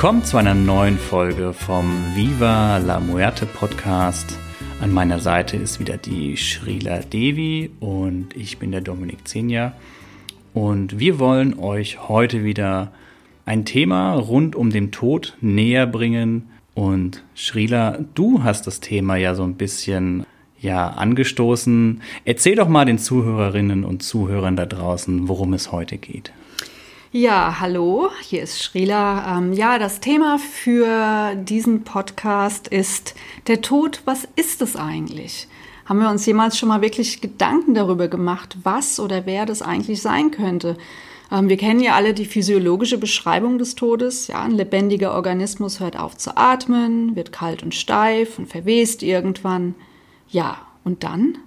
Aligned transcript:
Willkommen 0.00 0.24
zu 0.24 0.38
einer 0.38 0.54
neuen 0.54 0.96
Folge 0.96 1.52
vom 1.52 1.92
Viva 2.14 2.78
la 2.78 3.00
Muerte 3.00 3.44
Podcast. 3.44 4.38
An 4.80 4.92
meiner 4.92 5.18
Seite 5.18 5.58
ist 5.58 5.78
wieder 5.78 5.98
die 5.98 6.36
Srila 6.38 7.00
Devi 7.00 7.70
und 7.80 8.34
ich 8.34 8.56
bin 8.56 8.72
der 8.72 8.80
Dominik 8.80 9.28
Zenia. 9.28 9.74
Und 10.54 10.98
wir 10.98 11.18
wollen 11.18 11.58
euch 11.58 12.08
heute 12.08 12.44
wieder 12.44 12.92
ein 13.44 13.66
Thema 13.66 14.14
rund 14.14 14.56
um 14.56 14.70
den 14.70 14.90
Tod 14.90 15.36
näher 15.42 15.86
bringen. 15.86 16.48
Und 16.72 17.22
Srila, 17.36 17.98
du 18.14 18.42
hast 18.42 18.66
das 18.66 18.80
Thema 18.80 19.16
ja 19.16 19.34
so 19.34 19.42
ein 19.42 19.56
bisschen 19.56 20.24
ja 20.58 20.88
angestoßen. 20.88 22.00
Erzähl 22.24 22.56
doch 22.56 22.68
mal 22.68 22.86
den 22.86 22.96
Zuhörerinnen 22.96 23.84
und 23.84 24.02
Zuhörern 24.02 24.56
da 24.56 24.64
draußen, 24.64 25.28
worum 25.28 25.52
es 25.52 25.72
heute 25.72 25.98
geht. 25.98 26.32
Ja, 27.12 27.56
hallo, 27.58 28.08
hier 28.22 28.44
ist 28.44 28.60
Srila. 28.60 29.36
Ähm, 29.36 29.52
ja, 29.52 29.80
das 29.80 29.98
Thema 29.98 30.38
für 30.38 31.34
diesen 31.34 31.82
Podcast 31.82 32.68
ist 32.68 33.16
der 33.48 33.62
Tod. 33.62 34.02
Was 34.04 34.28
ist 34.36 34.62
es 34.62 34.76
eigentlich? 34.76 35.48
Haben 35.86 35.98
wir 35.98 36.08
uns 36.08 36.24
jemals 36.24 36.56
schon 36.56 36.68
mal 36.68 36.82
wirklich 36.82 37.20
Gedanken 37.20 37.74
darüber 37.74 38.06
gemacht, 38.06 38.58
was 38.62 39.00
oder 39.00 39.26
wer 39.26 39.44
das 39.44 39.60
eigentlich 39.60 40.00
sein 40.00 40.30
könnte? 40.30 40.76
Ähm, 41.32 41.48
wir 41.48 41.56
kennen 41.56 41.80
ja 41.80 41.96
alle 41.96 42.14
die 42.14 42.26
physiologische 42.26 42.96
Beschreibung 42.96 43.58
des 43.58 43.74
Todes. 43.74 44.28
Ja, 44.28 44.42
ein 44.42 44.52
lebendiger 44.52 45.12
Organismus 45.12 45.80
hört 45.80 45.98
auf 45.98 46.16
zu 46.16 46.36
atmen, 46.36 47.16
wird 47.16 47.32
kalt 47.32 47.64
und 47.64 47.74
steif 47.74 48.38
und 48.38 48.46
verwest 48.46 49.02
irgendwann. 49.02 49.74
Ja, 50.28 50.58
und 50.84 51.02
dann? 51.02 51.38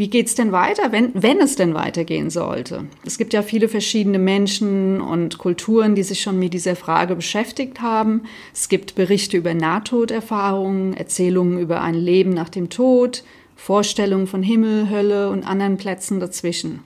Wie 0.00 0.08
geht's 0.08 0.34
denn 0.34 0.50
weiter, 0.50 0.92
wenn, 0.92 1.10
wenn 1.12 1.42
es 1.42 1.56
denn 1.56 1.74
weitergehen 1.74 2.30
sollte? 2.30 2.86
Es 3.04 3.18
gibt 3.18 3.34
ja 3.34 3.42
viele 3.42 3.68
verschiedene 3.68 4.18
Menschen 4.18 4.98
und 4.98 5.36
Kulturen, 5.36 5.94
die 5.94 6.04
sich 6.04 6.22
schon 6.22 6.38
mit 6.38 6.54
dieser 6.54 6.74
Frage 6.74 7.14
beschäftigt 7.14 7.82
haben. 7.82 8.22
Es 8.54 8.70
gibt 8.70 8.94
Berichte 8.94 9.36
über 9.36 9.52
Nahtoderfahrungen, 9.52 10.94
Erzählungen 10.94 11.58
über 11.58 11.82
ein 11.82 11.92
Leben 11.92 12.30
nach 12.30 12.48
dem 12.48 12.70
Tod, 12.70 13.24
Vorstellungen 13.56 14.26
von 14.26 14.42
Himmel, 14.42 14.88
Hölle 14.88 15.28
und 15.28 15.46
anderen 15.46 15.76
Plätzen 15.76 16.18
dazwischen. 16.18 16.80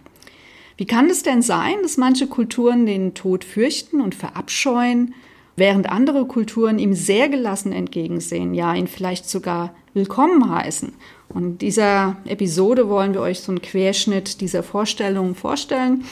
Wie 0.76 0.86
kann 0.86 1.08
es 1.08 1.22
denn 1.22 1.40
sein, 1.40 1.76
dass 1.82 1.96
manche 1.96 2.26
Kulturen 2.26 2.84
den 2.84 3.14
Tod 3.14 3.44
fürchten 3.44 4.00
und 4.00 4.16
verabscheuen, 4.16 5.14
während 5.54 5.88
andere 5.88 6.24
Kulturen 6.24 6.80
ihm 6.80 6.94
sehr 6.94 7.28
gelassen 7.28 7.70
entgegensehen, 7.70 8.54
ja 8.54 8.74
ihn 8.74 8.88
vielleicht 8.88 9.30
sogar 9.30 9.72
willkommen 9.92 10.50
heißen? 10.50 10.94
Und 11.34 11.42
in 11.44 11.58
dieser 11.58 12.16
Episode 12.26 12.88
wollen 12.88 13.12
wir 13.12 13.20
euch 13.20 13.40
so 13.40 13.50
einen 13.50 13.60
Querschnitt 13.60 14.40
dieser 14.40 14.62
Vorstellungen 14.62 15.34
vorstellen 15.34 16.04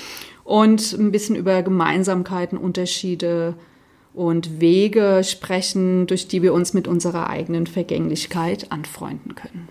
und 0.44 0.92
ein 0.92 1.12
bisschen 1.12 1.36
über 1.36 1.62
Gemeinsamkeiten, 1.62 2.58
Unterschiede 2.58 3.54
und 4.14 4.60
Wege 4.60 5.22
sprechen, 5.24 6.06
durch 6.06 6.28
die 6.28 6.42
wir 6.42 6.52
uns 6.52 6.74
mit 6.74 6.88
unserer 6.88 7.30
eigenen 7.30 7.66
Vergänglichkeit 7.66 8.70
anfreunden 8.70 9.34
können. 9.34 9.68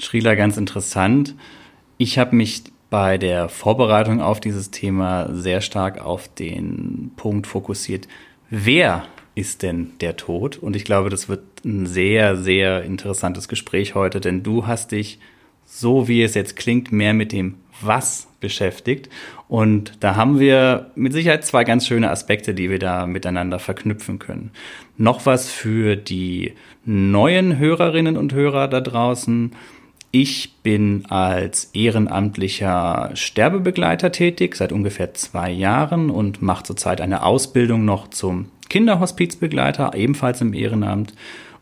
Schrila, 0.00 0.34
ganz 0.34 0.56
interessant. 0.56 1.34
Ich 1.96 2.18
habe 2.18 2.34
mich 2.34 2.64
bei 2.90 3.16
der 3.16 3.48
Vorbereitung 3.48 4.20
auf 4.20 4.40
dieses 4.40 4.70
Thema 4.70 5.32
sehr 5.32 5.60
stark 5.60 6.04
auf 6.04 6.28
den 6.28 7.12
Punkt 7.16 7.46
fokussiert, 7.46 8.08
wer 8.50 9.04
ist 9.34 9.62
denn 9.62 9.92
der 10.00 10.16
Tod? 10.16 10.58
Und 10.58 10.76
ich 10.76 10.84
glaube, 10.84 11.10
das 11.10 11.28
wird 11.28 11.42
ein 11.64 11.86
sehr, 11.86 12.36
sehr 12.36 12.82
interessantes 12.82 13.48
Gespräch 13.48 13.94
heute, 13.94 14.20
denn 14.20 14.42
du 14.42 14.66
hast 14.66 14.92
dich, 14.92 15.18
so 15.64 16.08
wie 16.08 16.22
es 16.22 16.34
jetzt 16.34 16.56
klingt, 16.56 16.92
mehr 16.92 17.14
mit 17.14 17.32
dem 17.32 17.56
Was 17.82 18.28
beschäftigt. 18.40 19.08
Und 19.48 19.92
da 20.00 20.16
haben 20.16 20.40
wir 20.40 20.90
mit 20.94 21.12
Sicherheit 21.12 21.44
zwei 21.44 21.64
ganz 21.64 21.86
schöne 21.86 22.10
Aspekte, 22.10 22.54
die 22.54 22.70
wir 22.70 22.78
da 22.78 23.06
miteinander 23.06 23.58
verknüpfen 23.58 24.18
können. 24.18 24.50
Noch 24.96 25.26
was 25.26 25.50
für 25.50 25.96
die 25.96 26.54
neuen 26.84 27.58
Hörerinnen 27.58 28.16
und 28.16 28.32
Hörer 28.32 28.68
da 28.68 28.80
draußen. 28.80 29.52
Ich 30.12 30.56
bin 30.62 31.06
als 31.08 31.70
ehrenamtlicher 31.72 33.12
Sterbebegleiter 33.14 34.10
tätig 34.10 34.56
seit 34.56 34.72
ungefähr 34.72 35.14
zwei 35.14 35.50
Jahren 35.50 36.10
und 36.10 36.42
mache 36.42 36.64
zurzeit 36.64 37.00
eine 37.00 37.22
Ausbildung 37.22 37.84
noch 37.84 38.08
zum 38.08 38.46
Kinderhospizbegleiter, 38.70 39.92
ebenfalls 39.94 40.40
im 40.40 40.54
Ehrenamt. 40.54 41.14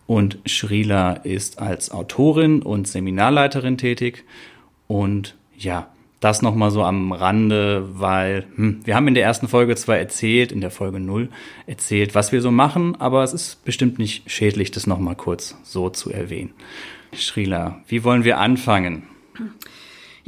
Und 0.07 0.39
Shrila 0.47 1.13
ist 1.13 1.59
als 1.59 1.91
Autorin 1.91 2.63
und 2.63 2.87
Seminarleiterin 2.87 3.77
tätig. 3.77 4.25
Und 4.87 5.35
ja, 5.57 5.89
das 6.21 6.43
nochmal 6.43 6.71
so 6.71 6.83
am 6.83 7.13
Rande, 7.13 7.89
weil 7.99 8.47
hm, 8.57 8.81
wir 8.85 8.97
haben 8.97 9.09
in 9.09 9.15
der 9.15 9.25
ersten 9.25 9.49
Folge 9.49 9.77
zwar 9.77 9.99
erzählt, 9.99 10.51
in 10.51 10.61
der 10.61 10.71
Folge 10.71 10.99
0 11.01 11.29
erzählt, 11.67 12.15
was 12.15 12.33
wir 12.33 12.41
so 12.41 12.51
machen, 12.51 12.97
aber 13.01 13.23
es 13.23 13.33
ist 13.33 13.65
bestimmt 13.65 13.99
nicht 13.99 14.31
schädlich, 14.31 14.71
das 14.71 14.87
nochmal 14.87 15.15
kurz 15.15 15.57
so 15.63 15.91
zu 15.91 16.11
erwähnen. 16.11 16.53
Shrila, 17.13 17.83
wie 17.87 18.05
wollen 18.05 18.25
wir 18.25 18.39
anfangen? 18.39 19.05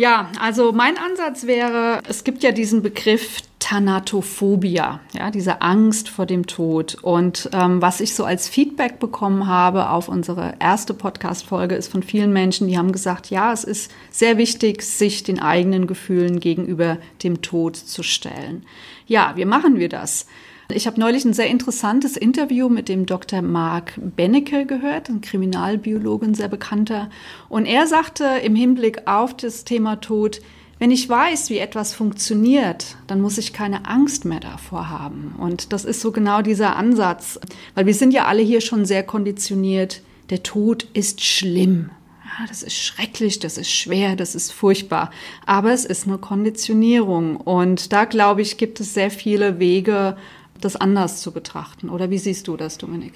Ja, 0.00 0.30
also 0.40 0.72
mein 0.72 0.96
Ansatz 0.96 1.46
wäre, 1.46 2.00
es 2.08 2.24
gibt 2.24 2.42
ja 2.42 2.52
diesen 2.52 2.82
Begriff 2.82 3.42
Thanatophobia, 3.58 5.00
ja, 5.12 5.30
diese 5.30 5.60
Angst 5.60 6.08
vor 6.08 6.24
dem 6.24 6.46
Tod. 6.46 6.96
Und 7.02 7.50
ähm, 7.52 7.82
was 7.82 8.00
ich 8.00 8.14
so 8.14 8.24
als 8.24 8.48
Feedback 8.48 8.98
bekommen 8.98 9.46
habe 9.46 9.90
auf 9.90 10.08
unsere 10.08 10.54
erste 10.58 10.94
Podcast-Folge 10.94 11.74
ist 11.74 11.92
von 11.92 12.02
vielen 12.02 12.32
Menschen, 12.32 12.66
die 12.66 12.78
haben 12.78 12.92
gesagt, 12.92 13.28
ja, 13.28 13.52
es 13.52 13.62
ist 13.62 13.92
sehr 14.10 14.38
wichtig, 14.38 14.80
sich 14.80 15.22
den 15.22 15.38
eigenen 15.38 15.86
Gefühlen 15.86 16.40
gegenüber 16.40 16.96
dem 17.22 17.42
Tod 17.42 17.76
zu 17.76 18.02
stellen. 18.02 18.64
Ja, 19.06 19.34
wie 19.36 19.44
machen 19.44 19.78
wir 19.78 19.90
das? 19.90 20.26
Ich 20.72 20.86
habe 20.86 21.00
neulich 21.00 21.24
ein 21.24 21.32
sehr 21.32 21.48
interessantes 21.48 22.16
Interview 22.16 22.68
mit 22.68 22.88
dem 22.88 23.06
Dr. 23.06 23.42
Mark 23.42 23.92
Bennecke 23.96 24.66
gehört, 24.66 25.08
ein 25.08 25.20
Kriminalbiologe, 25.20 26.34
sehr 26.34 26.48
bekannter. 26.48 27.10
Und 27.48 27.66
er 27.66 27.86
sagte 27.86 28.24
im 28.44 28.54
Hinblick 28.54 29.06
auf 29.06 29.36
das 29.36 29.64
Thema 29.64 29.96
Tod, 29.96 30.40
wenn 30.78 30.90
ich 30.90 31.08
weiß, 31.08 31.50
wie 31.50 31.58
etwas 31.58 31.92
funktioniert, 31.92 32.96
dann 33.06 33.20
muss 33.20 33.36
ich 33.36 33.52
keine 33.52 33.86
Angst 33.86 34.24
mehr 34.24 34.40
davor 34.40 34.88
haben. 34.88 35.34
Und 35.38 35.72
das 35.72 35.84
ist 35.84 36.00
so 36.00 36.10
genau 36.10 36.40
dieser 36.40 36.76
Ansatz, 36.76 37.38
weil 37.74 37.86
wir 37.86 37.94
sind 37.94 38.12
ja 38.12 38.24
alle 38.24 38.42
hier 38.42 38.60
schon 38.60 38.86
sehr 38.86 39.02
konditioniert. 39.02 40.02
Der 40.30 40.42
Tod 40.42 40.86
ist 40.94 41.22
schlimm. 41.22 41.90
Ja, 42.24 42.46
das 42.46 42.62
ist 42.62 42.76
schrecklich, 42.76 43.40
das 43.40 43.58
ist 43.58 43.70
schwer, 43.70 44.16
das 44.16 44.34
ist 44.34 44.52
furchtbar. 44.52 45.10
Aber 45.44 45.72
es 45.72 45.84
ist 45.84 46.06
eine 46.06 46.16
Konditionierung. 46.16 47.36
Und 47.36 47.92
da, 47.92 48.04
glaube 48.04 48.40
ich, 48.40 48.56
gibt 48.56 48.80
es 48.80 48.94
sehr 48.94 49.10
viele 49.10 49.58
Wege, 49.58 50.16
das 50.60 50.76
anders 50.76 51.20
zu 51.20 51.32
betrachten. 51.32 51.88
Oder 51.88 52.10
wie 52.10 52.18
siehst 52.18 52.48
du 52.48 52.56
das, 52.56 52.78
Dominik? 52.78 53.14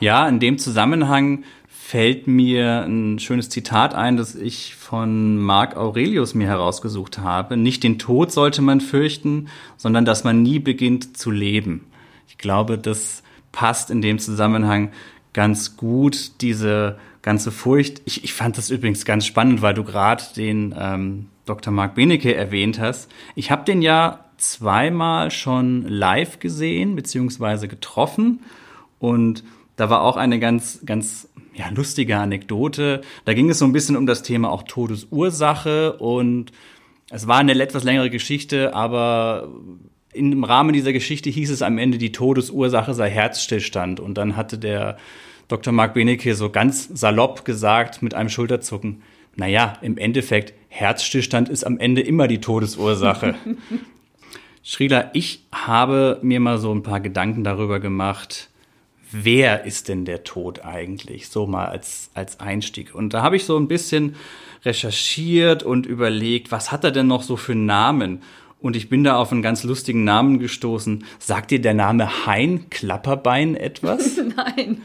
Ja, 0.00 0.28
in 0.28 0.40
dem 0.40 0.58
Zusammenhang 0.58 1.44
fällt 1.68 2.26
mir 2.26 2.84
ein 2.84 3.18
schönes 3.18 3.50
Zitat 3.50 3.94
ein, 3.94 4.16
das 4.16 4.34
ich 4.34 4.74
von 4.74 5.36
Marc 5.36 5.76
Aurelius 5.76 6.34
mir 6.34 6.46
herausgesucht 6.46 7.18
habe. 7.18 7.56
Nicht 7.56 7.82
den 7.84 7.98
Tod 7.98 8.32
sollte 8.32 8.62
man 8.62 8.80
fürchten, 8.80 9.48
sondern 9.76 10.04
dass 10.04 10.24
man 10.24 10.42
nie 10.42 10.58
beginnt 10.58 11.16
zu 11.16 11.30
leben. 11.30 11.86
Ich 12.26 12.38
glaube, 12.38 12.78
das 12.78 13.22
passt 13.52 13.90
in 13.90 14.00
dem 14.00 14.18
Zusammenhang 14.18 14.92
ganz 15.34 15.76
gut, 15.76 16.40
diese 16.40 16.98
ganze 17.20 17.52
Furcht. 17.52 18.00
Ich, 18.06 18.24
ich 18.24 18.32
fand 18.32 18.56
das 18.56 18.70
übrigens 18.70 19.04
ganz 19.04 19.26
spannend, 19.26 19.60
weil 19.60 19.74
du 19.74 19.84
gerade 19.84 20.24
den 20.36 20.74
ähm, 20.78 21.26
Dr. 21.44 21.72
Marc 21.72 21.94
Benecke 21.94 22.34
erwähnt 22.34 22.80
hast. 22.80 23.10
Ich 23.34 23.50
habe 23.50 23.64
den 23.64 23.82
ja 23.82 24.23
zweimal 24.50 25.30
schon 25.30 25.86
live 25.88 26.38
gesehen 26.38 26.96
beziehungsweise 26.96 27.68
getroffen 27.68 28.40
und 28.98 29.44
da 29.76 29.90
war 29.90 30.02
auch 30.02 30.16
eine 30.16 30.38
ganz, 30.38 30.80
ganz 30.86 31.28
ja, 31.54 31.68
lustige 31.68 32.18
Anekdote. 32.18 33.00
Da 33.24 33.34
ging 33.34 33.50
es 33.50 33.58
so 33.58 33.64
ein 33.64 33.72
bisschen 33.72 33.96
um 33.96 34.06
das 34.06 34.22
Thema 34.22 34.50
auch 34.50 34.62
Todesursache 34.62 35.94
und 35.94 36.52
es 37.10 37.26
war 37.26 37.38
eine 37.38 37.60
etwas 37.60 37.84
längere 37.84 38.10
Geschichte, 38.10 38.74
aber 38.74 39.48
im 40.12 40.44
Rahmen 40.44 40.72
dieser 40.72 40.92
Geschichte 40.92 41.28
hieß 41.28 41.50
es 41.50 41.62
am 41.62 41.78
Ende, 41.78 41.98
die 41.98 42.12
Todesursache 42.12 42.94
sei 42.94 43.10
Herzstillstand. 43.10 44.00
Und 44.00 44.14
dann 44.14 44.36
hatte 44.36 44.58
der 44.58 44.96
Dr. 45.48 45.72
Mark 45.72 45.94
Benecke 45.94 46.34
so 46.34 46.50
ganz 46.50 46.88
salopp 46.94 47.44
gesagt 47.44 48.02
mit 48.02 48.14
einem 48.14 48.28
Schulterzucken, 48.28 49.02
naja, 49.36 49.74
im 49.82 49.98
Endeffekt, 49.98 50.54
Herzstillstand 50.68 51.48
ist 51.48 51.64
am 51.64 51.78
Ende 51.78 52.00
immer 52.00 52.28
die 52.28 52.40
Todesursache. 52.40 53.34
Schrila, 54.66 55.10
ich 55.12 55.44
habe 55.52 56.18
mir 56.22 56.40
mal 56.40 56.56
so 56.56 56.74
ein 56.74 56.82
paar 56.82 57.00
Gedanken 57.00 57.44
darüber 57.44 57.80
gemacht, 57.80 58.48
wer 59.12 59.64
ist 59.66 59.88
denn 59.88 60.06
der 60.06 60.24
Tod 60.24 60.64
eigentlich? 60.64 61.28
So 61.28 61.46
mal 61.46 61.66
als, 61.66 62.10
als 62.14 62.40
Einstieg. 62.40 62.94
Und 62.94 63.12
da 63.12 63.20
habe 63.20 63.36
ich 63.36 63.44
so 63.44 63.58
ein 63.58 63.68
bisschen 63.68 64.16
recherchiert 64.64 65.64
und 65.64 65.84
überlegt, 65.84 66.50
was 66.50 66.72
hat 66.72 66.82
er 66.82 66.92
denn 66.92 67.08
noch 67.08 67.22
so 67.22 67.36
für 67.36 67.54
Namen? 67.54 68.22
Und 68.58 68.74
ich 68.74 68.88
bin 68.88 69.04
da 69.04 69.16
auf 69.16 69.32
einen 69.32 69.42
ganz 69.42 69.64
lustigen 69.64 70.02
Namen 70.02 70.38
gestoßen. 70.38 71.04
Sagt 71.18 71.50
dir 71.50 71.60
der 71.60 71.74
Name 71.74 72.24
Hein 72.24 72.70
Klapperbein 72.70 73.56
etwas? 73.56 74.18
Nein. 74.36 74.80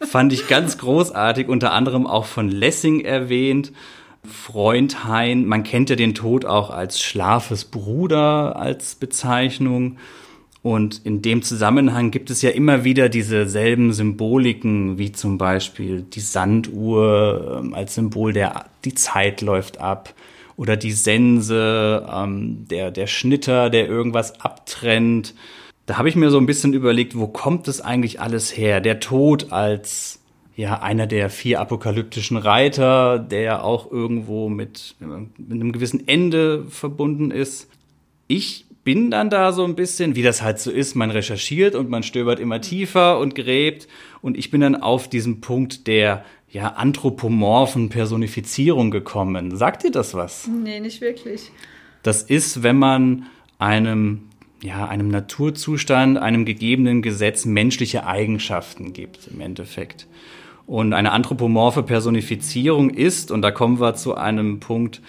Fand 0.00 0.32
ich 0.32 0.48
ganz 0.48 0.78
großartig, 0.78 1.46
unter 1.46 1.70
anderem 1.70 2.08
auch 2.08 2.26
von 2.26 2.48
Lessing 2.48 3.02
erwähnt. 3.02 3.70
Freund 4.24 5.04
Hein, 5.04 5.46
man 5.46 5.64
kennt 5.64 5.90
ja 5.90 5.96
den 5.96 6.14
Tod 6.14 6.44
auch 6.44 6.70
als 6.70 7.00
Schlafes 7.00 7.64
Bruder 7.64 8.56
als 8.56 8.94
Bezeichnung. 8.94 9.98
Und 10.62 11.00
in 11.04 11.22
dem 11.22 11.42
Zusammenhang 11.42 12.12
gibt 12.12 12.30
es 12.30 12.40
ja 12.40 12.50
immer 12.50 12.84
wieder 12.84 13.08
diese 13.08 13.48
selben 13.48 13.92
Symboliken, 13.92 14.96
wie 14.96 15.10
zum 15.10 15.36
Beispiel 15.36 16.02
die 16.02 16.20
Sanduhr 16.20 17.58
ähm, 17.58 17.74
als 17.74 17.96
Symbol 17.96 18.32
der, 18.32 18.66
die 18.84 18.94
Zeit 18.94 19.40
läuft 19.40 19.80
ab. 19.80 20.14
Oder 20.56 20.76
die 20.76 20.92
Sense, 20.92 22.06
ähm, 22.08 22.68
der, 22.70 22.92
der 22.92 23.08
Schnitter, 23.08 23.70
der 23.70 23.88
irgendwas 23.88 24.40
abtrennt. 24.40 25.34
Da 25.86 25.98
habe 25.98 26.08
ich 26.08 26.14
mir 26.14 26.30
so 26.30 26.38
ein 26.38 26.46
bisschen 26.46 26.74
überlegt, 26.74 27.18
wo 27.18 27.26
kommt 27.26 27.66
es 27.66 27.80
eigentlich 27.80 28.20
alles 28.20 28.56
her? 28.56 28.80
Der 28.80 29.00
Tod 29.00 29.50
als 29.50 30.21
ja 30.56 30.80
einer 30.82 31.06
der 31.06 31.30
vier 31.30 31.60
apokalyptischen 31.60 32.36
Reiter, 32.36 33.18
der 33.18 33.64
auch 33.64 33.90
irgendwo 33.90 34.48
mit, 34.48 34.96
mit 34.98 35.50
einem 35.50 35.72
gewissen 35.72 36.06
Ende 36.06 36.64
verbunden 36.68 37.30
ist. 37.30 37.68
Ich 38.28 38.66
bin 38.84 39.10
dann 39.10 39.30
da 39.30 39.52
so 39.52 39.64
ein 39.64 39.76
bisschen, 39.76 40.16
wie 40.16 40.22
das 40.22 40.42
halt 40.42 40.58
so 40.58 40.70
ist, 40.70 40.94
man 40.94 41.10
recherchiert 41.10 41.74
und 41.74 41.88
man 41.88 42.02
stöbert 42.02 42.40
immer 42.40 42.60
tiefer 42.60 43.18
und 43.18 43.34
gräbt 43.34 43.88
und 44.20 44.36
ich 44.36 44.50
bin 44.50 44.60
dann 44.60 44.76
auf 44.76 45.08
diesen 45.08 45.40
Punkt 45.40 45.86
der 45.86 46.24
ja 46.50 46.68
anthropomorphen 46.68 47.88
Personifizierung 47.88 48.90
gekommen. 48.90 49.56
Sagt 49.56 49.84
dir 49.84 49.90
das 49.90 50.14
was? 50.14 50.48
Nee, 50.48 50.80
nicht 50.80 51.00
wirklich. 51.00 51.50
Das 52.02 52.22
ist, 52.22 52.62
wenn 52.62 52.76
man 52.76 53.26
einem 53.58 54.28
ja, 54.62 54.86
einem 54.86 55.08
Naturzustand, 55.08 56.18
einem 56.18 56.44
gegebenen 56.44 57.02
Gesetz 57.02 57.44
menschliche 57.44 58.06
Eigenschaften 58.06 58.92
gibt 58.92 59.26
im 59.26 59.40
Endeffekt. 59.40 60.06
Und 60.66 60.92
eine 60.92 61.12
anthropomorphe 61.12 61.82
Personifizierung 61.82 62.90
ist, 62.90 63.30
und 63.30 63.42
da 63.42 63.50
kommen 63.50 63.80
wir 63.80 63.94
zu 63.94 64.14
einem 64.14 64.60
Punkt, 64.60 65.00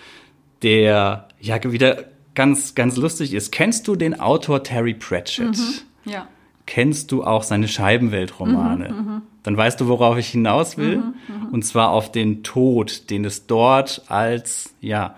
der 0.62 1.28
ja 1.40 1.64
wieder 1.64 2.06
ganz, 2.36 2.76
ganz 2.76 2.98
lustig 2.98 3.34
ist. 3.34 3.52
Kennst 3.52 3.88
du 3.88 3.96
den 3.96 4.20
Autor 4.20 4.64
Terry 4.64 4.94
Pratchett? 4.94 5.58
Mhm, 5.58 6.12
ja. 6.12 6.28
Kennst 6.66 7.12
du 7.12 7.24
auch 7.24 7.44
seine 7.44 7.68
Scheibenweltromane? 7.68 8.90
Mhm, 8.90 8.98
mhm. 8.98 9.22
Dann 9.44 9.58
weißt 9.58 9.80
du, 9.82 9.88
worauf 9.88 10.18
ich 10.18 10.30
hinaus 10.30 10.78
will. 10.78 10.98
Mhm, 10.98 11.14
mhm, 11.28 11.54
und 11.54 11.64
zwar 11.64 11.92
auf 11.92 12.12
den 12.12 12.44
Tod, 12.44 13.10
den 13.10 13.26
es 13.26 13.46
dort 13.46 14.04
als, 14.08 14.74
ja, 14.80 15.16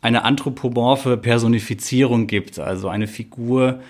eine 0.00 0.24
anthropomorphe 0.24 1.16
Personifizierung 1.16 2.26
gibt. 2.26 2.58
Also 2.58 2.88
eine 2.88 3.06
Figur, 3.06 3.80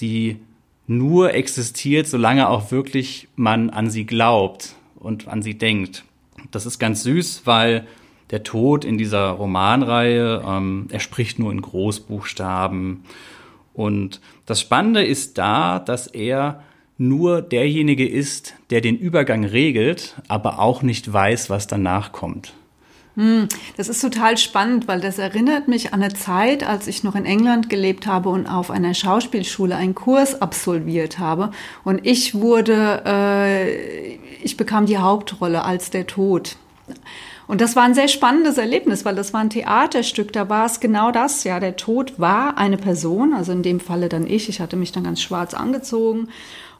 die 0.00 0.38
nur 0.86 1.34
existiert, 1.34 2.06
solange 2.06 2.48
auch 2.48 2.70
wirklich 2.72 3.28
man 3.36 3.70
an 3.70 3.90
sie 3.90 4.06
glaubt 4.06 4.74
und 4.98 5.28
an 5.28 5.42
sie 5.42 5.56
denkt. 5.56 6.04
Das 6.50 6.66
ist 6.66 6.78
ganz 6.78 7.02
süß, 7.02 7.42
weil 7.44 7.86
der 8.30 8.42
Tod 8.42 8.84
in 8.84 8.98
dieser 8.98 9.30
Romanreihe, 9.30 10.42
ähm, 10.46 10.86
er 10.90 11.00
spricht 11.00 11.38
nur 11.38 11.50
in 11.52 11.62
Großbuchstaben. 11.62 13.04
Und 13.74 14.20
das 14.44 14.60
Spannende 14.60 15.04
ist 15.04 15.38
da, 15.38 15.78
dass 15.78 16.06
er 16.06 16.62
nur 16.98 17.42
derjenige 17.42 18.06
ist, 18.06 18.54
der 18.70 18.80
den 18.80 18.98
Übergang 18.98 19.44
regelt, 19.44 20.16
aber 20.26 20.58
auch 20.58 20.82
nicht 20.82 21.10
weiß, 21.10 21.48
was 21.48 21.68
danach 21.68 22.12
kommt. 22.12 22.52
Hm, 23.18 23.48
das 23.76 23.88
ist 23.88 24.00
total 24.00 24.38
spannend, 24.38 24.86
weil 24.86 25.00
das 25.00 25.18
erinnert 25.18 25.66
mich 25.66 25.92
an 25.92 26.04
eine 26.04 26.14
Zeit, 26.14 26.62
als 26.62 26.86
ich 26.86 27.02
noch 27.02 27.16
in 27.16 27.24
England 27.24 27.68
gelebt 27.68 28.06
habe 28.06 28.28
und 28.28 28.46
auf 28.46 28.70
einer 28.70 28.94
Schauspielschule 28.94 29.74
einen 29.74 29.96
Kurs 29.96 30.40
absolviert 30.40 31.18
habe. 31.18 31.50
Und 31.82 32.06
ich 32.06 32.36
wurde, 32.36 33.02
äh, 33.04 34.14
ich 34.40 34.56
bekam 34.56 34.86
die 34.86 34.98
Hauptrolle 34.98 35.64
als 35.64 35.90
der 35.90 36.06
Tod. 36.06 36.54
Und 37.48 37.60
das 37.60 37.74
war 37.74 37.82
ein 37.82 37.94
sehr 37.94 38.06
spannendes 38.06 38.56
Erlebnis, 38.56 39.04
weil 39.04 39.16
das 39.16 39.32
war 39.32 39.40
ein 39.40 39.50
Theaterstück, 39.50 40.32
da 40.32 40.48
war 40.48 40.66
es 40.66 40.78
genau 40.78 41.10
das, 41.10 41.42
ja, 41.42 41.58
der 41.58 41.76
Tod 41.76 42.20
war 42.20 42.56
eine 42.56 42.76
Person, 42.76 43.34
also 43.34 43.50
in 43.50 43.64
dem 43.64 43.80
Falle 43.80 44.08
dann 44.08 44.28
ich, 44.28 44.48
ich 44.48 44.60
hatte 44.60 44.76
mich 44.76 44.92
dann 44.92 45.02
ganz 45.02 45.20
schwarz 45.20 45.54
angezogen. 45.54 46.28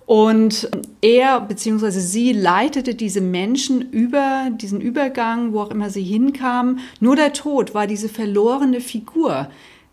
Und 0.09 0.71
er 1.03 1.39
bzw. 1.39 1.91
sie 1.91 2.33
leitete 2.33 2.95
diese 2.95 3.21
Menschen 3.21 3.83
über 3.91 4.49
diesen 4.51 4.81
Übergang, 4.81 5.53
wo 5.53 5.61
auch 5.61 5.71
immer 5.71 5.91
sie 5.91 6.03
hinkamen. 6.03 6.79
Nur 6.99 7.15
der 7.15 7.35
Tod 7.35 7.75
war 7.75 7.87
diese 7.87 8.09
verlorene 8.09 8.81
Figur, 8.81 9.49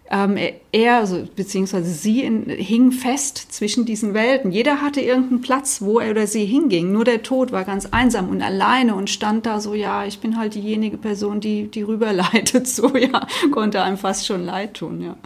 ähm, 0.09 0.38
er, 0.71 0.97
also, 0.97 1.27
beziehungsweise 1.35 1.91
sie 1.91 2.21
in, 2.21 2.47
hing 2.47 2.94
fest 2.94 3.51
zwischen 3.51 3.85
diesen 3.85 4.13
Welten. 4.13 4.53
Jeder 4.53 4.81
hatte 4.81 5.01
irgendeinen 5.01 5.41
Platz, 5.41 5.81
wo 5.81 6.00
er 6.00 6.12
oder 6.12 6.27
sie 6.27 6.45
hinging. 6.45 6.94
Nur 6.94 7.03
der 7.03 7.21
Tod 7.21 7.51
war 7.51 7.65
ganz 7.65 7.88
einsam 7.88 8.29
und 8.29 8.41
alleine 8.41 8.95
und 8.95 9.09
stand 9.09 9.45
da 9.45 9.59
so, 9.59 9.73
ja, 9.73 10.06
ich 10.06 10.19
bin 10.19 10.38
halt 10.38 10.56
diejenige 10.56 10.97
Person, 10.97 11.41
die, 11.41 11.68
die 11.68 11.81
rüberleitet, 11.81 12.68
so, 12.69 12.95
ja, 12.95 13.27
konnte 13.51 13.81
einem 13.81 13.97
fast 13.97 14.25
schon 14.25 14.45
leid 14.45 14.75
tun, 14.75 15.01
ja. 15.01 15.18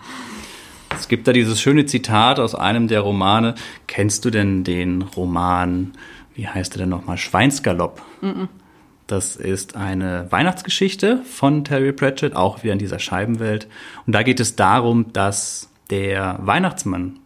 Es 0.95 1.07
gibt 1.07 1.27
da 1.27 1.33
dieses 1.33 1.61
schöne 1.61 1.85
Zitat 1.85 2.39
aus 2.39 2.55
einem 2.55 2.87
der 2.87 3.01
Romane. 3.01 3.55
Kennst 3.87 4.25
du 4.25 4.29
denn 4.29 4.63
den 4.63 5.01
Roman, 5.01 5.93
wie 6.35 6.47
heißt 6.47 6.75
er 6.75 6.79
denn 6.79 6.89
nochmal? 6.89 7.17
Schweinsgalopp. 7.17 8.01
Mm 8.21 8.27
-mm. 8.27 8.47
Das 9.07 9.35
ist 9.35 9.75
eine 9.75 10.31
Weihnachtsgeschichte 10.31 11.23
von 11.23 11.63
Terry 11.63 11.93
Pratchett, 11.93 12.35
auch 12.35 12.61
wieder 12.63 12.73
in 12.73 12.79
dieser 12.79 12.99
Scheibenwelt. 12.99 13.67
Und 14.05 14.13
da 14.13 14.21
geht 14.21 14.39
es 14.39 14.55
darum, 14.55 15.11
dass 15.13 15.69
der 15.89 16.37
Weihnachtsmann 16.43 17.17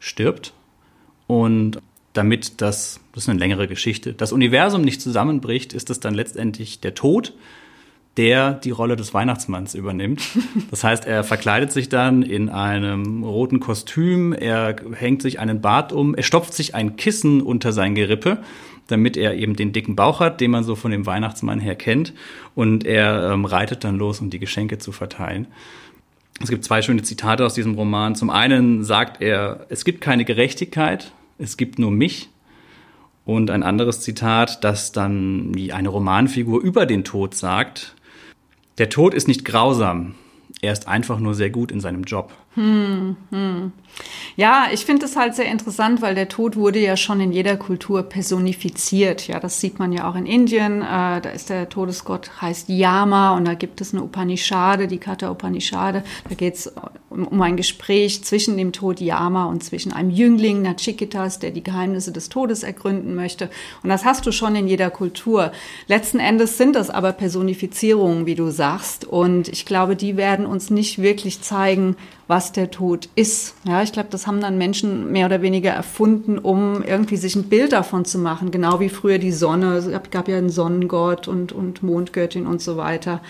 stirbt 0.00 0.52
und 1.28 1.78
damit 2.12 2.60
das, 2.60 2.98
das 3.12 3.24
ist 3.24 3.28
eine 3.28 3.38
längere 3.38 3.68
Geschichte, 3.68 4.14
das 4.14 4.32
Universum 4.32 4.82
nicht 4.82 5.00
zusammenbricht, 5.00 5.72
ist 5.72 5.90
es 5.90 6.00
dann 6.00 6.14
letztendlich 6.14 6.80
der 6.80 6.94
Tod, 6.94 7.34
der 8.16 8.54
die 8.54 8.70
Rolle 8.70 8.96
des 8.96 9.14
Weihnachtsmanns 9.14 9.74
übernimmt. 9.74 10.22
Das 10.70 10.84
heißt, 10.84 11.06
er 11.06 11.24
verkleidet 11.24 11.72
sich 11.72 11.88
dann 11.88 12.22
in 12.22 12.48
einem 12.48 13.22
roten 13.22 13.60
Kostüm, 13.60 14.32
er 14.32 14.76
hängt 14.92 15.22
sich 15.22 15.38
einen 15.40 15.60
Bart 15.60 15.92
um, 15.92 16.14
er 16.14 16.22
stopft 16.22 16.52
sich 16.52 16.74
ein 16.74 16.96
Kissen 16.96 17.40
unter 17.40 17.72
sein 17.72 17.94
Gerippe 17.94 18.38
damit 18.88 19.16
er 19.16 19.34
eben 19.36 19.54
den 19.54 19.72
dicken 19.72 19.94
Bauch 19.94 20.18
hat, 20.18 20.40
den 20.40 20.50
man 20.50 20.64
so 20.64 20.74
von 20.74 20.90
dem 20.90 21.06
Weihnachtsmann 21.06 21.60
her 21.60 21.76
kennt. 21.76 22.14
Und 22.54 22.84
er 22.84 23.30
ähm, 23.30 23.44
reitet 23.44 23.84
dann 23.84 23.96
los, 23.96 24.20
um 24.20 24.30
die 24.30 24.38
Geschenke 24.38 24.78
zu 24.78 24.92
verteilen. 24.92 25.46
Es 26.40 26.48
gibt 26.48 26.64
zwei 26.64 26.82
schöne 26.82 27.02
Zitate 27.02 27.44
aus 27.44 27.54
diesem 27.54 27.74
Roman. 27.74 28.14
Zum 28.14 28.30
einen 28.30 28.84
sagt 28.84 29.20
er, 29.20 29.66
es 29.68 29.84
gibt 29.84 30.00
keine 30.00 30.24
Gerechtigkeit, 30.24 31.12
es 31.38 31.56
gibt 31.56 31.78
nur 31.78 31.90
mich. 31.90 32.30
Und 33.24 33.50
ein 33.50 33.62
anderes 33.62 34.00
Zitat, 34.00 34.64
das 34.64 34.92
dann 34.92 35.54
wie 35.54 35.72
eine 35.72 35.90
Romanfigur 35.90 36.62
über 36.62 36.86
den 36.86 37.04
Tod 37.04 37.34
sagt, 37.34 37.94
der 38.78 38.88
Tod 38.88 39.14
ist 39.14 39.28
nicht 39.28 39.44
grausam, 39.44 40.14
er 40.60 40.72
ist 40.72 40.88
einfach 40.88 41.20
nur 41.20 41.34
sehr 41.34 41.50
gut 41.50 41.70
in 41.70 41.80
seinem 41.80 42.02
Job. 42.02 42.32
Hm, 42.54 43.16
hm. 43.30 43.72
Ja, 44.34 44.66
ich 44.72 44.84
finde 44.84 45.06
es 45.06 45.14
halt 45.14 45.34
sehr 45.34 45.46
interessant, 45.46 46.02
weil 46.02 46.14
der 46.14 46.28
Tod 46.28 46.56
wurde 46.56 46.80
ja 46.80 46.96
schon 46.96 47.20
in 47.20 47.32
jeder 47.32 47.56
Kultur 47.56 48.02
personifiziert. 48.02 49.28
Ja, 49.28 49.38
das 49.38 49.60
sieht 49.60 49.78
man 49.78 49.92
ja 49.92 50.08
auch 50.10 50.16
in 50.16 50.26
Indien. 50.26 50.82
Äh, 50.82 51.20
da 51.20 51.30
ist 51.30 51.50
der 51.50 51.68
Todesgott 51.68 52.30
heißt 52.40 52.68
Yama 52.68 53.36
und 53.36 53.44
da 53.44 53.54
gibt 53.54 53.80
es 53.80 53.92
eine 53.92 54.02
Upanishade, 54.02 54.88
die 54.88 54.98
Katha 54.98 55.30
Upanishade. 55.30 56.02
Da 56.28 56.34
geht 56.34 56.54
es 56.54 56.72
um, 57.10 57.26
um, 57.26 57.42
ein 57.42 57.56
Gespräch 57.56 58.24
zwischen 58.24 58.56
dem 58.56 58.72
Tod 58.72 59.00
Yama 59.00 59.46
und 59.46 59.62
zwischen 59.64 59.92
einem 59.92 60.10
Jüngling 60.10 60.62
Nachikitas, 60.62 61.38
der 61.38 61.50
die 61.50 61.62
Geheimnisse 61.62 62.12
des 62.12 62.28
Todes 62.28 62.62
ergründen 62.62 63.14
möchte. 63.14 63.50
Und 63.82 63.88
das 63.88 64.04
hast 64.04 64.26
du 64.26 64.32
schon 64.32 64.56
in 64.56 64.68
jeder 64.68 64.90
Kultur. 64.90 65.52
Letzten 65.86 66.18
Endes 66.18 66.58
sind 66.58 66.76
das 66.76 66.90
aber 66.90 67.12
Personifizierungen, 67.12 68.26
wie 68.26 68.34
du 68.34 68.50
sagst. 68.50 69.04
Und 69.04 69.48
ich 69.48 69.66
glaube, 69.66 69.96
die 69.96 70.16
werden 70.16 70.46
uns 70.46 70.70
nicht 70.70 71.00
wirklich 71.00 71.40
zeigen, 71.40 71.96
was 72.28 72.52
der 72.52 72.70
Tod 72.70 73.08
ist. 73.14 73.54
Ja, 73.64 73.82
ich 73.82 73.92
glaube, 73.92 74.10
das 74.10 74.26
haben 74.26 74.40
dann 74.40 74.58
Menschen 74.58 75.10
mehr 75.10 75.26
oder 75.26 75.40
weniger 75.40 75.70
erfunden, 75.70 76.38
um 76.38 76.82
irgendwie 76.82 77.16
sich 77.16 77.34
ein 77.34 77.48
Bild 77.48 77.72
davon 77.72 78.04
zu 78.04 78.18
machen. 78.18 78.50
Genau 78.50 78.80
wie 78.80 78.90
früher 78.90 79.18
die 79.18 79.32
Sonne. 79.32 79.76
Es 79.76 79.90
gab, 80.10 80.28
ja 80.28 80.36
einen 80.36 80.50
Sonnengott 80.50 81.26
und, 81.26 81.52
und 81.52 81.82
Mondgöttin 81.82 82.46
und 82.46 82.60
so 82.60 82.76
weiter. 82.76 83.22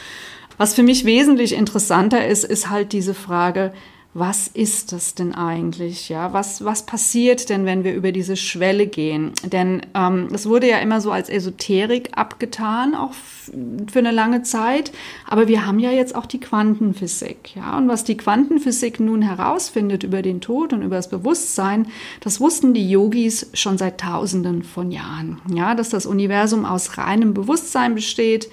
Was 0.59 0.75
für 0.75 0.83
mich 0.83 1.05
wesentlich 1.05 1.55
interessanter 1.55 2.27
ist, 2.27 2.45
ist 2.45 2.69
halt 2.69 2.93
diese 2.93 3.15
Frage, 3.15 3.73
was 4.15 4.49
ist 4.49 4.93
das 4.93 5.15
denn 5.15 5.35
eigentlich? 5.35 6.09
Ja, 6.09 6.33
was, 6.33 6.65
was 6.65 6.85
passiert 6.85 7.51
denn, 7.51 7.67
wenn 7.67 7.85
wir 7.85 7.95
über 7.95 8.11
diese 8.11 8.37
Schwelle 8.37 8.87
gehen? 8.87 9.33
Denn 9.45 9.83
ähm, 9.95 10.29
es 10.33 10.49
wurde 10.49 10.69
ja 10.69 10.79
immer 10.79 11.01
so 11.01 11.13
als 11.13 11.29
Esoterik 11.29 12.11
abgetan, 12.17 12.95
auch 12.95 13.13
für 13.13 13.99
eine 13.99 14.11
lange 14.11 14.43
Zeit. 14.43 14.93
Aber 15.27 15.47
wir 15.47 15.67
haben 15.67 15.79
ja 15.79 15.93
jetzt 15.93 16.17
auch 16.17 16.27
die 16.27 16.41
Quantenphysik. 16.41 17.55
Ja, 17.55 17.77
und 17.77 17.89
was 17.89 18.03
die 18.03 18.17
Quantenphysik 18.17 18.99
nun 18.99 19.23
herausfindet 19.23 20.03
über 20.03 20.23
den 20.23 20.41
Tod 20.41 20.73
und 20.73 20.83
über 20.83 20.97
das 20.97 21.11
Bewusstsein, 21.11 21.87
das 22.21 22.41
wussten 22.41 22.75
die 22.75 22.91
Yogis 22.91 23.51
schon 23.55 23.79
seit 23.79 24.01
Tausenden 24.01 24.63
von 24.63 24.91
Jahren. 24.91 25.41
Ja, 25.55 25.75
dass 25.75 25.91
das 25.91 26.07
Universum 26.07 26.65
aus 26.65 26.97
reinem 26.99 27.35
Bewusstsein 27.35 27.95
besteht. 27.95 28.49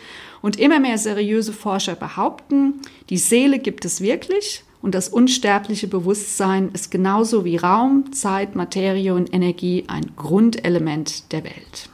Und 0.45 0.59
immer 0.59 0.79
mehr 0.79 0.99
seriöse 0.99 1.53
Forscher 1.53 1.95
behaupten, 1.95 2.75
die 3.09 3.17
Seele 3.17 3.57
gibt 3.57 3.83
es 3.83 3.99
wirklich 3.99 4.63
und 4.83 4.93
das 4.93 5.09
unsterbliche 5.09 5.87
Bewusstsein 5.87 6.69
ist 6.71 6.91
genauso 6.91 7.45
wie 7.45 7.57
Raum, 7.57 8.13
Zeit, 8.13 8.53
Materie 8.53 9.15
und 9.15 9.33
Energie 9.33 9.85
ein 9.87 10.11
Grundelement 10.15 11.31
der 11.31 11.45
Welt. 11.45 11.89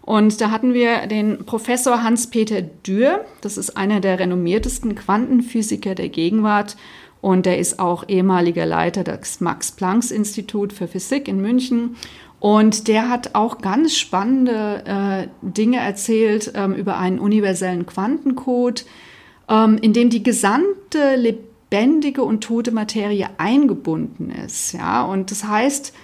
Und 0.00 0.40
da 0.40 0.50
hatten 0.50 0.72
wir 0.72 1.06
den 1.06 1.44
Professor 1.44 2.02
Hans-Peter 2.02 2.62
Dürr, 2.62 3.26
das 3.42 3.58
ist 3.58 3.76
einer 3.76 4.00
der 4.00 4.18
renommiertesten 4.18 4.94
Quantenphysiker 4.94 5.94
der 5.94 6.08
Gegenwart 6.08 6.78
und 7.20 7.44
der 7.44 7.58
ist 7.58 7.78
auch 7.78 8.08
ehemaliger 8.08 8.64
Leiter 8.64 9.04
des 9.04 9.42
Max-Planck-Institut 9.42 10.72
für 10.72 10.88
Physik 10.88 11.28
in 11.28 11.42
München. 11.42 11.96
Und 12.42 12.88
der 12.88 13.08
hat 13.08 13.36
auch 13.36 13.58
ganz 13.58 13.96
spannende 13.96 14.82
äh, 14.84 15.28
Dinge 15.42 15.78
erzählt 15.78 16.50
ähm, 16.56 16.74
über 16.74 16.98
einen 16.98 17.20
universellen 17.20 17.86
Quantencode, 17.86 18.84
ähm, 19.48 19.78
in 19.80 19.92
dem 19.92 20.10
die 20.10 20.24
gesamte 20.24 21.14
lebendige 21.14 22.24
und 22.24 22.42
tote 22.42 22.72
Materie 22.72 23.28
eingebunden 23.38 24.32
ist. 24.44 24.72
Ja, 24.72 25.04
und 25.04 25.30
das 25.30 25.44
heißt, 25.44 25.94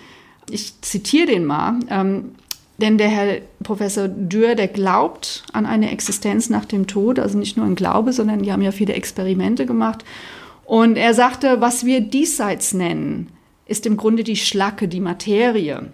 ich 0.48 0.80
zitiere 0.80 1.26
den 1.26 1.44
mal, 1.44 1.80
ähm, 1.90 2.36
denn 2.80 2.98
der 2.98 3.08
Herr 3.08 3.40
Professor 3.64 4.06
Dürr, 4.06 4.54
der 4.54 4.68
glaubt 4.68 5.42
an 5.52 5.66
eine 5.66 5.90
Existenz 5.90 6.50
nach 6.50 6.66
dem 6.66 6.86
Tod, 6.86 7.18
also 7.18 7.36
nicht 7.36 7.56
nur 7.56 7.66
ein 7.66 7.74
Glaube, 7.74 8.12
sondern 8.12 8.42
die 8.44 8.52
haben 8.52 8.62
ja 8.62 8.70
viele 8.70 8.92
Experimente 8.92 9.66
gemacht. 9.66 10.04
Und 10.64 10.96
er 10.96 11.14
sagte, 11.14 11.60
was 11.60 11.84
wir 11.84 12.00
diesseits 12.00 12.74
nennen, 12.74 13.26
ist 13.66 13.86
im 13.86 13.96
Grunde 13.96 14.22
die 14.22 14.36
Schlacke, 14.36 14.86
die 14.86 15.00
Materie, 15.00 15.90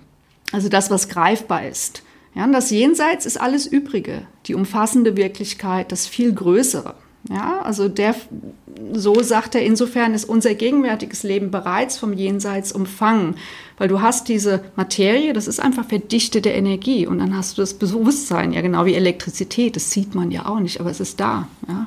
also 0.52 0.68
das, 0.68 0.90
was 0.90 1.08
greifbar 1.08 1.66
ist. 1.66 2.02
Ja, 2.34 2.44
und 2.44 2.52
das 2.52 2.70
Jenseits 2.70 3.26
ist 3.26 3.40
alles 3.40 3.66
Übrige, 3.66 4.22
die 4.46 4.54
umfassende 4.54 5.16
Wirklichkeit, 5.16 5.92
das 5.92 6.06
viel 6.06 6.32
Größere. 6.32 6.94
Ja, 7.30 7.62
also 7.62 7.88
der, 7.88 8.14
so 8.92 9.22
sagt 9.22 9.54
er, 9.54 9.62
insofern 9.62 10.12
ist 10.12 10.26
unser 10.26 10.54
gegenwärtiges 10.54 11.22
Leben 11.22 11.50
bereits 11.50 11.96
vom 11.96 12.12
Jenseits 12.12 12.70
umfangen, 12.70 13.36
weil 13.78 13.88
du 13.88 14.02
hast 14.02 14.28
diese 14.28 14.62
Materie, 14.76 15.32
das 15.32 15.48
ist 15.48 15.58
einfach 15.58 15.86
verdichtete 15.86 16.50
Energie 16.50 17.06
und 17.06 17.20
dann 17.20 17.34
hast 17.34 17.56
du 17.56 17.62
das 17.62 17.74
Bewusstsein, 17.74 18.52
ja 18.52 18.60
genau 18.60 18.84
wie 18.84 18.94
Elektrizität, 18.94 19.74
das 19.74 19.90
sieht 19.90 20.14
man 20.14 20.30
ja 20.30 20.44
auch 20.46 20.60
nicht, 20.60 20.80
aber 20.80 20.90
es 20.90 21.00
ist 21.00 21.18
da. 21.18 21.48
Ja. 21.66 21.86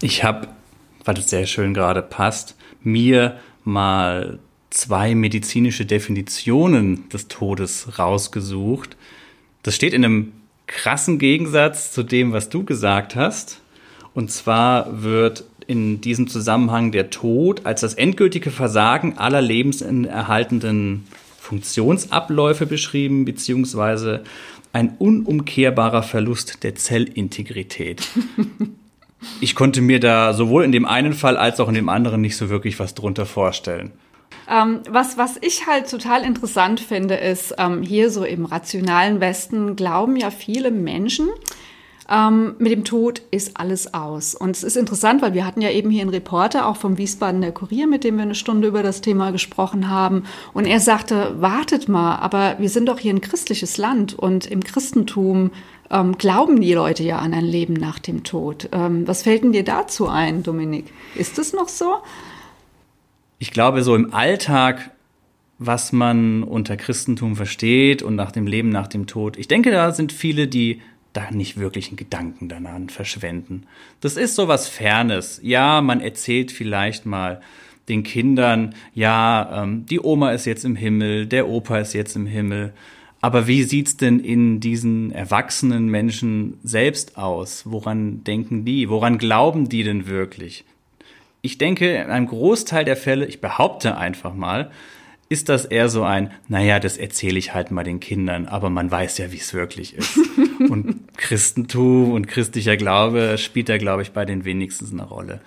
Ich 0.00 0.24
habe, 0.24 0.48
weil 1.04 1.14
das 1.14 1.30
sehr 1.30 1.46
schön 1.46 1.72
gerade 1.72 2.02
passt, 2.02 2.56
mir 2.82 3.38
mal 3.62 4.40
zwei 4.76 5.14
medizinische 5.14 5.86
Definitionen 5.86 7.08
des 7.08 7.28
Todes 7.28 7.98
rausgesucht. 7.98 8.96
Das 9.62 9.74
steht 9.74 9.94
in 9.94 10.04
einem 10.04 10.32
krassen 10.66 11.18
Gegensatz 11.18 11.92
zu 11.92 12.02
dem, 12.02 12.32
was 12.32 12.48
du 12.48 12.64
gesagt 12.64 13.16
hast. 13.16 13.60
Und 14.14 14.30
zwar 14.30 15.02
wird 15.02 15.44
in 15.66 16.00
diesem 16.00 16.28
Zusammenhang 16.28 16.92
der 16.92 17.10
Tod 17.10 17.64
als 17.64 17.80
das 17.80 17.94
endgültige 17.94 18.50
Versagen 18.50 19.18
aller 19.18 19.40
lebenserhaltenden 19.40 21.06
Funktionsabläufe 21.38 22.66
beschrieben, 22.66 23.24
beziehungsweise 23.24 24.24
ein 24.72 24.94
unumkehrbarer 24.98 26.02
Verlust 26.02 26.62
der 26.64 26.74
Zellintegrität. 26.74 28.06
ich 29.40 29.54
konnte 29.54 29.80
mir 29.80 30.00
da 30.00 30.34
sowohl 30.34 30.64
in 30.64 30.72
dem 30.72 30.84
einen 30.84 31.14
Fall 31.14 31.36
als 31.36 31.60
auch 31.60 31.68
in 31.68 31.74
dem 31.74 31.88
anderen 31.88 32.20
nicht 32.20 32.36
so 32.36 32.50
wirklich 32.50 32.78
was 32.78 32.94
drunter 32.94 33.26
vorstellen. 33.26 33.92
Ähm, 34.48 34.80
was, 34.88 35.18
was 35.18 35.36
ich 35.40 35.66
halt 35.66 35.90
total 35.90 36.22
interessant 36.22 36.80
finde, 36.80 37.14
ist, 37.14 37.54
ähm, 37.58 37.82
hier 37.82 38.10
so 38.10 38.24
im 38.24 38.44
rationalen 38.44 39.20
Westen 39.20 39.76
glauben 39.76 40.16
ja 40.16 40.30
viele 40.30 40.70
Menschen, 40.70 41.28
ähm, 42.08 42.54
mit 42.58 42.70
dem 42.70 42.84
Tod 42.84 43.22
ist 43.30 43.56
alles 43.56 43.92
aus. 43.92 44.34
Und 44.34 44.56
es 44.56 44.62
ist 44.62 44.76
interessant, 44.76 45.22
weil 45.22 45.34
wir 45.34 45.44
hatten 45.44 45.60
ja 45.60 45.70
eben 45.70 45.90
hier 45.90 46.02
einen 46.02 46.10
Reporter, 46.10 46.68
auch 46.68 46.76
vom 46.76 46.98
Wiesbadener 46.98 47.50
Kurier, 47.50 47.86
mit 47.86 48.04
dem 48.04 48.16
wir 48.16 48.22
eine 48.22 48.34
Stunde 48.34 48.68
über 48.68 48.82
das 48.82 49.00
Thema 49.00 49.32
gesprochen 49.32 49.90
haben. 49.90 50.24
Und 50.54 50.66
er 50.66 50.80
sagte, 50.80 51.34
wartet 51.40 51.88
mal, 51.88 52.16
aber 52.16 52.56
wir 52.58 52.68
sind 52.68 52.88
doch 52.88 52.98
hier 52.98 53.12
ein 53.12 53.20
christliches 53.20 53.76
Land 53.76 54.14
und 54.14 54.46
im 54.46 54.62
Christentum 54.62 55.50
ähm, 55.90 56.16
glauben 56.16 56.60
die 56.60 56.74
Leute 56.74 57.02
ja 57.02 57.18
an 57.18 57.34
ein 57.34 57.44
Leben 57.44 57.74
nach 57.74 57.98
dem 57.98 58.22
Tod. 58.22 58.68
Ähm, 58.72 59.06
was 59.08 59.22
fällt 59.22 59.42
denn 59.42 59.52
dir 59.52 59.64
dazu 59.64 60.06
ein, 60.06 60.42
Dominik? 60.42 60.92
Ist 61.16 61.38
es 61.38 61.52
noch 61.52 61.68
so? 61.68 61.96
Ich 63.38 63.50
glaube, 63.50 63.82
so 63.82 63.94
im 63.94 64.12
Alltag 64.14 64.90
was 65.58 65.92
man 65.92 66.42
unter 66.42 66.76
Christentum 66.76 67.36
versteht 67.36 68.02
und 68.02 68.14
nach 68.14 68.32
dem 68.32 68.46
Leben 68.46 68.68
nach 68.68 68.88
dem 68.88 69.06
Tod. 69.06 69.38
Ich 69.38 69.48
denke, 69.48 69.70
da 69.70 69.92
sind 69.92 70.12
viele, 70.12 70.48
die 70.48 70.82
da 71.12 71.30
nicht 71.30 71.56
wirklich 71.56 71.88
einen 71.88 71.96
Gedanken 71.96 72.48
daran 72.48 72.90
verschwenden. 72.90 73.62
Das 74.00 74.18
ist 74.18 74.34
so 74.34 74.48
was 74.48 74.68
Fernes. 74.68 75.40
Ja, 75.42 75.80
man 75.80 76.00
erzählt 76.00 76.52
vielleicht 76.52 77.06
mal 77.06 77.40
den 77.88 78.02
Kindern, 78.02 78.74
ja, 78.94 79.62
ähm, 79.62 79.86
die 79.86 80.00
Oma 80.00 80.32
ist 80.32 80.44
jetzt 80.44 80.64
im 80.64 80.76
Himmel, 80.76 81.26
der 81.26 81.48
Opa 81.48 81.78
ist 81.78 81.94
jetzt 81.94 82.16
im 82.16 82.26
Himmel. 82.26 82.74
Aber 83.22 83.46
wie 83.46 83.62
sieht's 83.62 83.96
denn 83.96 84.20
in 84.20 84.60
diesen 84.60 85.10
erwachsenen 85.12 85.86
Menschen 85.86 86.58
selbst 86.62 87.16
aus? 87.16 87.62
Woran 87.64 88.24
denken 88.24 88.64
die? 88.64 88.90
Woran 88.90 89.18
glauben 89.18 89.68
die 89.68 89.84
denn 89.84 90.06
wirklich? 90.06 90.64
Ich 91.46 91.58
denke, 91.58 91.94
in 91.94 92.10
einem 92.10 92.26
Großteil 92.26 92.84
der 92.84 92.96
Fälle, 92.96 93.24
ich 93.24 93.40
behaupte 93.40 93.96
einfach 93.96 94.34
mal, 94.34 94.72
ist 95.28 95.48
das 95.48 95.64
eher 95.64 95.88
so 95.88 96.02
ein, 96.02 96.32
naja, 96.48 96.80
das 96.80 96.96
erzähle 96.96 97.38
ich 97.38 97.54
halt 97.54 97.70
mal 97.70 97.84
den 97.84 98.00
Kindern, 98.00 98.46
aber 98.46 98.68
man 98.68 98.90
weiß 98.90 99.18
ja, 99.18 99.30
wie 99.30 99.36
es 99.36 99.54
wirklich 99.54 99.94
ist. 99.94 100.18
und 100.68 101.16
Christentum 101.16 102.10
und 102.10 102.26
christlicher 102.26 102.76
Glaube 102.76 103.38
spielt 103.38 103.68
da, 103.68 103.78
glaube 103.78 104.02
ich, 104.02 104.10
bei 104.10 104.24
den 104.24 104.44
wenigsten 104.44 104.98
eine 104.98 105.08
Rolle. 105.08 105.40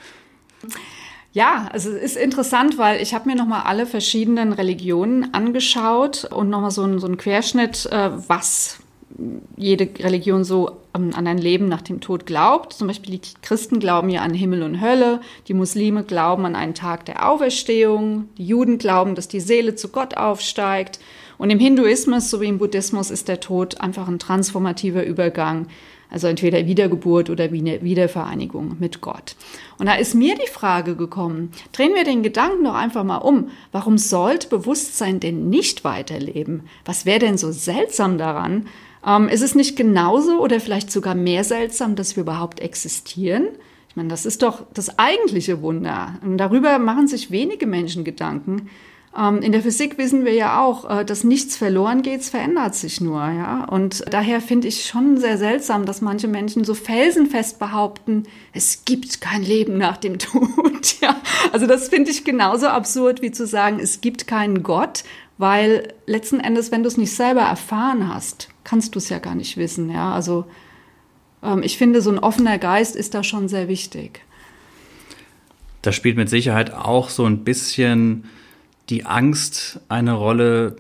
Ja, 1.34 1.68
also 1.74 1.90
es 1.90 2.16
ist 2.16 2.18
interessant, 2.18 2.78
weil 2.78 3.02
ich 3.02 3.14
habe 3.14 3.28
mir 3.28 3.36
nochmal 3.36 3.64
alle 3.66 3.86
verschiedenen 3.86 4.54
Religionen 4.54 5.34
angeschaut 5.34 6.24
und 6.24 6.50
nochmal 6.50 6.72
so, 6.72 6.86
ein, 6.86 7.00
so 7.00 7.08
einen 7.08 7.18
Querschnitt, 7.18 7.88
äh, 7.92 8.10
was 8.30 8.80
jede 9.58 9.90
Religion 10.04 10.44
so 10.44 10.78
an 10.94 11.14
ein 11.14 11.38
Leben 11.38 11.68
nach 11.68 11.82
dem 11.82 12.02
Tod 12.02 12.26
glaubt. 12.26 12.74
Zum 12.74 12.88
Beispiel 12.88 13.18
die 13.18 13.34
Christen 13.42 13.80
glauben 13.80 14.10
ja 14.10 14.22
an 14.22 14.34
Himmel 14.34 14.64
und 14.64 14.82
Hölle, 14.82 15.22
die 15.48 15.54
Muslime 15.54 16.04
glauben 16.04 16.46
an 16.46 16.56
einen 16.56 16.74
Tag 16.74 17.06
der 17.06 17.30
Auferstehung, 17.30 18.30
die 18.38 18.46
Juden 18.46 18.78
glauben, 18.78 19.16
dass 19.16 19.28
die 19.28 19.40
Seele 19.40 19.76
zu 19.76 19.90
Gott 19.90 20.18
aufsteigt. 20.18 21.00
Und 21.38 21.50
im 21.52 21.60
Hinduismus 21.60 22.30
sowie 22.30 22.48
im 22.48 22.58
Buddhismus 22.58 23.12
ist 23.12 23.28
der 23.28 23.40
Tod 23.40 23.80
einfach 23.80 24.08
ein 24.08 24.20
transformativer 24.20 25.06
Übergang, 25.06 25.68
also 26.12 26.28
entweder 26.28 26.66
Wiedergeburt 26.66 27.30
oder 27.30 27.52
Wiedervereinigung 27.52 28.78
mit 28.80 29.00
Gott. 29.00 29.36
Und 29.78 29.86
da 29.86 29.94
ist 29.94 30.16
mir 30.16 30.36
die 30.36 30.52
Frage 30.52 30.96
gekommen, 30.96 31.52
drehen 31.72 31.94
wir 31.94 32.04
den 32.04 32.24
Gedanken 32.24 32.66
doch 32.66 32.74
einfach 32.74 33.04
mal 33.04 33.18
um, 33.18 33.50
warum 33.72 33.98
sollte 33.98 34.50
Bewusstsein 34.50 35.20
denn 35.20 35.50
nicht 35.50 35.84
weiterleben? 35.84 36.64
Was 36.84 37.06
wäre 37.06 37.20
denn 37.20 37.38
so 37.38 37.52
seltsam 37.52 38.18
daran, 38.18 38.66
ähm, 39.06 39.30
ist 39.30 39.42
es 39.42 39.56
nicht 39.56 39.76
genauso 39.76 40.42
oder 40.42 40.60
vielleicht 40.60 40.92
sogar 40.92 41.16
mehr 41.16 41.44
seltsam, 41.44 41.96
dass 41.96 42.16
wir 42.16 42.24
überhaupt 42.24 42.60
existieren? 42.60 43.48
Ich 43.90 43.96
meine, 43.96 44.10
das 44.10 44.26
ist 44.26 44.44
doch 44.44 44.66
das 44.74 45.00
eigentliche 45.00 45.62
Wunder. 45.62 46.20
Und 46.24 46.38
darüber 46.38 46.78
machen 46.80 47.08
sich 47.08 47.32
wenige 47.32 47.66
Menschen 47.66 48.04
Gedanken. 48.04 48.70
Ähm, 49.18 49.42
in 49.42 49.52
der 49.52 49.64
Physik 49.64 49.98
wissen 49.98 50.24
wir 50.24 50.34
ja 50.34 50.62
auch, 50.62 51.00
äh, 51.00 51.04
dass 51.04 51.24
nichts 51.24 51.58
verloren 51.58 52.04
geht, 52.04 52.22
es 52.22 52.30
verändert 52.30 52.76
sich 52.76 53.02
nur, 53.02 53.20
ja. 53.20 53.66
Und 53.66 54.04
daher 54.12 54.40
finde 54.40 54.68
ich 54.68 54.86
schon 54.86 55.18
sehr 55.18 55.38
seltsam, 55.38 55.86
dass 55.86 56.02
manche 56.02 56.28
Menschen 56.28 56.64
so 56.64 56.76
felsenfest 56.76 57.58
behaupten, 57.58 58.24
es 58.54 58.86
gibt 58.86 59.20
kein 59.22 59.42
Leben 59.42 59.78
nach 59.78 59.98
dem 59.98 60.20
Tod, 60.20 60.96
ja. 61.02 61.16
Also 61.52 61.66
das 61.66 61.90
finde 61.90 62.12
ich 62.12 62.24
genauso 62.24 62.68
absurd 62.68 63.24
wie 63.24 63.32
zu 63.32 63.48
sagen, 63.48 63.80
es 63.80 64.02
gibt 64.02 64.28
keinen 64.28 64.62
Gott, 64.62 65.04
weil 65.40 65.94
letzten 66.06 66.40
Endes, 66.40 66.72
wenn 66.72 66.84
du 66.84 66.90
es 66.90 66.98
nicht 66.98 67.16
selber 67.16 67.42
erfahren 67.42 68.14
hast, 68.14 68.50
kannst 68.70 68.94
du 68.94 69.00
es 69.00 69.10
ja 69.10 69.18
gar 69.18 69.36
nicht 69.36 69.58
wissen. 69.58 69.90
Ja? 69.90 70.14
Also 70.14 70.46
ähm, 71.42 71.64
ich 71.64 71.78
finde, 71.78 72.02
so 72.02 72.12
ein 72.12 72.20
offener 72.20 72.60
Geist 72.60 72.96
ist 72.96 73.16
da 73.16 73.24
schon 73.24 73.48
sehr 73.48 73.68
wichtig. 73.68 74.22
Da 75.82 75.92
spielt 75.92 76.18
mit 76.18 76.30
Sicherheit 76.30 76.74
auch 76.74 77.10
so 77.10 77.26
ein 77.26 77.44
bisschen 77.44 78.26
die 78.90 79.06
Angst 79.06 79.80
eine 79.90 80.14
Rolle, 80.14 80.76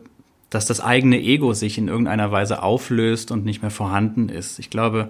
dass 0.49 0.65
das 0.65 0.81
eigene 0.81 1.19
Ego 1.19 1.53
sich 1.53 1.77
in 1.77 1.87
irgendeiner 1.87 2.31
Weise 2.31 2.61
auflöst 2.61 3.31
und 3.31 3.45
nicht 3.45 3.61
mehr 3.61 3.71
vorhanden 3.71 4.29
ist. 4.29 4.59
Ich 4.59 4.69
glaube, 4.69 5.09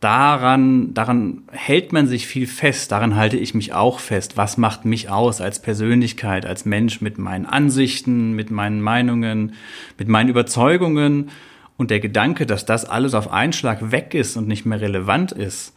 daran, 0.00 0.94
daran 0.94 1.42
hält 1.52 1.92
man 1.92 2.06
sich 2.06 2.26
viel 2.26 2.46
fest, 2.46 2.90
daran 2.90 3.16
halte 3.16 3.36
ich 3.36 3.54
mich 3.54 3.74
auch 3.74 4.00
fest. 4.00 4.36
Was 4.36 4.56
macht 4.56 4.84
mich 4.84 5.10
aus 5.10 5.40
als 5.40 5.60
Persönlichkeit, 5.60 6.46
als 6.46 6.64
Mensch 6.64 7.00
mit 7.00 7.18
meinen 7.18 7.46
Ansichten, 7.46 8.32
mit 8.32 8.50
meinen 8.50 8.80
Meinungen, 8.80 9.52
mit 9.98 10.08
meinen 10.08 10.30
Überzeugungen? 10.30 11.30
Und 11.76 11.90
der 11.90 12.00
Gedanke, 12.00 12.46
dass 12.46 12.64
das 12.64 12.84
alles 12.84 13.14
auf 13.14 13.30
einen 13.30 13.52
Schlag 13.52 13.92
weg 13.92 14.14
ist 14.14 14.36
und 14.36 14.48
nicht 14.48 14.64
mehr 14.64 14.80
relevant 14.80 15.32
ist, 15.32 15.74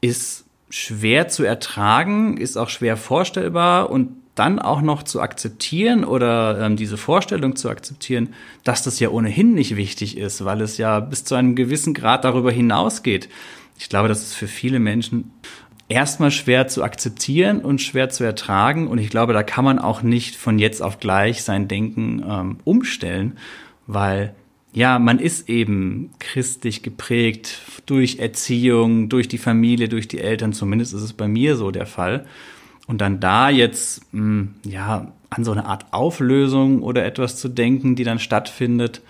ist 0.00 0.44
schwer 0.70 1.28
zu 1.28 1.44
ertragen, 1.44 2.36
ist 2.36 2.56
auch 2.56 2.68
schwer 2.68 2.96
vorstellbar 2.96 3.90
und 3.90 4.16
dann 4.34 4.58
auch 4.58 4.80
noch 4.80 5.02
zu 5.02 5.20
akzeptieren 5.20 6.04
oder 6.04 6.60
ähm, 6.60 6.76
diese 6.76 6.96
Vorstellung 6.96 7.56
zu 7.56 7.68
akzeptieren, 7.68 8.32
dass 8.64 8.82
das 8.82 9.00
ja 9.00 9.10
ohnehin 9.10 9.54
nicht 9.54 9.76
wichtig 9.76 10.16
ist, 10.16 10.44
weil 10.44 10.62
es 10.62 10.78
ja 10.78 11.00
bis 11.00 11.24
zu 11.24 11.34
einem 11.34 11.56
gewissen 11.56 11.92
Grad 11.92 12.24
darüber 12.24 12.50
hinausgeht. 12.50 13.28
Ich 13.78 13.88
glaube, 13.88 14.08
das 14.08 14.22
ist 14.22 14.34
für 14.34 14.46
viele 14.46 14.78
Menschen 14.78 15.32
erstmal 15.88 16.30
schwer 16.30 16.68
zu 16.68 16.82
akzeptieren 16.82 17.60
und 17.60 17.82
schwer 17.82 18.08
zu 18.08 18.24
ertragen. 18.24 18.86
Und 18.86 18.98
ich 18.98 19.10
glaube, 19.10 19.32
da 19.32 19.42
kann 19.42 19.64
man 19.64 19.78
auch 19.78 20.02
nicht 20.02 20.36
von 20.36 20.58
jetzt 20.58 20.80
auf 20.80 21.00
gleich 21.00 21.42
sein 21.42 21.68
Denken 21.68 22.24
ähm, 22.26 22.58
umstellen, 22.64 23.36
weil 23.86 24.34
ja, 24.72 24.98
man 24.98 25.18
ist 25.18 25.48
eben 25.48 26.10
christlich 26.18 26.82
geprägt 26.82 27.60
durch 27.86 28.18
Erziehung, 28.18 29.08
durch 29.08 29.26
die 29.26 29.38
Familie, 29.38 29.88
durch 29.88 30.06
die 30.06 30.20
Eltern. 30.20 30.52
Zumindest 30.52 30.94
ist 30.94 31.02
es 31.02 31.12
bei 31.12 31.26
mir 31.26 31.56
so 31.56 31.70
der 31.70 31.86
Fall. 31.86 32.26
Und 32.86 33.00
dann 33.00 33.20
da 33.20 33.50
jetzt, 33.50 34.02
mh, 34.12 34.20
hm, 34.20 34.54
ja, 34.64 35.12
an 35.28 35.44
so 35.44 35.52
eine 35.52 35.66
Art 35.66 35.86
Auflösung 35.92 36.82
oder 36.82 37.04
etwas 37.04 37.36
zu 37.36 37.48
denken, 37.48 37.94
die 37.94 38.04
dann 38.04 38.18
stattfindet, 38.18 39.00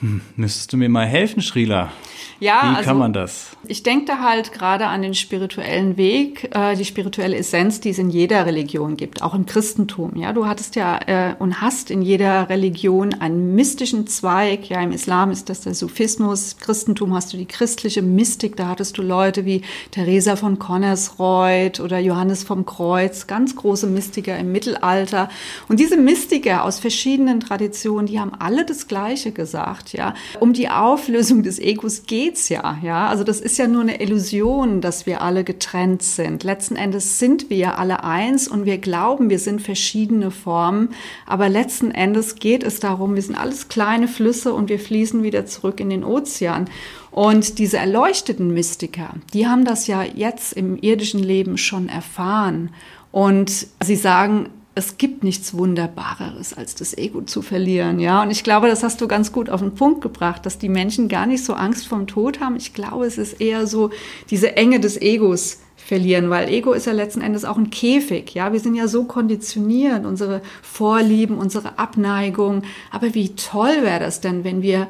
hm, 0.00 0.20
müsstest 0.36 0.72
du 0.72 0.76
mir 0.76 0.88
mal 0.88 1.06
helfen, 1.06 1.42
Schrieler? 1.42 1.92
Ja, 2.40 2.60
Wie 2.62 2.76
also, 2.76 2.88
kann 2.88 2.98
man 2.98 3.12
das? 3.12 3.56
Ich 3.66 3.82
denke 3.82 4.06
da 4.06 4.18
halt 4.18 4.52
gerade 4.52 4.86
an 4.86 5.02
den 5.02 5.14
spirituellen 5.14 5.96
Weg, 5.96 6.50
äh, 6.54 6.76
die 6.76 6.84
spirituelle 6.84 7.36
Essenz, 7.36 7.80
die 7.80 7.90
es 7.90 7.98
in 7.98 8.10
jeder 8.10 8.44
Religion 8.44 8.96
gibt, 8.96 9.22
auch 9.22 9.34
im 9.34 9.46
Christentum. 9.46 10.16
Ja, 10.16 10.32
du 10.32 10.46
hattest 10.46 10.76
ja 10.76 10.98
äh, 11.06 11.34
und 11.38 11.60
hast 11.60 11.90
in 11.90 12.02
jeder 12.02 12.48
Religion 12.48 13.14
einen 13.14 13.54
mystischen 13.54 14.06
Zweig. 14.06 14.68
Ja, 14.68 14.82
im 14.82 14.92
Islam 14.92 15.30
ist 15.30 15.48
das 15.48 15.60
der 15.62 15.74
Sufismus, 15.74 16.54
im 16.54 16.58
Christentum 16.58 17.14
hast 17.14 17.32
du 17.32 17.36
die 17.36 17.46
christliche 17.46 18.02
Mystik. 18.02 18.56
Da 18.56 18.68
hattest 18.68 18.98
du 18.98 19.02
Leute 19.02 19.44
wie 19.44 19.62
Teresa 19.90 20.36
von 20.36 20.58
Connersreuth 20.58 21.80
oder 21.80 21.98
Johannes 21.98 22.42
vom 22.42 22.66
Kreuz, 22.66 23.26
ganz 23.26 23.56
große 23.56 23.86
Mystiker 23.86 24.36
im 24.36 24.52
Mittelalter. 24.52 25.28
Und 25.68 25.80
diese 25.80 25.96
Mystiker 25.96 26.64
aus 26.64 26.78
verschiedenen 26.78 27.40
Traditionen, 27.40 28.06
die 28.06 28.20
haben 28.20 28.32
alle 28.34 28.66
das 28.66 28.88
Gleiche 28.88 29.32
gesagt. 29.32 29.83
Ja, 29.92 30.14
um 30.40 30.52
die 30.52 30.68
Auflösung 30.68 31.42
des 31.42 31.58
Egos 31.58 32.06
geht 32.06 32.14
geht's 32.14 32.48
ja, 32.48 32.78
ja. 32.82 33.08
Also 33.08 33.22
das 33.24 33.40
ist 33.40 33.58
ja 33.58 33.66
nur 33.66 33.82
eine 33.82 34.00
Illusion, 34.00 34.80
dass 34.80 35.04
wir 35.04 35.20
alle 35.20 35.44
getrennt 35.44 36.02
sind. 36.02 36.42
Letzten 36.42 36.76
Endes 36.76 37.18
sind 37.18 37.50
wir 37.50 37.78
alle 37.78 38.02
eins 38.02 38.48
und 38.48 38.64
wir 38.64 38.78
glauben, 38.78 39.30
wir 39.30 39.38
sind 39.38 39.60
verschiedene 39.60 40.30
Formen. 40.30 40.90
Aber 41.26 41.48
letzten 41.48 41.90
Endes 41.90 42.36
geht 42.36 42.62
es 42.62 42.80
darum, 42.80 43.14
wir 43.14 43.22
sind 43.22 43.36
alles 43.36 43.68
kleine 43.68 44.08
Flüsse 44.08 44.54
und 44.54 44.68
wir 44.68 44.78
fließen 44.78 45.22
wieder 45.22 45.44
zurück 45.44 45.80
in 45.80 45.90
den 45.90 46.04
Ozean. 46.04 46.70
Und 47.10 47.58
diese 47.58 47.78
erleuchteten 47.78 48.54
Mystiker, 48.54 49.14
die 49.32 49.46
haben 49.46 49.64
das 49.64 49.86
ja 49.86 50.02
jetzt 50.02 50.52
im 50.54 50.76
irdischen 50.76 51.22
Leben 51.22 51.58
schon 51.58 51.88
erfahren. 51.88 52.70
Und 53.12 53.66
sie 53.82 53.96
sagen, 53.96 54.48
es 54.76 54.98
gibt 54.98 55.22
nichts 55.22 55.54
Wunderbareres, 55.54 56.54
als 56.54 56.74
das 56.74 56.96
Ego 56.98 57.22
zu 57.22 57.42
verlieren, 57.42 58.00
ja. 58.00 58.22
Und 58.22 58.30
ich 58.30 58.42
glaube, 58.42 58.66
das 58.66 58.82
hast 58.82 59.00
du 59.00 59.06
ganz 59.06 59.30
gut 59.30 59.48
auf 59.48 59.60
den 59.60 59.74
Punkt 59.74 60.00
gebracht, 60.00 60.44
dass 60.44 60.58
die 60.58 60.68
Menschen 60.68 61.08
gar 61.08 61.26
nicht 61.26 61.44
so 61.44 61.54
Angst 61.54 61.86
vom 61.86 62.06
Tod 62.06 62.40
haben. 62.40 62.56
Ich 62.56 62.74
glaube, 62.74 63.06
es 63.06 63.16
ist 63.16 63.40
eher 63.40 63.66
so 63.66 63.90
diese 64.30 64.56
Enge 64.56 64.80
des 64.80 65.00
Egos 65.00 65.60
verlieren, 65.76 66.30
weil 66.30 66.48
Ego 66.48 66.72
ist 66.72 66.86
ja 66.86 66.92
letzten 66.92 67.20
Endes 67.20 67.44
auch 67.44 67.56
ein 67.56 67.70
Käfig, 67.70 68.34
ja. 68.34 68.52
Wir 68.52 68.60
sind 68.60 68.74
ja 68.74 68.88
so 68.88 69.04
konditioniert, 69.04 70.04
unsere 70.04 70.40
Vorlieben, 70.62 71.38
unsere 71.38 71.78
Abneigung. 71.78 72.62
Aber 72.90 73.14
wie 73.14 73.36
toll 73.36 73.82
wäre 73.82 74.00
das 74.00 74.20
denn, 74.20 74.42
wenn 74.42 74.62
wir 74.62 74.88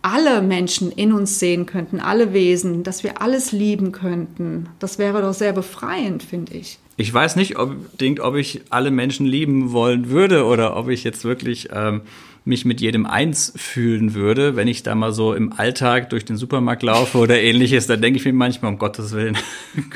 alle 0.00 0.40
Menschen 0.40 0.92
in 0.92 1.12
uns 1.12 1.40
sehen 1.40 1.66
könnten, 1.66 2.00
alle 2.00 2.32
Wesen, 2.32 2.84
dass 2.84 3.02
wir 3.02 3.20
alles 3.20 3.50
lieben 3.50 3.90
könnten. 3.90 4.68
Das 4.78 4.98
wäre 4.98 5.20
doch 5.20 5.34
sehr 5.34 5.52
befreiend, 5.52 6.22
finde 6.22 6.54
ich. 6.54 6.78
Ich 6.98 7.12
weiß 7.12 7.36
nicht 7.36 7.56
unbedingt, 7.56 8.20
ob 8.20 8.36
ich 8.36 8.62
alle 8.70 8.90
Menschen 8.90 9.26
lieben 9.26 9.72
wollen 9.72 10.08
würde 10.08 10.44
oder 10.46 10.76
ob 10.76 10.88
ich 10.88 11.04
jetzt 11.04 11.24
wirklich 11.24 11.68
ähm, 11.72 12.02
mich 12.46 12.64
mit 12.64 12.80
jedem 12.80 13.06
eins 13.06 13.52
fühlen 13.56 14.14
würde, 14.14 14.56
wenn 14.56 14.68
ich 14.68 14.82
da 14.82 14.94
mal 14.94 15.12
so 15.12 15.34
im 15.34 15.52
Alltag 15.52 16.10
durch 16.10 16.24
den 16.24 16.36
Supermarkt 16.36 16.82
laufe 16.82 17.18
oder 17.18 17.38
ähnliches. 17.38 17.86
Da 17.86 17.96
denke 17.96 18.18
ich 18.18 18.24
mir 18.24 18.32
manchmal, 18.32 18.72
um 18.72 18.78
Gottes 18.78 19.12
Willen, 19.12 19.36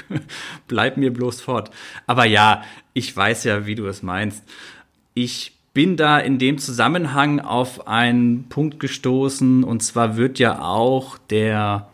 bleib 0.69 0.97
mir 0.97 1.13
bloß 1.13 1.41
fort. 1.41 1.71
Aber 2.07 2.27
ja, 2.27 2.65
ich 2.93 3.17
weiß 3.17 3.45
ja, 3.45 3.67
wie 3.67 3.77
du 3.77 3.87
es 3.87 4.03
meinst. 4.03 4.43
Ich 5.15 5.53
bin 5.73 5.97
da 5.97 6.19
in 6.19 6.39
dem 6.39 6.59
Zusammenhang 6.59 7.41
auf 7.41 7.87
einen 7.87 8.49
Punkt 8.49 8.81
gestoßen 8.81 9.63
und 9.63 9.83
zwar 9.83 10.17
wird 10.17 10.39
ja 10.39 10.61
auch 10.61 11.17
der 11.17 11.90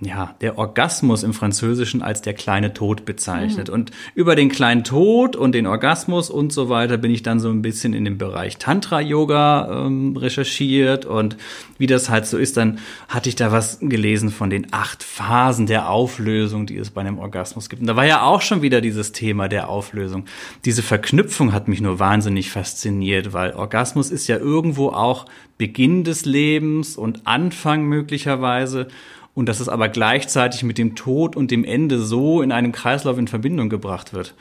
ja, 0.00 0.36
der 0.40 0.58
Orgasmus 0.58 1.24
im 1.24 1.34
Französischen 1.34 2.02
als 2.02 2.22
der 2.22 2.34
kleine 2.34 2.72
Tod 2.72 3.04
bezeichnet. 3.04 3.68
Mhm. 3.68 3.74
Und 3.74 3.90
über 4.14 4.36
den 4.36 4.48
kleinen 4.48 4.84
Tod 4.84 5.34
und 5.34 5.52
den 5.52 5.66
Orgasmus 5.66 6.30
und 6.30 6.52
so 6.52 6.68
weiter 6.68 6.98
bin 6.98 7.10
ich 7.10 7.22
dann 7.22 7.40
so 7.40 7.48
ein 7.48 7.62
bisschen 7.62 7.94
in 7.94 8.04
dem 8.04 8.16
Bereich 8.16 8.58
Tantra-Yoga 8.58 9.86
ähm, 9.86 10.16
recherchiert 10.16 11.04
und 11.04 11.36
wie 11.78 11.88
das 11.88 12.10
halt 12.10 12.26
so 12.26 12.38
ist, 12.38 12.56
dann 12.56 12.78
hatte 13.08 13.28
ich 13.28 13.34
da 13.34 13.50
was 13.50 13.78
gelesen 13.80 14.30
von 14.30 14.50
den 14.50 14.68
acht 14.72 15.02
Phasen 15.02 15.66
der 15.66 15.90
Auflösung, 15.90 16.66
die 16.66 16.76
es 16.76 16.90
bei 16.90 17.00
einem 17.00 17.18
Orgasmus 17.18 17.68
gibt. 17.68 17.80
Und 17.82 17.88
da 17.88 17.96
war 17.96 18.06
ja 18.06 18.22
auch 18.22 18.40
schon 18.40 18.62
wieder 18.62 18.80
dieses 18.80 19.10
Thema 19.10 19.48
der 19.48 19.68
Auflösung. 19.68 20.26
Diese 20.64 20.82
Verknüpfung 20.82 21.52
hat 21.52 21.66
mich 21.66 21.80
nur 21.80 21.98
wahnsinnig 21.98 22.50
fasziniert, 22.50 23.32
weil 23.32 23.52
Orgasmus 23.52 24.10
ist 24.10 24.28
ja 24.28 24.36
irgendwo 24.36 24.90
auch 24.90 25.26
Beginn 25.56 26.04
des 26.04 26.24
Lebens 26.24 26.96
und 26.96 27.26
Anfang 27.26 27.84
möglicherweise 27.84 28.86
und 29.34 29.48
dass 29.48 29.60
es 29.60 29.68
aber 29.68 29.88
gleichzeitig 29.88 30.62
mit 30.62 30.78
dem 30.78 30.94
Tod 30.94 31.36
und 31.36 31.50
dem 31.50 31.64
Ende 31.64 32.00
so 32.00 32.42
in 32.42 32.52
einem 32.52 32.72
Kreislauf 32.72 33.18
in 33.18 33.28
Verbindung 33.28 33.68
gebracht 33.68 34.12
wird. 34.12 34.34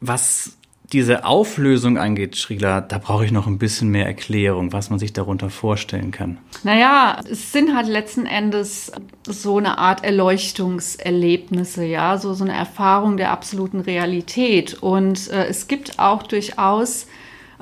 Was 0.00 0.56
diese 0.92 1.24
Auflösung 1.24 1.98
angeht, 1.98 2.36
Schrieler, 2.36 2.80
da 2.80 2.98
brauche 2.98 3.24
ich 3.24 3.32
noch 3.32 3.46
ein 3.46 3.58
bisschen 3.58 3.88
mehr 3.88 4.06
Erklärung, 4.06 4.72
was 4.72 4.90
man 4.90 4.98
sich 4.98 5.12
darunter 5.12 5.50
vorstellen 5.50 6.12
kann. 6.12 6.38
Naja, 6.62 7.20
es 7.28 7.52
sind 7.52 7.74
halt 7.74 7.88
letzten 7.88 8.26
Endes 8.26 8.92
so 9.24 9.58
eine 9.58 9.78
Art 9.78 10.04
Erleuchtungserlebnisse, 10.04 11.84
ja, 11.84 12.18
so, 12.18 12.34
so 12.34 12.44
eine 12.44 12.54
Erfahrung 12.54 13.16
der 13.16 13.32
absoluten 13.32 13.80
Realität. 13.80 14.74
Und 14.74 15.28
äh, 15.30 15.46
es 15.46 15.66
gibt 15.66 15.98
auch 15.98 16.22
durchaus 16.22 17.06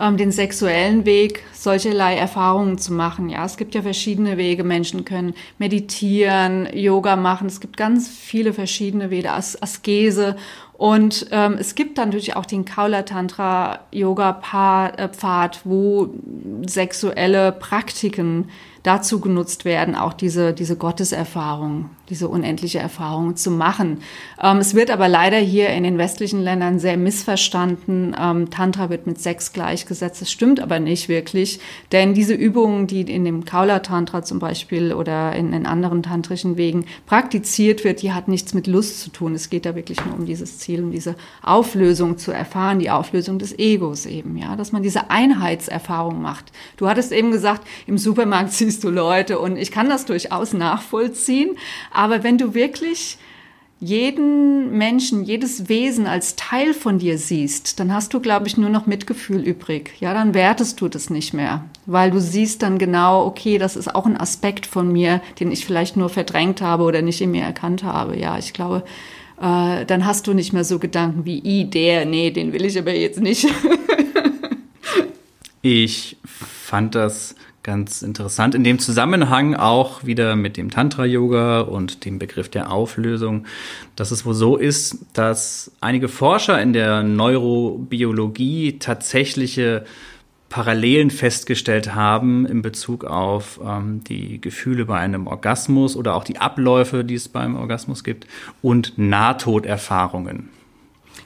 ähm, 0.00 0.16
den 0.16 0.32
sexuellen 0.32 1.04
Weg, 1.04 1.42
solcherlei 1.52 2.16
Erfahrungen 2.16 2.78
zu 2.78 2.92
machen. 2.92 3.28
Ja, 3.28 3.44
es 3.44 3.56
gibt 3.56 3.74
ja 3.74 3.82
verschiedene 3.82 4.36
Wege. 4.36 4.64
Menschen 4.64 5.04
können 5.04 5.34
meditieren, 5.58 6.68
Yoga 6.72 7.16
machen. 7.16 7.46
Es 7.46 7.60
gibt 7.60 7.76
ganz 7.76 8.08
viele 8.08 8.52
verschiedene 8.52 9.10
Wege, 9.10 9.32
As 9.32 9.60
Askese. 9.60 10.36
Und 10.76 11.28
ähm, 11.30 11.56
es 11.58 11.76
gibt 11.76 11.98
dann 11.98 12.08
natürlich 12.08 12.34
auch 12.34 12.46
den 12.46 12.64
Kaula 12.64 13.02
Tantra 13.02 13.80
Yoga 13.92 14.32
Pfad, 14.32 15.60
wo 15.64 16.10
sexuelle 16.66 17.52
Praktiken 17.52 18.48
dazu 18.84 19.18
genutzt 19.18 19.64
werden, 19.64 19.96
auch 19.96 20.12
diese, 20.12 20.52
diese 20.52 20.76
Gotteserfahrung, 20.76 21.88
diese 22.10 22.28
unendliche 22.28 22.78
Erfahrung 22.78 23.34
zu 23.34 23.50
machen. 23.50 24.02
Ähm, 24.40 24.58
es 24.58 24.74
wird 24.74 24.90
aber 24.90 25.08
leider 25.08 25.38
hier 25.38 25.70
in 25.70 25.84
den 25.84 25.96
westlichen 25.96 26.42
Ländern 26.42 26.78
sehr 26.78 26.98
missverstanden. 26.98 28.14
Ähm, 28.20 28.50
Tantra 28.50 28.90
wird 28.90 29.06
mit 29.06 29.18
Sex 29.18 29.54
gleichgesetzt. 29.54 30.20
Das 30.20 30.30
stimmt 30.30 30.60
aber 30.60 30.80
nicht 30.80 31.08
wirklich, 31.08 31.60
denn 31.92 32.12
diese 32.12 32.34
Übungen, 32.34 32.86
die 32.86 33.00
in 33.00 33.24
dem 33.24 33.46
Kaula-Tantra 33.46 34.22
zum 34.22 34.38
Beispiel 34.38 34.92
oder 34.92 35.34
in, 35.34 35.54
in 35.54 35.64
anderen 35.64 36.02
tantrischen 36.02 36.58
Wegen 36.58 36.84
praktiziert 37.06 37.84
wird, 37.84 38.02
die 38.02 38.12
hat 38.12 38.28
nichts 38.28 38.52
mit 38.52 38.66
Lust 38.66 39.00
zu 39.00 39.08
tun. 39.08 39.34
Es 39.34 39.48
geht 39.48 39.64
da 39.64 39.74
wirklich 39.74 40.04
nur 40.04 40.14
um 40.14 40.26
dieses 40.26 40.58
Ziel, 40.58 40.84
um 40.84 40.90
diese 40.90 41.16
Auflösung 41.42 42.18
zu 42.18 42.32
erfahren, 42.32 42.80
die 42.80 42.90
Auflösung 42.90 43.38
des 43.38 43.58
Egos 43.58 44.04
eben, 44.04 44.36
ja, 44.36 44.56
dass 44.56 44.72
man 44.72 44.82
diese 44.82 45.08
Einheitserfahrung 45.08 46.20
macht. 46.20 46.52
Du 46.76 46.86
hattest 46.86 47.12
eben 47.12 47.30
gesagt, 47.30 47.66
im 47.86 47.96
Supermarkt 47.96 48.52
siehst 48.73 48.73
siehst 48.74 48.84
du 48.84 48.90
Leute 48.90 49.38
und 49.38 49.56
ich 49.56 49.70
kann 49.70 49.88
das 49.88 50.04
durchaus 50.04 50.52
nachvollziehen. 50.52 51.56
Aber 51.92 52.24
wenn 52.24 52.38
du 52.38 52.54
wirklich 52.54 53.18
jeden 53.78 54.76
Menschen, 54.76 55.22
jedes 55.22 55.68
Wesen 55.68 56.06
als 56.06 56.34
Teil 56.34 56.74
von 56.74 56.98
dir 56.98 57.16
siehst, 57.16 57.78
dann 57.78 57.94
hast 57.94 58.14
du, 58.14 58.20
glaube 58.20 58.48
ich, 58.48 58.56
nur 58.56 58.70
noch 58.70 58.86
Mitgefühl 58.86 59.42
übrig. 59.42 59.92
Ja, 60.00 60.12
dann 60.12 60.34
wertest 60.34 60.80
du 60.80 60.88
das 60.88 61.08
nicht 61.08 61.34
mehr, 61.34 61.64
weil 61.86 62.10
du 62.10 62.20
siehst 62.20 62.62
dann 62.62 62.78
genau, 62.78 63.24
okay, 63.26 63.58
das 63.58 63.76
ist 63.76 63.94
auch 63.94 64.06
ein 64.06 64.18
Aspekt 64.18 64.66
von 64.66 64.90
mir, 64.90 65.20
den 65.38 65.52
ich 65.52 65.64
vielleicht 65.64 65.96
nur 65.96 66.08
verdrängt 66.08 66.60
habe 66.60 66.82
oder 66.82 67.00
nicht 67.02 67.20
in 67.20 67.30
mir 67.30 67.44
erkannt 67.44 67.84
habe. 67.84 68.18
Ja, 68.18 68.38
ich 68.38 68.54
glaube, 68.54 68.82
äh, 69.40 69.84
dann 69.84 70.04
hast 70.04 70.26
du 70.26 70.34
nicht 70.34 70.52
mehr 70.52 70.64
so 70.64 70.80
Gedanken 70.80 71.24
wie, 71.24 71.38
i, 71.38 71.70
der, 71.70 72.06
nee, 72.06 72.32
den 72.32 72.52
will 72.52 72.64
ich 72.64 72.76
aber 72.76 72.94
jetzt 72.94 73.20
nicht. 73.20 73.46
ich 75.62 76.16
fand 76.24 76.94
das 76.96 77.36
Ganz 77.64 78.02
interessant 78.02 78.54
in 78.54 78.62
dem 78.62 78.78
Zusammenhang 78.78 79.54
auch 79.54 80.04
wieder 80.04 80.36
mit 80.36 80.58
dem 80.58 80.70
Tantra-Yoga 80.70 81.62
und 81.62 82.04
dem 82.04 82.18
Begriff 82.18 82.50
der 82.50 82.70
Auflösung, 82.70 83.46
dass 83.96 84.10
es 84.10 84.26
wohl 84.26 84.34
so 84.34 84.58
ist, 84.58 84.98
dass 85.14 85.72
einige 85.80 86.08
Forscher 86.08 86.60
in 86.60 86.74
der 86.74 87.02
Neurobiologie 87.02 88.78
tatsächliche 88.78 89.86
Parallelen 90.50 91.08
festgestellt 91.08 91.94
haben 91.94 92.44
in 92.44 92.60
Bezug 92.60 93.04
auf 93.04 93.58
ähm, 93.64 94.04
die 94.04 94.42
Gefühle 94.42 94.84
bei 94.84 94.98
einem 94.98 95.26
Orgasmus 95.26 95.96
oder 95.96 96.16
auch 96.16 96.24
die 96.24 96.36
Abläufe, 96.36 97.02
die 97.02 97.14
es 97.14 97.30
beim 97.30 97.56
Orgasmus 97.56 98.04
gibt 98.04 98.26
und 98.60 98.98
Nahtoderfahrungen. 98.98 100.50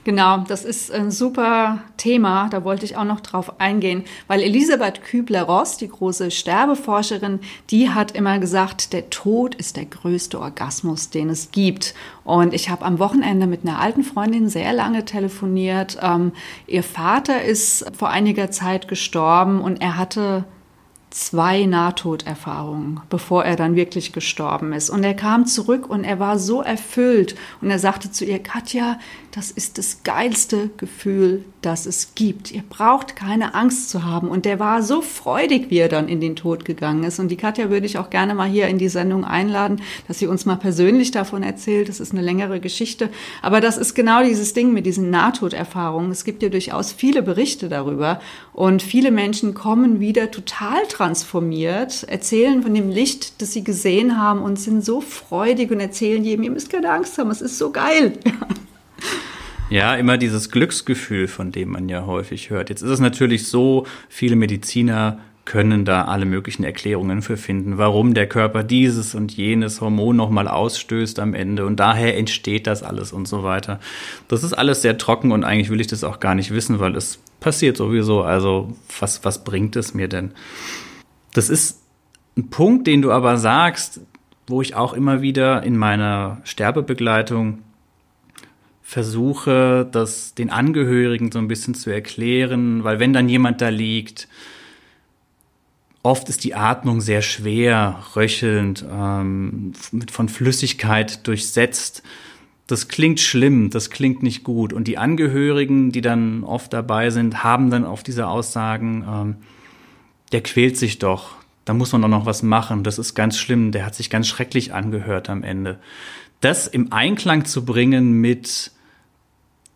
Genau, 0.09 0.39
das 0.39 0.65
ist 0.65 0.91
ein 0.91 1.11
super 1.11 1.83
Thema. 1.97 2.49
Da 2.49 2.63
wollte 2.63 2.83
ich 2.83 2.97
auch 2.97 3.03
noch 3.03 3.19
drauf 3.19 3.61
eingehen, 3.61 4.05
weil 4.25 4.41
Elisabeth 4.41 5.03
Kübler-Ross, 5.03 5.77
die 5.77 5.87
große 5.87 6.31
Sterbeforscherin, 6.31 7.41
die 7.69 7.91
hat 7.91 8.13
immer 8.13 8.39
gesagt, 8.39 8.91
der 8.93 9.11
Tod 9.11 9.53
ist 9.53 9.77
der 9.77 9.85
größte 9.85 10.39
Orgasmus, 10.39 11.11
den 11.11 11.29
es 11.29 11.51
gibt. 11.51 11.93
Und 12.23 12.55
ich 12.55 12.71
habe 12.71 12.85
am 12.85 12.97
Wochenende 12.97 13.45
mit 13.45 13.61
einer 13.63 13.79
alten 13.79 14.03
Freundin 14.03 14.49
sehr 14.49 14.73
lange 14.73 15.05
telefoniert. 15.05 15.99
Ähm, 16.01 16.31
ihr 16.65 16.81
Vater 16.81 17.43
ist 17.43 17.85
vor 17.95 18.09
einiger 18.09 18.49
Zeit 18.49 18.87
gestorben 18.87 19.61
und 19.61 19.79
er 19.79 19.95
hatte 19.95 20.43
zwei 21.09 21.65
Nahtoderfahrungen, 21.65 23.01
bevor 23.09 23.43
er 23.43 23.55
dann 23.55 23.75
wirklich 23.75 24.13
gestorben 24.13 24.73
ist. 24.73 24.89
Und 24.89 25.03
er 25.03 25.15
kam 25.15 25.45
zurück 25.45 25.89
und 25.89 26.03
er 26.03 26.19
war 26.19 26.37
so 26.37 26.61
erfüllt 26.61 27.35
und 27.61 27.69
er 27.71 27.79
sagte 27.79 28.11
zu 28.11 28.25
ihr, 28.25 28.39
Katja, 28.39 28.99
das 29.31 29.51
ist 29.51 29.77
das 29.77 30.03
geilste 30.03 30.69
Gefühl, 30.77 31.45
das 31.61 31.85
es 31.85 32.15
gibt. 32.15 32.51
Ihr 32.51 32.63
braucht 32.67 33.15
keine 33.15 33.53
Angst 33.53 33.89
zu 33.89 34.05
haben. 34.05 34.29
Und 34.29 34.45
der 34.45 34.59
war 34.59 34.81
so 34.81 35.01
freudig, 35.01 35.69
wie 35.69 35.79
er 35.79 35.89
dann 35.89 36.07
in 36.07 36.21
den 36.21 36.35
Tod 36.35 36.63
gegangen 36.63 37.03
ist. 37.03 37.19
Und 37.19 37.29
die 37.29 37.35
Katja 37.35 37.69
würde 37.69 37.85
ich 37.85 37.97
auch 37.97 38.09
gerne 38.09 38.33
mal 38.33 38.47
hier 38.47 38.67
in 38.67 38.77
die 38.77 38.89
Sendung 38.89 39.25
einladen, 39.25 39.81
dass 40.07 40.19
sie 40.19 40.27
uns 40.27 40.45
mal 40.45 40.55
persönlich 40.55 41.11
davon 41.11 41.43
erzählt. 41.43 41.89
Das 41.89 41.99
ist 41.99 42.13
eine 42.13 42.21
längere 42.21 42.59
Geschichte. 42.59 43.09
Aber 43.41 43.59
das 43.61 43.77
ist 43.77 43.93
genau 43.93 44.23
dieses 44.23 44.53
Ding 44.53 44.73
mit 44.73 44.85
diesen 44.85 45.09
Nahtoderfahrungen. 45.09 46.11
Es 46.11 46.23
gibt 46.23 46.43
ja 46.43 46.49
durchaus 46.49 46.93
viele 46.93 47.21
Berichte 47.21 47.67
darüber. 47.67 48.21
Und 48.53 48.81
viele 48.81 49.11
Menschen 49.11 49.53
kommen 49.53 49.99
wieder 49.99 50.31
total 50.31 50.85
transformiert, 50.87 52.03
erzählen 52.03 52.63
von 52.63 52.73
dem 52.73 52.89
Licht, 52.89 53.41
das 53.41 53.53
sie 53.53 53.63
gesehen 53.63 54.17
haben 54.17 54.41
und 54.41 54.59
sind 54.59 54.83
so 54.83 55.01
freudig 55.01 55.71
und 55.71 55.79
erzählen 55.79 56.23
jedem, 56.23 56.43
ihr 56.43 56.51
müsst 56.51 56.69
keine 56.69 56.91
Angst 56.91 57.17
haben, 57.17 57.31
es 57.31 57.41
ist 57.41 57.57
so 57.57 57.71
geil. 57.71 58.13
Ja, 59.69 59.93
immer 59.93 60.17
dieses 60.17 60.49
Glücksgefühl, 60.49 61.27
von 61.27 61.51
dem 61.51 61.69
man 61.69 61.89
ja 61.89 62.07
häufig 62.07 62.49
hört. 62.49 62.69
Jetzt 62.69 62.81
ist 62.81 62.89
es 62.89 62.99
natürlich 62.99 63.47
so, 63.47 63.85
viele 64.09 64.35
Mediziner 64.35 65.19
können 65.45 65.85
da 65.85 66.05
alle 66.05 66.25
möglichen 66.25 66.63
Erklärungen 66.63 67.21
für 67.21 67.37
finden, 67.37 67.77
warum 67.77 68.15
der 68.15 68.27
Körper 68.27 68.63
dieses 68.63 69.13
und 69.13 69.31
jenes 69.31 69.79
Hormon 69.79 70.15
nochmal 70.15 70.47
ausstößt 70.47 71.19
am 71.19 71.35
Ende 71.35 71.65
und 71.67 71.79
daher 71.79 72.17
entsteht 72.17 72.65
das 72.65 72.81
alles 72.81 73.13
und 73.13 73.27
so 73.27 73.43
weiter. 73.43 73.79
Das 74.27 74.43
ist 74.43 74.53
alles 74.53 74.81
sehr 74.81 74.97
trocken 74.97 75.31
und 75.31 75.43
eigentlich 75.43 75.69
will 75.69 75.81
ich 75.81 75.87
das 75.87 76.03
auch 76.03 76.19
gar 76.19 76.33
nicht 76.33 76.51
wissen, 76.51 76.79
weil 76.79 76.95
es 76.95 77.19
passiert 77.39 77.77
sowieso. 77.77 78.23
Also 78.23 78.75
was, 78.99 79.23
was 79.23 79.43
bringt 79.43 79.75
es 79.75 79.93
mir 79.93 80.07
denn? 80.07 80.31
Das 81.33 81.49
ist 81.49 81.81
ein 82.37 82.49
Punkt, 82.49 82.87
den 82.87 83.03
du 83.03 83.11
aber 83.11 83.37
sagst, 83.37 84.01
wo 84.47 84.63
ich 84.63 84.75
auch 84.75 84.93
immer 84.93 85.21
wieder 85.21 85.61
in 85.61 85.77
meiner 85.77 86.41
Sterbebegleitung 86.43 87.59
versuche, 88.89 89.87
das 89.91 90.33
den 90.33 90.49
Angehörigen 90.49 91.31
so 91.31 91.37
ein 91.37 91.47
bisschen 91.47 91.75
zu 91.75 91.91
erklären, 91.91 92.83
weil 92.83 92.99
wenn 92.99 93.13
dann 93.13 93.29
jemand 93.29 93.61
da 93.61 93.69
liegt, 93.69 94.27
oft 96.01 96.27
ist 96.27 96.43
die 96.43 96.55
Atmung 96.55 96.99
sehr 96.99 97.21
schwer, 97.21 97.99
röchelnd, 98.15 98.83
ähm, 98.91 99.73
von 100.11 100.27
Flüssigkeit 100.27 101.27
durchsetzt. 101.27 102.01
Das 102.65 102.87
klingt 102.87 103.19
schlimm, 103.19 103.69
das 103.69 103.91
klingt 103.91 104.23
nicht 104.23 104.43
gut. 104.43 104.73
Und 104.73 104.87
die 104.87 104.97
Angehörigen, 104.97 105.91
die 105.91 106.01
dann 106.01 106.43
oft 106.43 106.73
dabei 106.73 107.11
sind, 107.11 107.43
haben 107.43 107.69
dann 107.69 107.85
auf 107.85 108.01
diese 108.01 108.25
Aussagen, 108.25 109.05
ähm, 109.07 109.35
der 110.31 110.41
quält 110.41 110.77
sich 110.77 110.97
doch, 110.97 111.35
da 111.63 111.75
muss 111.75 111.91
man 111.91 112.01
doch 112.01 112.07
noch 112.07 112.25
was 112.25 112.41
machen, 112.41 112.83
das 112.83 112.97
ist 112.97 113.13
ganz 113.13 113.37
schlimm, 113.37 113.71
der 113.71 113.85
hat 113.85 113.93
sich 113.93 114.09
ganz 114.09 114.27
schrecklich 114.27 114.73
angehört 114.73 115.29
am 115.29 115.43
Ende. 115.43 115.77
Das 116.41 116.65
im 116.65 116.91
Einklang 116.91 117.45
zu 117.45 117.65
bringen 117.65 118.13
mit, 118.13 118.71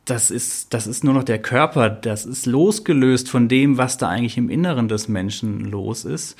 das 0.05 0.31
ist, 0.31 0.73
das 0.73 0.85
ist 0.85 1.03
nur 1.03 1.13
noch 1.13 1.23
der 1.23 1.41
Körper, 1.41 1.89
das 1.89 2.25
ist 2.25 2.45
losgelöst 2.45 3.29
von 3.29 3.47
dem, 3.47 3.77
was 3.77 3.97
da 3.97 4.09
eigentlich 4.09 4.37
im 4.37 4.49
Inneren 4.49 4.87
des 4.87 5.07
Menschen 5.07 5.61
los 5.61 6.03
ist. 6.03 6.37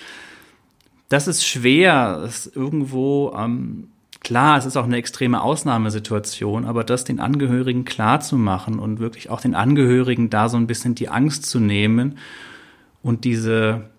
Das 1.09 1.27
ist 1.27 1.45
schwer, 1.45 2.19
das 2.21 2.47
ist 2.47 2.55
irgendwo, 2.55 3.33
ähm, 3.37 3.89
klar, 4.19 4.57
es 4.57 4.65
ist 4.65 4.75
auch 4.75 4.85
eine 4.85 4.97
extreme 4.97 5.41
Ausnahmesituation, 5.41 6.65
aber 6.65 6.83
das 6.83 7.03
den 7.05 7.19
Angehörigen 7.19 7.85
klar 7.85 8.19
zu 8.19 8.37
machen 8.37 8.79
und 8.79 8.99
wirklich 8.99 9.29
auch 9.29 9.39
den 9.39 9.55
Angehörigen 9.55 10.29
da 10.29 10.49
so 10.49 10.57
ein 10.57 10.67
bisschen 10.67 10.95
die 10.95 11.09
Angst 11.09 11.45
zu 11.45 11.59
nehmen 11.59 12.17
und 13.01 13.23
diese 13.23 13.89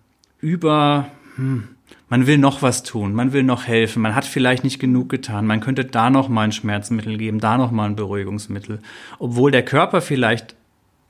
über, 0.40 1.06
hm, 1.36 1.68
man 2.14 2.28
will 2.28 2.38
noch 2.38 2.62
was 2.62 2.84
tun, 2.84 3.12
man 3.12 3.32
will 3.32 3.42
noch 3.42 3.66
helfen, 3.66 4.00
man 4.00 4.14
hat 4.14 4.24
vielleicht 4.24 4.62
nicht 4.62 4.78
genug 4.78 5.08
getan, 5.08 5.48
man 5.48 5.58
könnte 5.58 5.84
da 5.84 6.10
noch 6.10 6.28
mal 6.28 6.42
ein 6.42 6.52
Schmerzmittel 6.52 7.18
geben, 7.18 7.40
da 7.40 7.58
noch 7.58 7.72
mal 7.72 7.86
ein 7.86 7.96
Beruhigungsmittel, 7.96 8.78
obwohl 9.18 9.50
der 9.50 9.64
Körper 9.64 10.00
vielleicht 10.00 10.54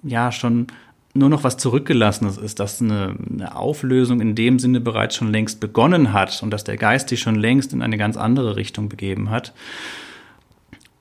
ja 0.02 0.32
schon 0.32 0.68
nur 1.12 1.28
noch 1.28 1.44
was 1.44 1.58
zurückgelassenes 1.58 2.38
ist, 2.38 2.58
dass 2.58 2.80
eine, 2.80 3.16
eine, 3.30 3.54
Auflösung 3.54 4.22
in 4.22 4.34
dem 4.34 4.58
Sinne 4.58 4.80
bereits 4.80 5.16
schon 5.16 5.30
längst 5.30 5.60
begonnen 5.60 6.14
hat 6.14 6.42
und 6.42 6.50
dass 6.50 6.64
der 6.64 6.78
Geist 6.78 7.10
sich 7.10 7.20
schon 7.20 7.34
längst 7.34 7.74
in 7.74 7.82
eine 7.82 7.98
ganz 7.98 8.16
andere 8.16 8.56
Richtung 8.56 8.88
begeben 8.88 9.28
hat, 9.28 9.52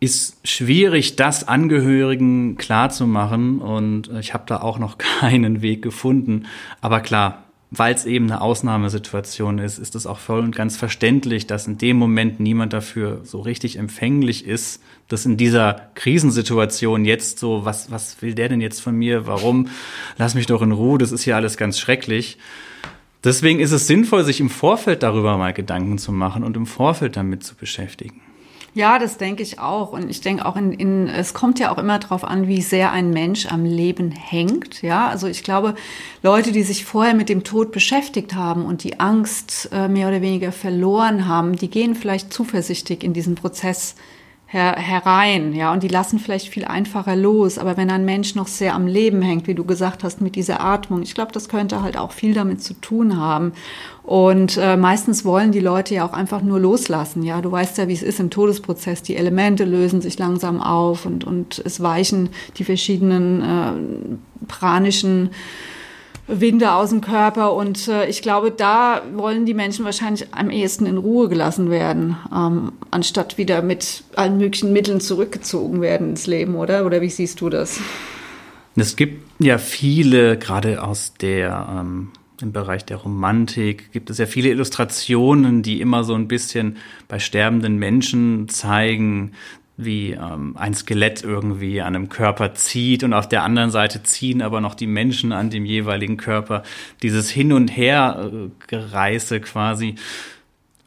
ist 0.01 0.45
schwierig, 0.45 1.15
das 1.15 1.47
Angehörigen 1.47 2.57
klarzumachen. 2.57 3.59
Und 3.59 4.11
ich 4.19 4.33
habe 4.33 4.43
da 4.47 4.59
auch 4.59 4.79
noch 4.79 4.97
keinen 5.21 5.61
Weg 5.61 5.81
gefunden. 5.81 6.45
Aber 6.81 6.99
klar, 6.99 7.42
weil 7.75 7.95
es 7.95 8.05
eben 8.05 8.29
eine 8.29 8.41
Ausnahmesituation 8.41 9.57
ist, 9.57 9.79
ist 9.79 9.95
es 9.95 10.05
auch 10.05 10.19
voll 10.19 10.41
und 10.41 10.55
ganz 10.55 10.77
verständlich, 10.77 11.47
dass 11.47 11.65
in 11.65 11.79
dem 11.79 11.97
Moment 11.97 12.39
niemand 12.39 12.71
dafür 12.71 13.21
so 13.23 13.41
richtig 13.41 13.77
empfänglich 13.77 14.45
ist, 14.45 14.83
dass 15.07 15.25
in 15.25 15.37
dieser 15.37 15.89
Krisensituation 15.95 17.03
jetzt 17.03 17.39
so, 17.39 17.65
was, 17.65 17.89
was 17.89 18.21
will 18.21 18.35
der 18.35 18.49
denn 18.49 18.61
jetzt 18.61 18.79
von 18.79 18.95
mir? 18.95 19.25
Warum? 19.25 19.69
Lass 20.19 20.35
mich 20.35 20.45
doch 20.45 20.61
in 20.61 20.71
Ruhe, 20.71 20.99
das 20.99 21.11
ist 21.11 21.23
hier 21.23 21.35
alles 21.35 21.57
ganz 21.57 21.79
schrecklich. 21.79 22.37
Deswegen 23.23 23.59
ist 23.59 23.71
es 23.71 23.87
sinnvoll, 23.87 24.23
sich 24.23 24.39
im 24.39 24.51
Vorfeld 24.51 25.01
darüber 25.01 25.35
mal 25.37 25.53
Gedanken 25.53 25.97
zu 25.97 26.11
machen 26.11 26.43
und 26.43 26.55
im 26.55 26.67
Vorfeld 26.67 27.17
damit 27.17 27.43
zu 27.43 27.55
beschäftigen. 27.55 28.21
Ja, 28.75 28.97
das 28.97 29.17
denke 29.17 29.43
ich 29.43 29.59
auch. 29.59 29.93
Und 29.93 30.09
ich 30.09 30.21
denke 30.21 30.45
auch 30.45 30.55
in, 30.55 30.73
in, 30.73 31.07
es 31.07 31.33
kommt 31.35 31.59
ja 31.59 31.71
auch 31.71 31.77
immer 31.77 31.99
darauf 31.99 32.23
an, 32.23 32.47
wie 32.47 32.61
sehr 32.61 32.91
ein 32.91 33.11
Mensch 33.11 33.45
am 33.45 33.65
Leben 33.65 34.09
hängt. 34.09 34.81
Ja, 34.81 35.07
also 35.09 35.27
ich 35.27 35.43
glaube, 35.43 35.75
Leute, 36.23 36.51
die 36.51 36.63
sich 36.63 36.83
vorher 36.83 37.13
mit 37.13 37.29
dem 37.29 37.43
Tod 37.43 37.71
beschäftigt 37.71 38.33
haben 38.33 38.65
und 38.65 38.83
die 38.83 38.99
Angst 38.99 39.69
äh, 39.71 39.87
mehr 39.87 40.07
oder 40.07 40.21
weniger 40.21 40.51
verloren 40.51 41.27
haben, 41.27 41.55
die 41.55 41.69
gehen 41.69 41.93
vielleicht 41.93 42.33
zuversichtlich 42.33 43.03
in 43.03 43.13
diesen 43.13 43.35
Prozess 43.35 43.95
her 44.53 44.75
herein, 44.77 45.53
ja, 45.53 45.73
und 45.73 45.81
die 45.81 45.87
lassen 45.87 46.19
vielleicht 46.19 46.47
viel 46.47 46.65
einfacher 46.65 47.15
los. 47.15 47.57
Aber 47.57 47.75
wenn 47.75 47.89
ein 47.89 48.05
Mensch 48.05 48.35
noch 48.35 48.47
sehr 48.47 48.75
am 48.75 48.85
Leben 48.85 49.21
hängt, 49.21 49.47
wie 49.47 49.55
du 49.55 49.65
gesagt 49.65 50.03
hast, 50.03 50.21
mit 50.21 50.35
dieser 50.35 50.61
Atmung, 50.61 51.01
ich 51.01 51.15
glaube, 51.15 51.31
das 51.31 51.49
könnte 51.49 51.81
halt 51.81 51.97
auch 51.97 52.11
viel 52.11 52.35
damit 52.35 52.63
zu 52.63 52.75
tun 52.75 53.17
haben. 53.17 53.53
Und 54.03 54.57
äh, 54.57 54.77
meistens 54.77 55.25
wollen 55.25 55.51
die 55.51 55.59
Leute 55.59 55.95
ja 55.95 56.05
auch 56.05 56.13
einfach 56.13 56.43
nur 56.43 56.59
loslassen. 56.59 57.23
Ja, 57.23 57.41
du 57.41 57.51
weißt 57.51 57.77
ja, 57.79 57.87
wie 57.87 57.93
es 57.93 58.03
ist 58.03 58.19
im 58.19 58.29
Todesprozess. 58.29 59.01
Die 59.01 59.15
Elemente 59.15 59.65
lösen 59.65 60.01
sich 60.01 60.19
langsam 60.19 60.61
auf 60.61 61.05
und, 61.05 61.23
und 61.23 61.61
es 61.65 61.81
weichen 61.81 62.29
die 62.57 62.63
verschiedenen 62.63 63.41
äh, 63.41 64.45
pranischen 64.47 65.31
Winde 66.27 66.71
aus 66.71 66.89
dem 66.89 67.01
Körper. 67.01 67.53
Und 67.53 67.87
äh, 67.87 68.07
ich 68.07 68.21
glaube, 68.21 68.51
da 68.51 69.01
wollen 69.13 69.45
die 69.45 69.53
Menschen 69.53 69.85
wahrscheinlich 69.85 70.33
am 70.33 70.49
ehesten 70.49 70.85
in 70.85 70.97
Ruhe 70.97 71.29
gelassen 71.29 71.69
werden, 71.69 72.17
ähm, 72.33 72.73
anstatt 72.91 73.37
wieder 73.37 73.61
mit 73.61 74.03
allen 74.15 74.37
möglichen 74.37 74.73
Mitteln 74.73 75.01
zurückgezogen 75.01 75.81
werden 75.81 76.11
ins 76.11 76.27
Leben, 76.27 76.55
oder? 76.55 76.85
Oder 76.85 77.01
wie 77.01 77.09
siehst 77.09 77.41
du 77.41 77.49
das? 77.49 77.79
Es 78.75 78.95
gibt 78.95 79.23
ja 79.39 79.57
viele, 79.57 80.37
gerade 80.37 80.81
aus 80.81 81.13
der 81.13 81.67
ähm, 81.79 82.09
im 82.41 82.51
Bereich 82.51 82.83
der 82.83 82.97
Romantik 82.97 83.91
gibt 83.91 84.09
es 84.09 84.17
ja 84.17 84.25
viele 84.25 84.49
Illustrationen, 84.49 85.63
die 85.63 85.79
immer 85.79 86.03
so 86.03 86.13
ein 86.13 86.27
bisschen 86.27 86.77
bei 87.07 87.19
sterbenden 87.19 87.77
Menschen 87.77 88.49
zeigen, 88.49 89.31
wie 89.77 90.11
ähm, 90.11 90.55
ein 90.57 90.73
Skelett 90.73 91.23
irgendwie 91.23 91.81
an 91.81 91.95
einem 91.95 92.09
Körper 92.09 92.53
zieht 92.53 93.03
und 93.03 93.13
auf 93.13 93.27
der 93.27 93.43
anderen 93.43 93.71
Seite 93.71 94.03
ziehen 94.03 94.41
aber 94.41 94.61
noch 94.61 94.75
die 94.75 94.87
Menschen 94.87 95.31
an 95.31 95.49
dem 95.49 95.65
jeweiligen 95.65 96.17
Körper. 96.17 96.63
Dieses 97.01 97.29
Hin 97.29 97.53
und 97.53 97.69
Her 97.69 98.31
Gereise 98.67 99.39
quasi, 99.41 99.95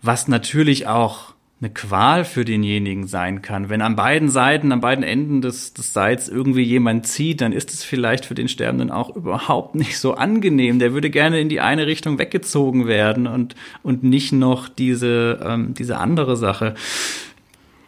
was 0.03 0.29
natürlich 0.29 0.87
auch 0.87 1.35
eine 1.61 1.71
Qual 1.71 2.27
für 2.27 2.45
denjenigen 2.45 3.07
sein 3.07 3.41
kann. 3.41 3.71
Wenn 3.71 3.81
an 3.81 3.97
beiden 3.97 4.29
Seiten, 4.29 4.73
an 4.73 4.83
beiden 4.83 5.03
Enden 5.03 5.41
des, 5.41 5.73
des 5.73 5.95
Seils 5.95 6.29
irgendwie 6.29 6.63
jemand 6.63 7.07
zieht, 7.07 7.41
dann 7.41 7.53
ist 7.53 7.73
es 7.73 7.83
vielleicht 7.83 8.27
für 8.27 8.35
den 8.35 8.49
Sterbenden 8.49 8.91
auch 8.91 9.15
überhaupt 9.17 9.75
nicht 9.75 9.99
so 9.99 10.15
angenehm. 10.15 10.79
Der 10.79 10.93
würde 10.93 11.09
gerne 11.09 11.41
in 11.41 11.49
die 11.49 11.61
eine 11.61 11.87
Richtung 11.87 12.19
weggezogen 12.19 12.87
werden 12.87 13.27
und, 13.27 13.55
und 13.83 14.05
nicht 14.05 14.33
noch 14.33 14.69
diese, 14.69 15.41
ähm, 15.43 15.73
diese 15.73 15.97
andere 15.97 16.37
Sache. 16.37 16.75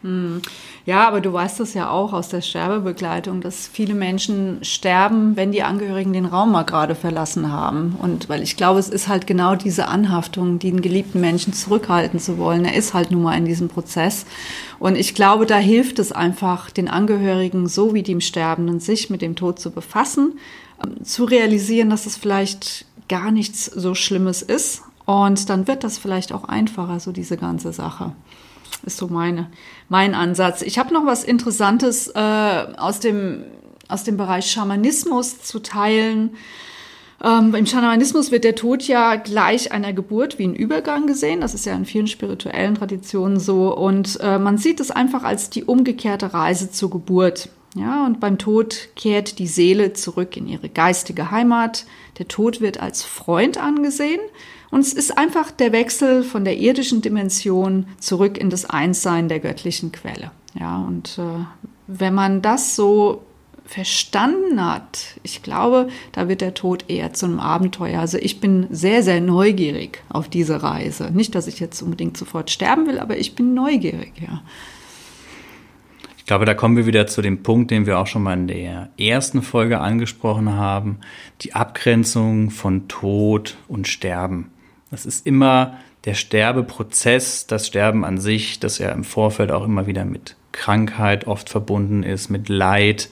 Hm. 0.02 0.40
Ja, 0.86 1.08
aber 1.08 1.20
du 1.20 1.32
weißt 1.32 1.58
das 1.58 1.74
ja 1.74 1.90
auch 1.90 2.12
aus 2.12 2.28
der 2.28 2.40
Sterbebegleitung, 2.40 3.40
dass 3.40 3.66
viele 3.66 3.94
Menschen 3.94 4.58
sterben, 4.62 5.36
wenn 5.36 5.50
die 5.50 5.64
Angehörigen 5.64 6.12
den 6.12 6.24
Raum 6.24 6.52
mal 6.52 6.62
gerade 6.62 6.94
verlassen 6.94 7.50
haben. 7.50 7.96
Und 8.00 8.28
weil 8.28 8.42
ich 8.42 8.56
glaube, 8.56 8.78
es 8.78 8.88
ist 8.88 9.08
halt 9.08 9.26
genau 9.26 9.56
diese 9.56 9.88
Anhaftung, 9.88 10.60
den 10.60 10.82
geliebten 10.82 11.20
Menschen 11.20 11.52
zurückhalten 11.52 12.20
zu 12.20 12.38
wollen. 12.38 12.64
Er 12.64 12.74
ist 12.74 12.94
halt 12.94 13.10
nun 13.10 13.22
mal 13.22 13.36
in 13.36 13.44
diesem 13.44 13.68
Prozess. 13.68 14.24
Und 14.78 14.96
ich 14.96 15.14
glaube, 15.14 15.46
da 15.46 15.56
hilft 15.56 15.98
es 15.98 16.12
einfach, 16.12 16.70
den 16.70 16.88
Angehörigen 16.88 17.66
so 17.66 17.92
wie 17.92 18.04
dem 18.04 18.20
Sterbenden 18.20 18.78
sich 18.78 19.10
mit 19.10 19.20
dem 19.20 19.34
Tod 19.34 19.58
zu 19.58 19.72
befassen, 19.72 20.38
ähm, 20.82 21.04
zu 21.04 21.24
realisieren, 21.24 21.90
dass 21.90 22.06
es 22.06 22.16
vielleicht 22.16 22.86
gar 23.08 23.32
nichts 23.32 23.64
so 23.64 23.96
Schlimmes 23.96 24.42
ist. 24.42 24.82
Und 25.06 25.50
dann 25.50 25.66
wird 25.66 25.82
das 25.82 25.98
vielleicht 25.98 26.32
auch 26.32 26.44
einfacher, 26.44 27.00
so 27.00 27.10
diese 27.10 27.36
ganze 27.36 27.72
Sache 27.72 28.12
ist 28.84 28.96
so 28.96 29.08
meine, 29.08 29.50
mein 29.88 30.14
Ansatz. 30.14 30.62
Ich 30.62 30.78
habe 30.78 30.92
noch 30.92 31.06
was 31.06 31.24
Interessantes 31.24 32.08
äh, 32.08 32.18
aus, 32.76 33.00
dem, 33.00 33.44
aus 33.88 34.04
dem 34.04 34.16
Bereich 34.16 34.50
Schamanismus 34.50 35.40
zu 35.40 35.60
teilen. 35.60 36.36
Ähm, 37.24 37.54
Im 37.54 37.66
Schamanismus 37.66 38.30
wird 38.30 38.44
der 38.44 38.54
Tod 38.54 38.82
ja 38.82 39.16
gleich 39.16 39.72
einer 39.72 39.92
Geburt 39.92 40.38
wie 40.38 40.44
ein 40.44 40.54
Übergang 40.54 41.06
gesehen. 41.06 41.40
Das 41.40 41.54
ist 41.54 41.66
ja 41.66 41.74
in 41.74 41.84
vielen 41.84 42.06
spirituellen 42.06 42.74
Traditionen 42.74 43.40
so. 43.40 43.74
Und 43.74 44.18
äh, 44.20 44.38
man 44.38 44.58
sieht 44.58 44.80
es 44.80 44.90
einfach 44.90 45.24
als 45.24 45.50
die 45.50 45.64
umgekehrte 45.64 46.32
Reise 46.32 46.70
zur 46.70 46.90
Geburt. 46.90 47.48
Ja, 47.74 48.06
und 48.06 48.18
beim 48.18 48.38
Tod 48.38 48.88
kehrt 48.96 49.38
die 49.38 49.46
Seele 49.46 49.92
zurück 49.92 50.36
in 50.36 50.48
ihre 50.48 50.68
geistige 50.68 51.30
Heimat. 51.30 51.86
Der 52.18 52.26
Tod 52.26 52.60
wird 52.60 52.80
als 52.80 53.04
Freund 53.04 53.58
angesehen 53.58 54.20
und 54.70 54.80
es 54.80 54.92
ist 54.92 55.16
einfach 55.16 55.50
der 55.50 55.72
Wechsel 55.72 56.22
von 56.22 56.44
der 56.44 56.58
irdischen 56.58 57.00
Dimension 57.00 57.86
zurück 57.98 58.36
in 58.36 58.50
das 58.50 58.64
Einssein 58.68 59.28
der 59.28 59.40
göttlichen 59.40 59.92
Quelle. 59.92 60.30
Ja, 60.58 60.78
und 60.78 61.18
äh, 61.18 61.44
wenn 61.86 62.14
man 62.14 62.42
das 62.42 62.76
so 62.76 63.22
verstanden 63.64 64.64
hat, 64.64 65.18
ich 65.22 65.42
glaube, 65.42 65.88
da 66.12 66.28
wird 66.28 66.40
der 66.40 66.54
Tod 66.54 66.86
eher 66.88 67.12
zu 67.12 67.26
einem 67.26 67.38
Abenteuer. 67.38 68.00
Also 68.00 68.16
ich 68.18 68.40
bin 68.40 68.66
sehr, 68.70 69.02
sehr 69.02 69.20
neugierig 69.20 70.02
auf 70.08 70.28
diese 70.28 70.62
Reise. 70.62 71.10
Nicht, 71.12 71.34
dass 71.34 71.46
ich 71.46 71.60
jetzt 71.60 71.82
unbedingt 71.82 72.16
sofort 72.16 72.50
sterben 72.50 72.86
will, 72.86 72.98
aber 72.98 73.18
ich 73.18 73.34
bin 73.34 73.54
neugierig, 73.54 74.12
ja. 74.20 74.42
Ich 76.16 76.24
glaube, 76.24 76.44
da 76.44 76.52
kommen 76.52 76.76
wir 76.76 76.84
wieder 76.84 77.06
zu 77.06 77.22
dem 77.22 77.42
Punkt, 77.42 77.70
den 77.70 77.86
wir 77.86 77.98
auch 77.98 78.06
schon 78.06 78.22
mal 78.22 78.34
in 78.34 78.48
der 78.48 78.90
ersten 78.98 79.40
Folge 79.42 79.80
angesprochen 79.80 80.52
haben, 80.52 80.98
die 81.40 81.54
Abgrenzung 81.54 82.50
von 82.50 82.86
Tod 82.88 83.56
und 83.66 83.88
Sterben. 83.88 84.50
Das 84.90 85.06
ist 85.06 85.26
immer 85.26 85.78
der 86.04 86.14
Sterbeprozess, 86.14 87.46
das 87.46 87.66
Sterben 87.66 88.04
an 88.04 88.18
sich, 88.18 88.60
das 88.60 88.78
ja 88.78 88.90
im 88.90 89.04
Vorfeld 89.04 89.50
auch 89.50 89.64
immer 89.64 89.86
wieder 89.86 90.04
mit 90.04 90.36
Krankheit 90.52 91.26
oft 91.26 91.48
verbunden 91.48 92.02
ist, 92.02 92.30
mit 92.30 92.48
Leid. 92.48 93.10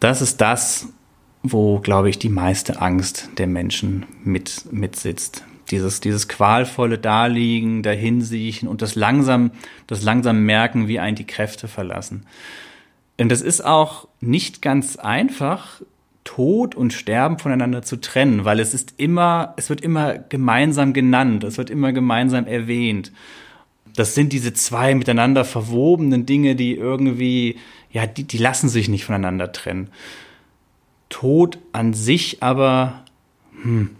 Das 0.00 0.20
ist 0.20 0.40
das, 0.40 0.88
wo, 1.42 1.78
glaube 1.78 2.10
ich, 2.10 2.18
die 2.18 2.28
meiste 2.28 2.80
Angst 2.80 3.30
der 3.38 3.46
Menschen 3.46 4.06
mit, 4.24 4.72
mitsitzt. 4.72 5.44
Dieses, 5.70 6.00
dieses 6.00 6.28
qualvolle 6.28 6.98
Daliegen, 6.98 7.82
dahinsiechen 7.82 8.68
und 8.68 8.82
das 8.82 8.94
langsam, 8.94 9.50
das 9.88 10.02
langsam 10.02 10.44
merken, 10.44 10.86
wie 10.86 11.00
einen 11.00 11.16
die 11.16 11.26
Kräfte 11.26 11.66
verlassen. 11.66 12.24
Und 13.18 13.30
das 13.30 13.42
ist 13.42 13.64
auch 13.64 14.06
nicht 14.20 14.62
ganz 14.62 14.96
einfach, 14.96 15.80
Tod 16.26 16.74
und 16.74 16.92
Sterben 16.92 17.38
voneinander 17.38 17.82
zu 17.82 17.96
trennen, 17.96 18.44
weil 18.44 18.60
es 18.60 18.74
ist 18.74 18.94
immer, 18.98 19.54
es 19.56 19.70
wird 19.70 19.80
immer 19.80 20.18
gemeinsam 20.18 20.92
genannt, 20.92 21.44
es 21.44 21.56
wird 21.56 21.70
immer 21.70 21.92
gemeinsam 21.92 22.46
erwähnt. 22.46 23.12
Das 23.94 24.14
sind 24.14 24.32
diese 24.32 24.52
zwei 24.52 24.94
miteinander 24.94 25.44
verwobenen 25.44 26.26
Dinge, 26.26 26.56
die 26.56 26.74
irgendwie, 26.74 27.56
ja, 27.90 28.06
die, 28.06 28.24
die 28.24 28.38
lassen 28.38 28.68
sich 28.68 28.88
nicht 28.88 29.04
voneinander 29.04 29.52
trennen. 29.52 29.88
Tod 31.08 31.58
an 31.72 31.94
sich 31.94 32.42
aber, 32.42 33.04
hm, 33.62 33.90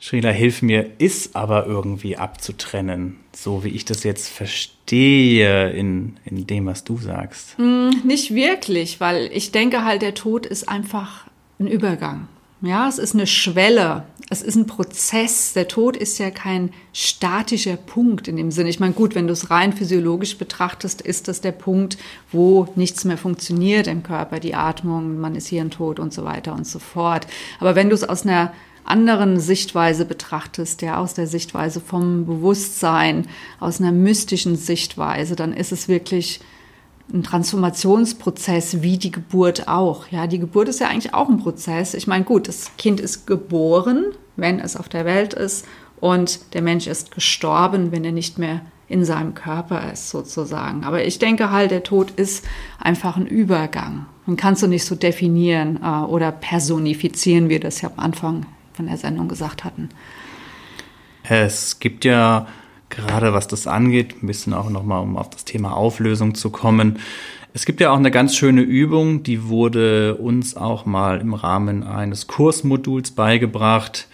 Srila, 0.00 0.30
hilf 0.30 0.62
mir, 0.62 0.90
ist 0.98 1.36
aber 1.36 1.66
irgendwie 1.66 2.16
abzutrennen, 2.16 3.18
so 3.32 3.62
wie 3.62 3.68
ich 3.68 3.84
das 3.84 4.02
jetzt 4.04 4.30
verstehe 4.30 5.70
in, 5.70 6.16
in 6.24 6.46
dem, 6.46 6.66
was 6.66 6.82
du 6.82 6.96
sagst. 6.96 7.58
Hm, 7.58 7.90
nicht 8.04 8.34
wirklich, 8.34 9.00
weil 9.00 9.30
ich 9.32 9.52
denke 9.52 9.84
halt, 9.84 10.00
der 10.00 10.14
Tod 10.14 10.46
ist 10.46 10.68
einfach 10.68 11.30
ein 11.62 11.68
Übergang. 11.68 12.28
Ja, 12.64 12.88
es 12.88 12.98
ist 12.98 13.14
eine 13.14 13.26
Schwelle, 13.26 14.04
es 14.30 14.40
ist 14.40 14.54
ein 14.54 14.66
Prozess. 14.66 15.52
Der 15.52 15.66
Tod 15.66 15.96
ist 15.96 16.18
ja 16.18 16.30
kein 16.30 16.70
statischer 16.92 17.76
Punkt 17.76 18.28
in 18.28 18.36
dem 18.36 18.52
Sinne. 18.52 18.70
Ich 18.70 18.78
meine, 18.78 18.92
gut, 18.92 19.16
wenn 19.16 19.26
du 19.26 19.32
es 19.32 19.50
rein 19.50 19.72
physiologisch 19.72 20.38
betrachtest, 20.38 21.02
ist 21.02 21.26
das 21.26 21.40
der 21.40 21.50
Punkt, 21.50 21.98
wo 22.30 22.68
nichts 22.76 23.04
mehr 23.04 23.18
funktioniert 23.18 23.88
im 23.88 24.04
Körper, 24.04 24.38
die 24.38 24.54
Atmung, 24.54 25.18
man 25.18 25.34
ist 25.34 25.48
hirntot 25.48 25.98
und 25.98 26.12
so 26.12 26.24
weiter 26.24 26.54
und 26.54 26.64
so 26.66 26.78
fort. 26.78 27.26
Aber 27.58 27.74
wenn 27.74 27.88
du 27.88 27.96
es 27.96 28.08
aus 28.08 28.24
einer 28.24 28.52
anderen 28.84 29.40
Sichtweise 29.40 30.04
betrachtest, 30.04 30.82
ja, 30.82 30.98
aus 30.98 31.14
der 31.14 31.26
Sichtweise 31.26 31.80
vom 31.80 32.26
Bewusstsein, 32.26 33.26
aus 33.58 33.80
einer 33.80 33.92
mystischen 33.92 34.56
Sichtweise, 34.56 35.34
dann 35.34 35.52
ist 35.52 35.72
es 35.72 35.88
wirklich 35.88 36.40
ein 37.12 37.22
Transformationsprozess 37.22 38.82
wie 38.82 38.98
die 38.98 39.10
Geburt 39.10 39.68
auch. 39.68 40.08
Ja, 40.08 40.26
die 40.26 40.38
Geburt 40.38 40.68
ist 40.68 40.80
ja 40.80 40.88
eigentlich 40.88 41.14
auch 41.14 41.28
ein 41.28 41.38
Prozess. 41.38 41.94
Ich 41.94 42.06
meine, 42.06 42.24
gut, 42.24 42.48
das 42.48 42.76
Kind 42.76 43.00
ist 43.00 43.26
geboren, 43.26 44.06
wenn 44.36 44.60
es 44.60 44.76
auf 44.76 44.88
der 44.88 45.04
Welt 45.04 45.34
ist, 45.34 45.66
und 46.02 46.52
der 46.54 46.62
Mensch 46.62 46.88
ist 46.88 47.12
gestorben, 47.12 47.92
wenn 47.92 48.04
er 48.04 48.10
nicht 48.10 48.36
mehr 48.36 48.62
in 48.88 49.04
seinem 49.04 49.34
Körper 49.34 49.92
ist, 49.92 50.10
sozusagen. 50.10 50.82
Aber 50.82 51.04
ich 51.04 51.20
denke 51.20 51.52
halt, 51.52 51.70
der 51.70 51.84
Tod 51.84 52.10
ist 52.10 52.44
einfach 52.80 53.16
ein 53.16 53.26
Übergang. 53.26 54.06
Man 54.26 54.36
kannst 54.36 54.64
du 54.64 54.66
nicht 54.66 54.84
so 54.84 54.96
definieren 54.96 55.78
äh, 55.80 55.86
oder 55.86 56.32
personifizieren, 56.32 57.44
wie 57.44 57.50
wir 57.50 57.60
das 57.60 57.82
ja 57.82 57.90
am 57.90 58.00
Anfang 58.00 58.46
von 58.72 58.86
der 58.86 58.96
Sendung 58.96 59.28
gesagt 59.28 59.62
hatten. 59.62 59.90
Es 61.22 61.78
gibt 61.78 62.04
ja 62.04 62.48
gerade 62.92 63.32
was 63.32 63.48
das 63.48 63.66
angeht, 63.66 64.22
ein 64.22 64.26
bisschen 64.26 64.54
auch 64.54 64.70
nochmal, 64.70 65.02
um 65.02 65.16
auf 65.16 65.30
das 65.30 65.44
Thema 65.44 65.76
Auflösung 65.76 66.34
zu 66.34 66.50
kommen. 66.50 66.98
Es 67.54 67.66
gibt 67.66 67.80
ja 67.80 67.90
auch 67.90 67.96
eine 67.96 68.10
ganz 68.10 68.36
schöne 68.36 68.62
Übung, 68.62 69.22
die 69.22 69.48
wurde 69.48 70.14
uns 70.14 70.56
auch 70.56 70.86
mal 70.86 71.20
im 71.20 71.34
Rahmen 71.34 71.82
eines 71.82 72.26
Kursmoduls 72.26 73.10
beigebracht, 73.10 74.08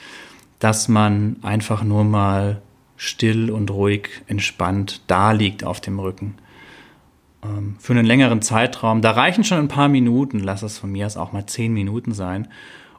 dass 0.59 0.89
man 0.89 1.37
einfach 1.43 1.85
nur 1.85 2.05
mal 2.05 2.63
still 2.97 3.51
und 3.51 3.71
ruhig 3.71 4.09
entspannt 4.27 5.03
da 5.07 5.33
liegt 5.33 5.63
auf 5.63 5.81
dem 5.81 6.01
Rücken. 6.01 6.35
Ähm, 7.45 7.77
für 7.79 7.93
einen 7.93 8.07
längeren 8.07 8.43
Zeitraum, 8.43 9.03
da 9.03 9.13
reichen 9.13 9.45
schon 9.45 9.59
ein 9.59 9.69
paar 9.69 9.89
Minuten, 9.89 10.41
lass 10.41 10.63
es 10.63 10.79
von 10.79 10.91
mir 10.91 11.07
aus 11.07 11.17
auch 11.17 11.33
mal 11.33 11.47
zehn 11.47 11.73
Minuten 11.73 12.13
sein 12.13 12.49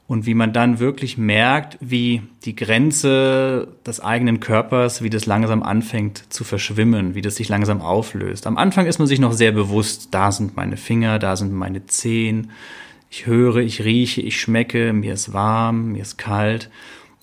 und 0.10 0.26
wie 0.26 0.34
man 0.34 0.54
dann 0.54 0.80
wirklich 0.80 1.20
merkt, 1.20 1.78
wie 1.82 2.24
die 2.44 2.56
Grenze 2.56 3.68
des 3.86 4.00
eigenen 4.00 4.40
Körpers, 4.40 5.04
wie 5.04 5.12
das 5.12 5.28
langsam 5.28 5.62
anfängt 5.62 6.34
zu 6.34 6.44
verschwimmen, 6.44 7.14
wie 7.14 7.22
das 7.22 7.36
sich 7.36 7.48
langsam 7.48 7.80
auflöst. 7.80 8.48
Am 8.48 8.58
Anfang 8.58 8.88
ist 8.88 8.98
man 8.98 9.08
sich 9.08 9.20
noch 9.20 9.34
sehr 9.34 9.52
bewusst, 9.52 10.08
da 10.10 10.32
sind 10.32 10.58
meine 10.58 10.78
Finger, 10.78 11.20
da 11.20 11.36
sind 11.36 11.54
meine 11.54 11.86
Zehen, 11.86 12.50
ich 13.12 13.28
höre, 13.28 13.58
ich 13.58 13.84
rieche, 13.84 14.22
ich 14.22 14.42
schmecke, 14.42 14.94
mir 14.94 15.14
ist 15.14 15.32
warm, 15.32 15.92
mir 15.92 16.02
ist 16.02 16.18
kalt. 16.18 16.72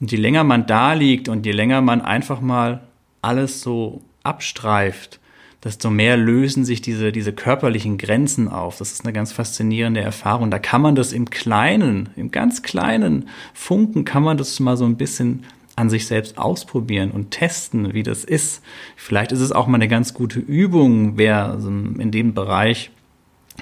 Und 0.01 0.13
je 0.13 0.19
länger 0.19 0.45
man 0.45 0.67
da 0.69 0.93
liegt 0.93 1.29
und 1.29 1.45
je 1.45 1.53
länger 1.53 1.81
man 1.81 2.01
einfach 2.01 2.41
mal 2.41 2.87
alles 3.21 3.63
so 3.63 4.03
abstreift, 4.23 5.19
desto 5.67 5.91
mehr 5.91 6.17
lösen 6.17 6.65
sich 6.65 6.81
diese, 6.81 7.11
diese 7.11 7.33
körperlichen 7.33 7.99
Grenzen 7.99 8.47
auf. 8.47 8.79
Das 8.79 8.93
ist 8.93 9.05
eine 9.05 9.13
ganz 9.13 9.33
faszinierende 9.33 10.01
Erfahrung. 10.01 10.49
Da 10.49 10.61
kann 10.61 10.81
man 10.81 10.95
das 10.95 11.13
im 11.13 11.29
Kleinen, 11.29 12.11
im 12.15 12.31
ganz 12.31 12.63
kleinen 12.63 13.29
Funken 13.53 14.05
kann 14.05 14.23
man 14.23 14.39
das 14.39 14.61
mal 14.61 14.77
so 14.77 14.85
ein 14.85 14.97
bisschen 14.97 15.43
an 15.75 15.91
sich 15.91 16.07
selbst 16.07 16.39
ausprobieren 16.39 17.11
und 17.11 17.33
testen, 17.33 17.95
wie 17.95 18.05
das 18.05 18.23
ist. 18.23 18.63
Vielleicht 18.95 19.33
ist 19.33 19.41
es 19.41 19.51
auch 19.51 19.67
mal 19.67 19.75
eine 19.75 19.89
ganz 19.89 20.15
gute 20.15 20.39
Übung, 20.39 21.19
wer 21.19 21.59
in 21.65 22.13
dem 22.13 22.33
Bereich 22.33 22.93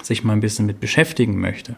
sich 0.02 0.24
mal 0.24 0.34
ein 0.34 0.40
bisschen 0.40 0.66
mit 0.66 0.80
beschäftigen 0.80 1.40
möchte. 1.40 1.74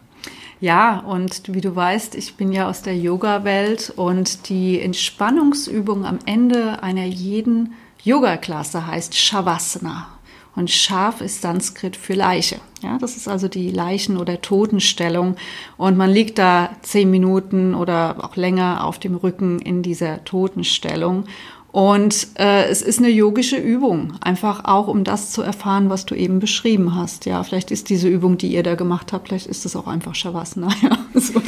Ja, 0.59 0.99
und 0.99 1.53
wie 1.53 1.61
du 1.61 1.73
weißt, 1.73 2.15
ich 2.15 2.35
bin 2.35 2.51
ja 2.51 2.67
aus 2.67 2.81
der 2.81 2.97
Yoga-Welt 2.97 3.93
und 3.95 4.49
die 4.49 4.81
Entspannungsübung 4.81 6.03
am 6.03 6.19
Ende 6.25 6.83
einer 6.83 7.05
jeden 7.05 7.75
Yoga-Klasse 8.03 8.87
heißt 8.87 9.15
Shavasana. 9.15 10.16
Und 10.57 10.71
Schaf 10.71 11.21
ist 11.21 11.43
Sanskrit 11.43 11.95
für 11.95 12.15
Leiche. 12.15 12.55
Ja, 12.81 12.97
das 12.97 13.15
ist 13.15 13.27
also 13.27 13.47
die 13.47 13.69
Leichen- 13.69 14.17
oder 14.17 14.41
Totenstellung. 14.41 15.35
Und 15.77 15.97
man 15.97 16.09
liegt 16.09 16.39
da 16.39 16.71
zehn 16.81 17.11
Minuten 17.11 17.75
oder 17.75 18.15
auch 18.23 18.35
länger 18.35 18.83
auf 18.83 18.97
dem 18.97 19.15
Rücken 19.15 19.59
in 19.59 19.83
dieser 19.83 20.23
Totenstellung. 20.25 21.25
Und 21.71 22.29
äh, 22.39 22.63
es 22.63 22.81
ist 22.81 22.97
eine 22.97 23.09
yogische 23.09 23.57
Übung, 23.57 24.13
einfach 24.19 24.65
auch, 24.65 24.87
um 24.87 25.03
das 25.03 25.31
zu 25.31 25.43
erfahren, 25.43 25.91
was 25.91 26.07
du 26.07 26.15
eben 26.15 26.39
beschrieben 26.39 26.95
hast. 26.95 27.27
Ja, 27.27 27.43
vielleicht 27.43 27.69
ist 27.69 27.91
diese 27.91 28.07
Übung, 28.07 28.39
die 28.39 28.47
ihr 28.47 28.63
da 28.63 28.73
gemacht 28.73 29.13
habt, 29.13 29.27
vielleicht 29.27 29.45
ist 29.45 29.63
es 29.63 29.75
auch 29.75 29.85
einfach 29.85 30.15
Shavasana. 30.15 30.69
Ja, 30.81 30.97
so. 31.13 31.39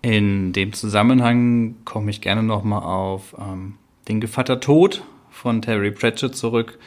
In 0.00 0.54
dem 0.54 0.72
Zusammenhang 0.72 1.74
komme 1.84 2.10
ich 2.10 2.22
gerne 2.22 2.42
nochmal 2.42 2.82
auf 2.82 3.36
ähm, 3.38 3.74
den 4.08 4.22
Gevatter 4.22 4.58
Tod 4.58 5.02
von 5.30 5.62
Terry 5.62 5.90
Pratchett 5.90 6.36
zurück, 6.36 6.78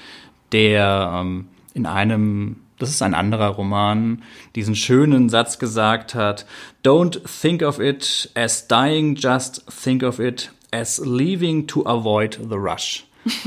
der 0.53 1.11
ähm, 1.21 1.47
in 1.73 1.85
einem, 1.85 2.57
das 2.79 2.89
ist 2.89 3.01
ein 3.01 3.13
anderer 3.13 3.49
Roman, 3.49 4.21
diesen 4.55 4.75
schönen 4.75 5.29
Satz 5.29 5.59
gesagt 5.59 6.15
hat, 6.15 6.45
Don't 6.83 7.21
think 7.41 7.61
of 7.63 7.79
it 7.79 8.29
as 8.35 8.67
dying, 8.67 9.15
just 9.15 9.65
think 9.69 10.03
of 10.03 10.19
it 10.19 10.51
as 10.71 11.01
leaving 11.03 11.67
to 11.67 11.85
avoid 11.85 12.39
the 12.49 12.55
rush. 12.55 13.05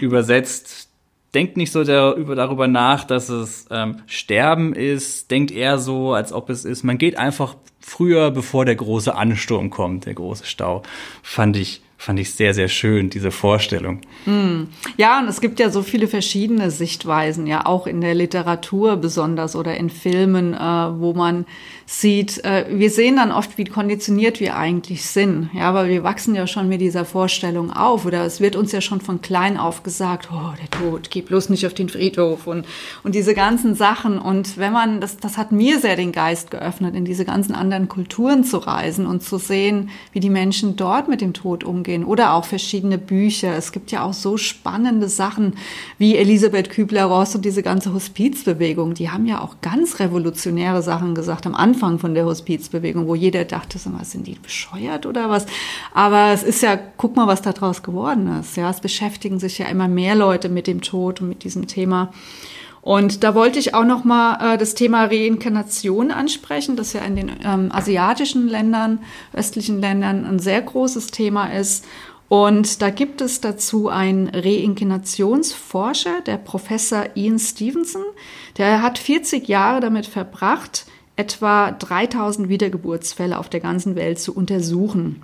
Übersetzt, 0.00 0.88
denkt 1.34 1.56
nicht 1.56 1.72
so 1.72 1.84
der, 1.84 2.14
über, 2.14 2.34
darüber 2.34 2.66
nach, 2.66 3.04
dass 3.04 3.28
es 3.28 3.66
ähm, 3.70 4.02
Sterben 4.06 4.74
ist, 4.74 5.30
denkt 5.30 5.50
eher 5.50 5.78
so, 5.78 6.12
als 6.12 6.32
ob 6.32 6.50
es 6.50 6.64
ist, 6.64 6.82
man 6.82 6.98
geht 6.98 7.18
einfach 7.18 7.56
früher, 7.80 8.30
bevor 8.30 8.64
der 8.64 8.76
große 8.76 9.14
Ansturm 9.14 9.70
kommt, 9.70 10.06
der 10.06 10.14
große 10.14 10.44
Stau. 10.44 10.82
Fand 11.22 11.56
ich 11.56 11.82
fand 12.02 12.18
ich 12.18 12.34
sehr, 12.34 12.52
sehr 12.52 12.66
schön, 12.66 13.10
diese 13.10 13.30
Vorstellung. 13.30 14.00
Mm. 14.26 14.64
Ja, 14.96 15.20
und 15.20 15.28
es 15.28 15.40
gibt 15.40 15.60
ja 15.60 15.70
so 15.70 15.82
viele 15.82 16.08
verschiedene 16.08 16.72
Sichtweisen, 16.72 17.46
ja 17.46 17.64
auch 17.64 17.86
in 17.86 18.00
der 18.00 18.16
Literatur 18.16 18.96
besonders 18.96 19.54
oder 19.54 19.76
in 19.76 19.88
Filmen, 19.88 20.52
äh, 20.52 20.58
wo 20.58 21.14
man 21.14 21.46
sieht, 21.92 22.42
äh, 22.44 22.64
wir 22.70 22.88
sehen 22.90 23.16
dann 23.16 23.30
oft, 23.30 23.58
wie 23.58 23.64
konditioniert 23.64 24.40
wir 24.40 24.56
eigentlich 24.56 25.04
sind. 25.04 25.50
Ja, 25.52 25.68
aber 25.68 25.88
wir 25.88 26.02
wachsen 26.02 26.34
ja 26.34 26.46
schon 26.46 26.68
mit 26.68 26.80
dieser 26.80 27.04
Vorstellung 27.04 27.70
auf 27.70 28.06
oder 28.06 28.24
es 28.24 28.40
wird 28.40 28.56
uns 28.56 28.72
ja 28.72 28.80
schon 28.80 29.02
von 29.02 29.20
klein 29.20 29.58
auf 29.58 29.82
gesagt, 29.82 30.30
oh, 30.32 30.54
der 30.58 30.70
Tod, 30.70 31.10
geh 31.10 31.20
bloß 31.20 31.50
nicht 31.50 31.66
auf 31.66 31.74
den 31.74 31.90
Friedhof 31.90 32.46
und, 32.46 32.64
und 33.04 33.14
diese 33.14 33.34
ganzen 33.34 33.74
Sachen. 33.74 34.18
Und 34.18 34.56
wenn 34.56 34.72
man, 34.72 35.02
das, 35.02 35.18
das 35.18 35.36
hat 35.36 35.52
mir 35.52 35.80
sehr 35.80 35.96
den 35.96 36.12
Geist 36.12 36.50
geöffnet, 36.50 36.96
in 36.96 37.04
diese 37.04 37.26
ganzen 37.26 37.54
anderen 37.54 37.88
Kulturen 37.88 38.42
zu 38.42 38.56
reisen 38.56 39.06
und 39.06 39.22
zu 39.22 39.36
sehen, 39.36 39.90
wie 40.12 40.20
die 40.20 40.30
Menschen 40.30 40.76
dort 40.76 41.08
mit 41.08 41.20
dem 41.20 41.34
Tod 41.34 41.62
umgehen 41.62 42.04
oder 42.04 42.32
auch 42.32 42.46
verschiedene 42.46 42.96
Bücher. 42.96 43.54
Es 43.54 43.70
gibt 43.70 43.92
ja 43.92 44.02
auch 44.02 44.14
so 44.14 44.38
spannende 44.38 45.10
Sachen 45.10 45.56
wie 45.98 46.16
Elisabeth 46.16 46.70
Kübler-Ross 46.70 47.34
und 47.34 47.44
diese 47.44 47.62
ganze 47.62 47.92
Hospizbewegung. 47.92 48.94
Die 48.94 49.10
haben 49.10 49.26
ja 49.26 49.42
auch 49.42 49.56
ganz 49.60 50.00
revolutionäre 50.00 50.80
Sachen 50.80 51.14
gesagt 51.14 51.46
am 51.46 51.54
Anfang 51.54 51.81
Anfang 51.82 51.98
von 51.98 52.14
der 52.14 52.26
Hospizbewegung, 52.26 53.08
wo 53.08 53.16
jeder 53.16 53.44
dachte, 53.44 53.78
was 53.98 54.12
sind 54.12 54.26
die 54.28 54.36
bescheuert 54.40 55.04
oder 55.04 55.28
was? 55.28 55.46
Aber 55.92 56.32
es 56.32 56.44
ist 56.44 56.62
ja, 56.62 56.78
guck 56.96 57.16
mal, 57.16 57.26
was 57.26 57.42
daraus 57.42 57.82
geworden 57.82 58.38
ist. 58.40 58.56
Ja, 58.56 58.70
es 58.70 58.80
beschäftigen 58.80 59.40
sich 59.40 59.58
ja 59.58 59.66
immer 59.66 59.88
mehr 59.88 60.14
Leute 60.14 60.48
mit 60.48 60.68
dem 60.68 60.80
Tod 60.80 61.20
und 61.20 61.28
mit 61.28 61.42
diesem 61.42 61.66
Thema. 61.66 62.12
Und 62.82 63.24
da 63.24 63.34
wollte 63.34 63.58
ich 63.58 63.74
auch 63.74 63.84
noch 63.84 64.04
mal 64.04 64.54
äh, 64.54 64.58
das 64.58 64.74
Thema 64.74 65.04
Reinkarnation 65.04 66.12
ansprechen, 66.12 66.76
das 66.76 66.92
ja 66.92 67.00
in 67.00 67.16
den 67.16 67.32
ähm, 67.44 67.70
asiatischen 67.72 68.48
Ländern, 68.48 69.00
östlichen 69.32 69.80
Ländern 69.80 70.24
ein 70.24 70.38
sehr 70.38 70.62
großes 70.62 71.08
Thema 71.08 71.46
ist. 71.46 71.84
Und 72.28 72.80
da 72.80 72.90
gibt 72.90 73.20
es 73.20 73.40
dazu 73.40 73.88
einen 73.88 74.28
Reinkarnationsforscher, 74.28 76.22
der 76.22 76.38
Professor 76.38 77.06
Ian 77.14 77.38
Stevenson. 77.38 78.04
Der 78.56 78.82
hat 78.82 78.98
40 78.98 79.48
Jahre 79.48 79.80
damit 79.80 80.06
verbracht, 80.06 80.86
etwa 81.16 81.72
3000 81.72 82.48
Wiedergeburtsfälle 82.48 83.38
auf 83.38 83.48
der 83.48 83.60
ganzen 83.60 83.96
Welt 83.96 84.18
zu 84.18 84.34
untersuchen. 84.34 85.22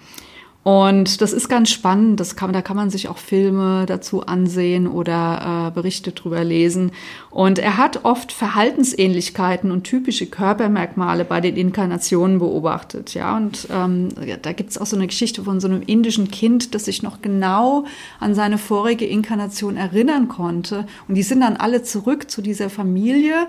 Und 0.69 1.23
das 1.23 1.33
ist 1.33 1.49
ganz 1.49 1.71
spannend. 1.71 2.21
Das 2.21 2.37
kann, 2.37 2.53
da 2.53 2.61
kann 2.61 2.77
man 2.77 2.91
sich 2.91 3.09
auch 3.09 3.17
Filme 3.17 3.87
dazu 3.87 4.27
ansehen 4.27 4.87
oder 4.87 5.69
äh, 5.69 5.71
Berichte 5.71 6.13
drüber 6.13 6.45
lesen. 6.45 6.91
Und 7.31 7.59
er 7.59 7.79
hat 7.79 8.05
oft 8.05 8.33
Verhaltensähnlichkeiten 8.33 9.71
und 9.71 9.85
typische 9.85 10.27
Körpermerkmale 10.27 11.25
bei 11.25 11.41
den 11.41 11.57
Inkarnationen 11.57 12.39
beobachtet. 12.39 13.15
Ja, 13.15 13.35
und 13.35 13.67
ähm, 13.73 14.11
da 14.43 14.53
gibt 14.53 14.69
es 14.69 14.77
auch 14.77 14.85
so 14.85 14.97
eine 14.97 15.07
Geschichte 15.07 15.43
von 15.45 15.59
so 15.59 15.69
einem 15.69 15.81
indischen 15.81 16.31
Kind, 16.31 16.75
das 16.75 16.85
sich 16.85 17.03
noch 17.03 17.23
genau 17.23 17.87
an 18.21 18.35
seine 18.35 18.59
vorige 18.59 19.07
Inkarnation 19.07 19.79
erinnern 19.79 20.29
konnte. 20.29 20.87
Und 21.07 21.15
die 21.15 21.23
sind 21.23 21.41
dann 21.41 21.57
alle 21.57 21.83
zurück 21.83 22.31
zu 22.31 22.43
dieser 22.43 22.69
Familie 22.69 23.49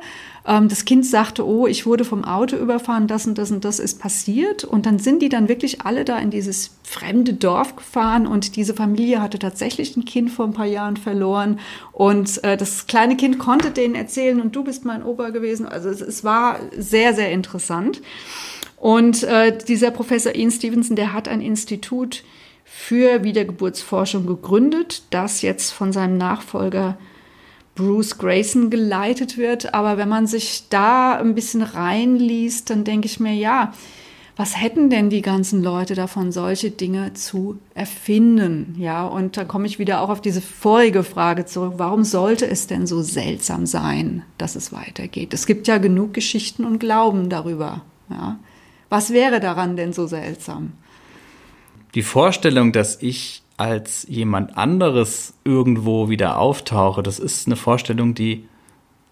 ähm, 0.49 0.67
das 0.67 0.83
Kind 0.83 1.05
sagte, 1.05 1.47
oh, 1.47 1.67
ich 1.67 1.85
wurde 1.85 2.03
vom 2.03 2.25
Auto 2.25 2.55
überfahren, 2.55 3.05
das 3.05 3.27
und 3.27 3.37
das 3.37 3.51
und 3.51 3.63
das 3.63 3.79
ist 3.79 3.99
passiert. 3.99 4.63
Und 4.63 4.87
dann 4.87 4.97
sind 4.97 5.21
die 5.21 5.29
dann 5.29 5.47
wirklich 5.47 5.81
alle 5.81 6.03
da 6.03 6.17
in 6.17 6.31
dieses 6.31 6.71
fremde 6.83 7.33
Dorf 7.33 7.75
gefahren 7.75 8.25
und 8.25 8.55
diese 8.55 8.73
Familie 8.73 9.21
hatte 9.21 9.37
tatsächlich 9.37 9.95
ein 9.95 10.05
Kind 10.05 10.31
vor 10.31 10.45
ein 10.45 10.53
paar 10.53 10.65
Jahren 10.65 10.97
verloren. 10.97 11.59
Und 11.91 12.43
äh, 12.43 12.57
das 12.57 12.87
kleine 12.87 13.15
Kind 13.15 13.37
konnte 13.37 13.69
denen 13.69 13.93
erzählen 13.93 14.41
und 14.41 14.55
du 14.55 14.63
bist 14.63 14.85
mein 14.85 15.03
Opa 15.03 15.29
gewesen. 15.29 15.67
Also 15.67 15.89
es, 15.89 16.01
es 16.01 16.23
war 16.23 16.59
sehr, 16.75 17.13
sehr 17.13 17.31
interessant. 17.31 18.01
Und 18.75 19.23
äh, 19.23 19.55
dieser 19.55 19.91
Professor 19.91 20.33
Ian 20.33 20.49
Stevenson, 20.49 20.95
der 20.95 21.13
hat 21.13 21.27
ein 21.27 21.41
Institut 21.41 22.23
für 22.65 23.23
Wiedergeburtsforschung 23.23 24.25
gegründet, 24.25 25.03
das 25.11 25.43
jetzt 25.43 25.71
von 25.71 25.91
seinem 25.91 26.17
Nachfolger 26.17 26.97
Bruce 27.79 28.17
Grayson 28.17 28.69
geleitet 28.69 29.37
wird. 29.37 29.73
Aber 29.73 29.97
wenn 29.97 30.09
man 30.09 30.27
sich 30.27 30.65
da 30.69 31.17
ein 31.17 31.33
bisschen 31.33 31.61
reinliest, 31.61 32.69
dann 32.69 32.83
denke 32.83 33.07
ich 33.07 33.21
mir, 33.21 33.33
ja, 33.33 33.73
was 34.35 34.59
hätten 34.61 34.89
denn 34.89 35.09
die 35.09 35.21
ganzen 35.21 35.63
Leute 35.63 35.95
davon, 35.95 36.31
solche 36.31 36.71
Dinge 36.71 37.13
zu 37.13 37.57
erfinden? 37.73 38.75
Ja, 38.77 39.05
und 39.05 39.37
dann 39.37 39.47
komme 39.47 39.65
ich 39.65 39.79
wieder 39.79 40.01
auch 40.01 40.09
auf 40.09 40.21
diese 40.21 40.41
vorige 40.41 41.03
Frage 41.03 41.45
zurück. 41.45 41.75
Warum 41.77 42.03
sollte 42.03 42.47
es 42.47 42.67
denn 42.67 42.85
so 42.85 43.01
seltsam 43.01 43.65
sein, 43.65 44.23
dass 44.37 44.55
es 44.55 44.73
weitergeht? 44.73 45.33
Es 45.33 45.45
gibt 45.45 45.67
ja 45.67 45.77
genug 45.77 46.13
Geschichten 46.13 46.65
und 46.65 46.79
Glauben 46.79 47.29
darüber. 47.29 47.81
Ja. 48.09 48.39
Was 48.89 49.11
wäre 49.11 49.39
daran 49.39 49.77
denn 49.77 49.93
so 49.93 50.07
seltsam? 50.07 50.73
Die 51.95 52.03
Vorstellung, 52.03 52.71
dass 52.71 53.01
ich 53.01 53.43
als 53.59 54.05
jemand 54.07 54.57
anderes 54.57 55.33
irgendwo 55.43 56.07
wieder 56.07 56.39
auftauche, 56.39 57.03
das 57.03 57.19
ist 57.19 57.45
eine 57.45 57.57
Vorstellung, 57.57 58.15
die, 58.15 58.45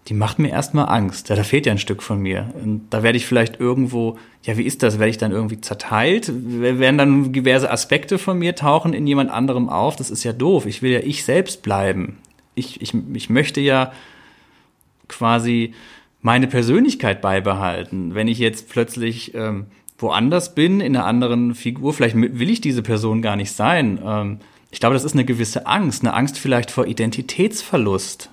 die 0.06 0.14
macht 0.14 0.38
mir 0.38 0.48
erstmal 0.48 0.88
Angst. 0.88 1.28
Ja, 1.28 1.36
da 1.36 1.44
fehlt 1.44 1.66
ja 1.66 1.72
ein 1.72 1.78
Stück 1.78 2.02
von 2.02 2.18
mir. 2.18 2.54
Und 2.64 2.86
da 2.88 3.02
werde 3.02 3.18
ich 3.18 3.26
vielleicht 3.26 3.60
irgendwo, 3.60 4.16
ja, 4.42 4.56
wie 4.56 4.62
ist 4.62 4.82
das? 4.82 4.98
Werde 4.98 5.10
ich 5.10 5.18
dann 5.18 5.32
irgendwie 5.32 5.60
zerteilt? 5.60 6.32
Werden 6.34 6.96
dann 6.96 7.30
diverse 7.30 7.70
Aspekte 7.70 8.16
von 8.16 8.38
mir 8.38 8.54
tauchen 8.54 8.94
in 8.94 9.06
jemand 9.06 9.30
anderem 9.30 9.68
auf? 9.68 9.96
Das 9.96 10.10
ist 10.10 10.24
ja 10.24 10.32
doof. 10.32 10.64
Ich 10.64 10.80
will 10.80 10.92
ja 10.92 11.00
ich 11.00 11.24
selbst 11.24 11.62
bleiben. 11.62 12.16
Ich, 12.54 12.80
ich, 12.80 12.94
ich 13.12 13.28
möchte 13.28 13.60
ja 13.60 13.92
quasi 15.08 15.74
meine 16.22 16.46
Persönlichkeit 16.46 17.20
beibehalten. 17.20 18.14
Wenn 18.14 18.28
ich 18.28 18.38
jetzt 18.38 18.70
plötzlich 18.70 19.34
ähm, 19.34 19.66
woanders 19.98 20.54
bin, 20.54 20.80
in 20.80 20.96
einer 20.96 21.06
anderen 21.06 21.54
Figur, 21.54 21.92
vielleicht 21.92 22.16
will 22.16 22.50
ich 22.50 22.60
diese 22.60 22.82
Person 22.82 23.20
gar 23.20 23.36
nicht 23.36 23.52
sein. 23.52 24.00
Ähm, 24.04 24.38
ich 24.70 24.80
glaube, 24.80 24.94
das 24.94 25.04
ist 25.04 25.14
eine 25.14 25.24
gewisse 25.24 25.66
Angst, 25.66 26.02
eine 26.02 26.14
Angst 26.14 26.38
vielleicht 26.38 26.70
vor 26.70 26.86
Identitätsverlust. 26.86 28.30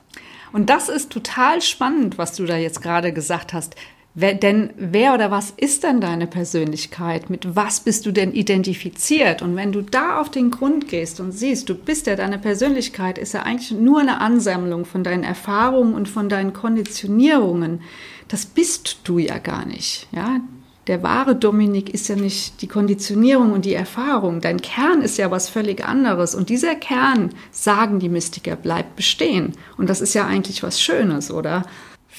Und 0.53 0.69
das 0.69 0.89
ist 0.89 1.11
total 1.11 1.61
spannend, 1.61 2.17
was 2.17 2.35
du 2.35 2.45
da 2.45 2.55
jetzt 2.55 2.81
gerade 2.81 3.11
gesagt 3.11 3.53
hast. 3.53 3.75
Wer, 4.17 4.33
denn 4.33 4.69
wer 4.77 5.13
oder 5.13 5.29
was 5.29 5.51
ist 5.51 5.83
denn 5.83 5.99
deine 5.99 6.25
Persönlichkeit? 6.25 7.29
Mit 7.29 7.57
was 7.57 7.81
bist 7.81 8.05
du 8.05 8.13
denn 8.13 8.31
identifiziert? 8.31 9.41
Und 9.41 9.57
wenn 9.57 9.73
du 9.73 9.81
da 9.81 10.21
auf 10.21 10.31
den 10.31 10.51
Grund 10.51 10.87
gehst 10.87 11.19
und 11.19 11.33
siehst, 11.33 11.67
du 11.67 11.75
bist 11.75 12.07
ja 12.07 12.15
deine 12.15 12.39
Persönlichkeit, 12.39 13.17
ist 13.17 13.33
ja 13.33 13.41
eigentlich 13.41 13.71
nur 13.71 13.99
eine 13.99 14.21
Ansammlung 14.21 14.85
von 14.85 15.03
deinen 15.03 15.25
Erfahrungen 15.25 15.93
und 15.93 16.07
von 16.07 16.29
deinen 16.29 16.53
Konditionierungen. 16.53 17.81
Das 18.29 18.45
bist 18.45 18.99
du 19.03 19.17
ja 19.17 19.37
gar 19.37 19.65
nicht. 19.65 20.07
Ja, 20.13 20.39
der 20.87 21.01
wahre 21.01 21.35
Dominik 21.35 21.89
ist 21.89 22.09
ja 22.09 22.15
nicht 22.15 22.61
die 22.61 22.67
Konditionierung 22.67 23.53
und 23.53 23.65
die 23.65 23.73
Erfahrung. 23.73 24.39
Dein 24.41 24.61
Kern 24.61 25.01
ist 25.01 25.17
ja 25.17 25.31
was 25.31 25.49
völlig 25.49 25.83
anderes. 25.83 26.35
Und 26.35 26.49
dieser 26.49 26.75
Kern, 26.75 27.31
sagen 27.51 27.99
die 27.99 28.09
Mystiker, 28.09 28.55
bleibt 28.55 28.95
bestehen. 28.95 29.53
Und 29.77 29.89
das 29.89 30.01
ist 30.01 30.13
ja 30.13 30.27
eigentlich 30.27 30.61
was 30.61 30.81
Schönes, 30.81 31.31
oder? 31.31 31.65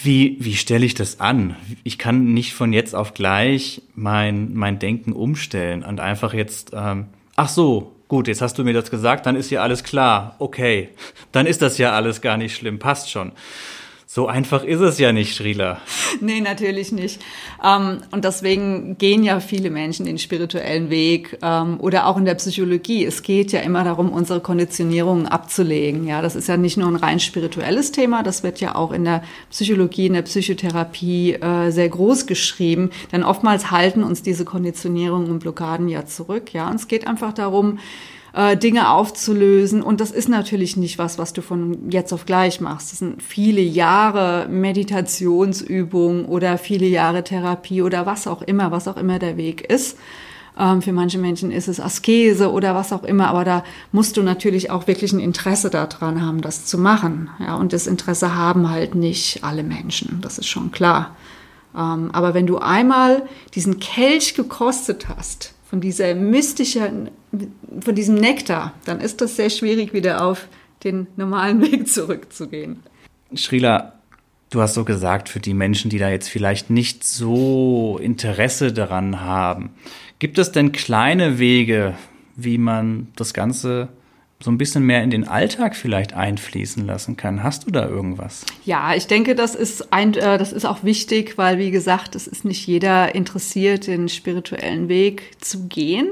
Wie, 0.03 0.37
wie 0.41 0.57
stelle 0.57 0.85
ich 0.85 0.95
das 0.95 1.21
an? 1.21 1.57
Ich 1.85 1.97
kann 1.99 2.35
nicht 2.35 2.55
von 2.55 2.73
jetzt 2.73 2.95
auf 2.95 3.15
gleich 3.15 3.83
mein, 3.95 4.55
mein 4.55 4.79
Denken 4.79 5.13
umstellen 5.13 5.83
und 5.83 6.01
einfach 6.01 6.35
jetzt, 6.35 6.73
ähm, 6.75 7.07
ach 7.37 7.49
so, 7.49 7.93
gut, 8.09 8.29
jetzt 8.29 8.43
hast 8.43 8.59
du 8.59 8.65
mir 8.65 8.75
das 8.75 8.91
gesagt, 8.91 9.27
dann 9.27 9.37
ist 9.37 9.51
ja 9.51 9.63
alles 9.63 9.85
klar. 9.85 10.37
Okay, 10.39 10.91
dann 11.33 11.47
ist 11.47 11.63
das 11.63 11.79
ja 11.79 11.93
alles 11.93 12.21
gar 12.21 12.37
nicht 12.37 12.55
schlimm, 12.55 12.79
passt 12.79 13.11
schon. 13.11 13.33
So 14.09 14.29
einfach 14.29 14.63
ist 14.63 14.79
es 14.79 15.01
ja 15.01 15.11
nicht, 15.11 15.35
Srila. 15.35 15.81
Nee, 16.21 16.41
natürlich 16.41 16.93
nicht. 16.93 17.21
Ähm, 17.63 17.99
und 18.13 18.25
deswegen 18.25 18.97
gehen 18.99 19.25
ja 19.25 19.41
viele 19.41 19.69
Menschen 19.69 20.07
den 20.07 20.19
spirituellen 20.19 20.91
Weg 20.91 21.39
ähm, 21.43 21.81
oder 21.81 22.07
auch 22.07 22.17
in 22.17 22.25
der 22.25 22.37
Psychologie. 22.37 23.05
Es 23.05 23.23
geht 23.23 23.51
ja 23.51 23.61
immer 23.61 23.83
darum, 23.83 24.11
unsere 24.11 24.41
Konditionierungen 24.41 25.27
abzulegen. 25.27 26.07
Ja, 26.07 26.23
das 26.23 26.37
ist 26.37 26.47
ja 26.47 26.57
nicht 26.57 26.77
nur 26.77 26.87
ein 26.89 26.95
rein 26.95 27.19
spirituelles 27.19 27.91
Thema, 27.91 28.23
das 28.23 28.45
wird 28.45 28.61
ja 28.61 28.77
auch 28.77 28.93
in 28.93 29.05
der 29.05 29.25
Psychologie, 29.51 30.07
in 30.07 30.13
der 30.13 30.23
Psychotherapie 30.23 31.35
äh, 31.35 31.71
sehr 31.73 31.89
groß 31.89 32.27
geschrieben. 32.27 32.91
Denn 33.11 33.25
oftmals 33.25 33.73
halten 33.73 34.05
uns 34.05 34.23
diese 34.23 34.45
Konditionierungen 34.45 35.33
und 35.33 35.41
Blockaden 35.41 35.89
ja 35.89 36.07
zurück. 36.07 36.55
Ja, 36.55 36.71
und 36.71 36.77
es 36.77 36.87
geht 36.87 37.09
einfach 37.09 37.33
darum, 37.33 37.81
äh, 38.37 38.57
Dinge 38.57 38.91
aufzulösen. 38.91 39.83
Und 39.83 40.01
das 40.01 40.11
ist 40.11 40.29
natürlich 40.29 40.77
nicht 40.77 40.99
was, 40.99 41.19
was 41.19 41.33
du 41.33 41.41
von 41.41 41.91
jetzt 41.91 42.13
auf 42.13 42.27
gleich 42.27 42.61
machst. 42.61 42.93
Das 42.93 42.99
sind 42.99 43.23
viele 43.23 43.63
Jahre 43.63 44.47
Meditationsübung 44.49 46.27
oder 46.27 46.59
viele 46.59 46.87
Jahre 46.87 47.25
Therapie 47.25 47.83
oder 47.83 48.05
was 48.05 48.27
auch 48.27 48.43
immer, 48.43 48.71
was 48.71 48.87
auch 48.87 48.99
immer 48.99 49.19
der 49.19 49.37
Weg 49.39 49.63
ist. 49.63 49.97
Ähm, 50.59 50.83
für 50.83 50.93
manche 50.93 51.19
Menschen 51.19 51.51
ist 51.51 51.67
es 51.67 51.81
Askese 51.81 52.53
oder 52.53 52.75
was 52.75 52.93
auch 52.93 53.05
immer, 53.05 53.29
aber 53.29 53.45
da 53.45 53.65
musst 53.91 54.19
du 54.19 54.23
natürlich 54.23 54.71
auch 54.71 54.87
wirklich 54.87 55.13
ein 55.13 55.21
Interesse 55.21 55.71
daran 55.71 56.25
haben, 56.25 56.43
das 56.43 56.67
zu 56.67 56.77
machen. 56.77 57.31
Ja, 57.41 57.57
und 57.57 57.73
das 57.73 57.87
Interesse 57.87 58.35
haben 58.35 58.69
halt 58.71 58.95
nicht 58.95 59.45
alle 59.45 59.63
Menschen, 59.63 60.21
das 60.21 60.39
ist 60.39 60.49
schon 60.49 60.71
klar. 60.71 61.17
Ähm, 61.75 62.11
aber 62.13 62.35
wenn 62.35 62.47
du 62.47 62.59
einmal 62.59 63.23
diesen 63.55 63.81
Kelch 63.81 64.35
gekostet 64.35 65.09
hast, 65.09 65.56
von 65.77 65.83
dieser 65.83 66.15
mystischen, 66.15 67.11
von 67.81 67.95
diesem 67.95 68.15
Nektar, 68.15 68.73
dann 68.87 68.99
ist 68.99 69.21
das 69.21 69.37
sehr 69.37 69.51
schwierig, 69.51 69.93
wieder 69.93 70.25
auf 70.25 70.49
den 70.85 71.07
normalen 71.17 71.61
Weg 71.61 71.87
zurückzugehen. 71.87 72.83
Srila, 73.35 73.93
du 74.49 74.63
hast 74.63 74.73
so 74.73 74.87
gesagt, 74.87 75.29
für 75.29 75.39
die 75.39 75.53
Menschen, 75.53 75.91
die 75.91 75.99
da 75.99 76.09
jetzt 76.09 76.31
vielleicht 76.31 76.71
nicht 76.71 77.05
so 77.05 77.99
Interesse 78.01 78.73
daran 78.73 79.21
haben, 79.21 79.75
gibt 80.19 80.39
es 80.39 80.51
denn 80.51 80.73
kleine 80.73 81.39
Wege, 81.39 81.93
wie 82.37 82.57
man 82.57 83.09
das 83.15 83.35
Ganze 83.35 83.89
so 84.41 84.51
ein 84.51 84.59
bisschen 84.59 84.85
mehr 84.85 85.03
in 85.03 85.11
den 85.11 85.27
Alltag 85.27 85.75
vielleicht 85.75 86.13
einfließen 86.13 86.87
lassen 86.87 87.17
kann. 87.17 87.43
Hast 87.43 87.67
du 87.67 87.71
da 87.71 87.89
irgendwas? 87.89 88.45
Ja, 88.65 88.95
ich 88.95 89.07
denke, 89.07 89.35
das 89.35 89.55
ist 89.55 89.93
ein, 89.93 90.15
äh, 90.15 90.39
das 90.39 90.53
ist 90.53 90.67
auch 90.67 90.85
wichtig, 90.85 91.39
weil 91.39 91.59
wie 91.59 91.71
gesagt, 91.71 92.15
es 92.15 92.27
ist 92.27 92.45
nicht 92.45 92.67
jeder 92.67 93.15
interessiert, 93.15 93.87
den 93.87 94.09
spirituellen 94.09 94.89
Weg 94.89 95.33
zu 95.41 95.67
gehen. 95.69 96.09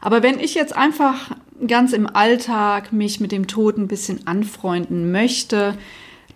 Aber 0.00 0.22
wenn 0.22 0.38
ich 0.38 0.54
jetzt 0.54 0.76
einfach 0.76 1.32
ganz 1.66 1.92
im 1.92 2.06
Alltag 2.06 2.92
mich 2.92 3.18
mit 3.18 3.32
dem 3.32 3.48
Tod 3.48 3.78
ein 3.78 3.88
bisschen 3.88 4.26
anfreunden 4.26 5.10
möchte, 5.10 5.76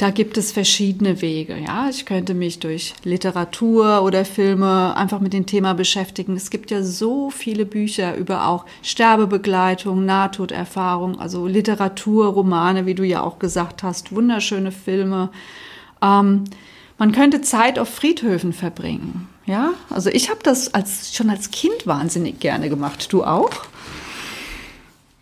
da 0.01 0.09
gibt 0.09 0.39
es 0.39 0.51
verschiedene 0.51 1.21
Wege. 1.21 1.59
Ja, 1.59 1.91
ich 1.91 2.07
könnte 2.07 2.33
mich 2.33 2.59
durch 2.59 2.95
Literatur 3.05 4.01
oder 4.03 4.25
Filme 4.25 4.97
einfach 4.97 5.21
mit 5.21 5.35
dem 5.35 5.45
Thema 5.45 5.75
beschäftigen. 5.75 6.37
Es 6.37 6.49
gibt 6.49 6.71
ja 6.71 6.83
so 6.83 7.29
viele 7.29 7.67
Bücher 7.67 8.17
über 8.17 8.47
auch 8.47 8.65
Sterbebegleitung, 8.83 10.07
Nahtoderfahrung, 10.07 11.21
also 11.21 11.47
Literatur, 11.47 12.29
Romane, 12.29 12.87
wie 12.87 12.95
du 12.95 13.05
ja 13.05 13.21
auch 13.21 13.39
gesagt 13.39 13.83
hast, 13.83 14.11
wunderschöne 14.11 14.73
Filme. 14.73 15.29
Ähm, 16.01 16.45
man 16.97 17.13
könnte 17.13 17.43
Zeit 17.43 17.79
auf 17.79 17.91
Friedhöfen 17.91 18.55
verbringen. 18.55 19.29
Ja, 19.45 19.73
also 19.91 20.09
ich 20.09 20.31
habe 20.31 20.41
das 20.43 20.73
als, 20.73 21.15
schon 21.15 21.29
als 21.29 21.51
Kind 21.51 21.87
wahnsinnig 21.87 22.41
gerne 22.41 22.71
gemacht. 22.71 23.13
Du 23.13 23.23
auch? 23.23 23.51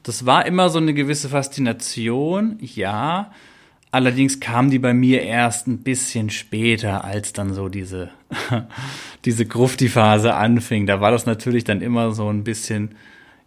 Das 0.04 0.24
war 0.24 0.46
immer 0.46 0.70
so 0.70 0.78
eine 0.78 0.94
gewisse 0.94 1.30
Faszination, 1.30 2.58
ja. 2.60 3.32
Allerdings 3.98 4.38
kam 4.38 4.70
die 4.70 4.78
bei 4.78 4.94
mir 4.94 5.22
erst 5.22 5.66
ein 5.66 5.78
bisschen 5.78 6.30
später, 6.30 7.02
als 7.02 7.32
dann 7.32 7.52
so 7.52 7.68
diese, 7.68 8.10
diese 9.24 9.44
Grufti-Phase 9.44 10.34
anfing. 10.34 10.86
Da 10.86 11.00
war 11.00 11.10
das 11.10 11.26
natürlich 11.26 11.64
dann 11.64 11.80
immer 11.80 12.12
so 12.12 12.28
ein 12.28 12.44
bisschen, 12.44 12.94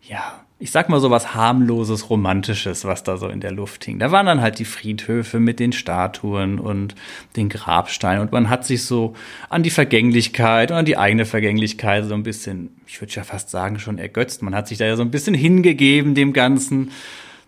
ja, 0.01 0.43
ich 0.59 0.71
sag 0.71 0.89
mal 0.89 0.99
so 0.99 1.09
was 1.09 1.33
harmloses, 1.33 2.09
romantisches, 2.09 2.83
was 2.83 3.03
da 3.03 3.15
so 3.15 3.29
in 3.29 3.39
der 3.39 3.53
Luft 3.53 3.85
hing. 3.85 3.97
Da 3.97 4.11
waren 4.11 4.25
dann 4.25 4.41
halt 4.41 4.59
die 4.59 4.65
Friedhöfe 4.65 5.39
mit 5.39 5.61
den 5.61 5.71
Statuen 5.71 6.59
und 6.59 6.95
den 7.37 7.47
Grabsteinen 7.47 8.21
und 8.21 8.33
man 8.33 8.49
hat 8.49 8.65
sich 8.65 8.83
so 8.83 9.15
an 9.47 9.63
die 9.63 9.69
Vergänglichkeit 9.69 10.69
und 10.69 10.75
an 10.75 10.85
die 10.85 10.97
eigene 10.97 11.23
Vergänglichkeit 11.23 12.03
so 12.03 12.13
ein 12.13 12.23
bisschen, 12.23 12.75
ich 12.87 12.99
würde 12.99 13.13
ja 13.13 13.23
fast 13.23 13.51
sagen, 13.51 13.79
schon 13.79 13.99
ergötzt. 13.99 14.41
Man 14.41 14.53
hat 14.53 14.67
sich 14.67 14.79
da 14.79 14.85
ja 14.85 14.97
so 14.97 15.01
ein 15.01 15.11
bisschen 15.11 15.33
hingegeben 15.33 16.13
dem 16.13 16.33
Ganzen. 16.33 16.91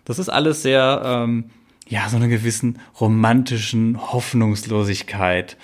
Das 0.06 0.20
ist 0.20 0.30
alles 0.30 0.62
sehr, 0.62 1.02
ähm, 1.04 1.50
ja, 1.88 2.08
so 2.10 2.18
einer 2.18 2.28
gewissen 2.28 2.80
romantischen 3.00 4.00
Hoffnungslosigkeit. 4.12 5.58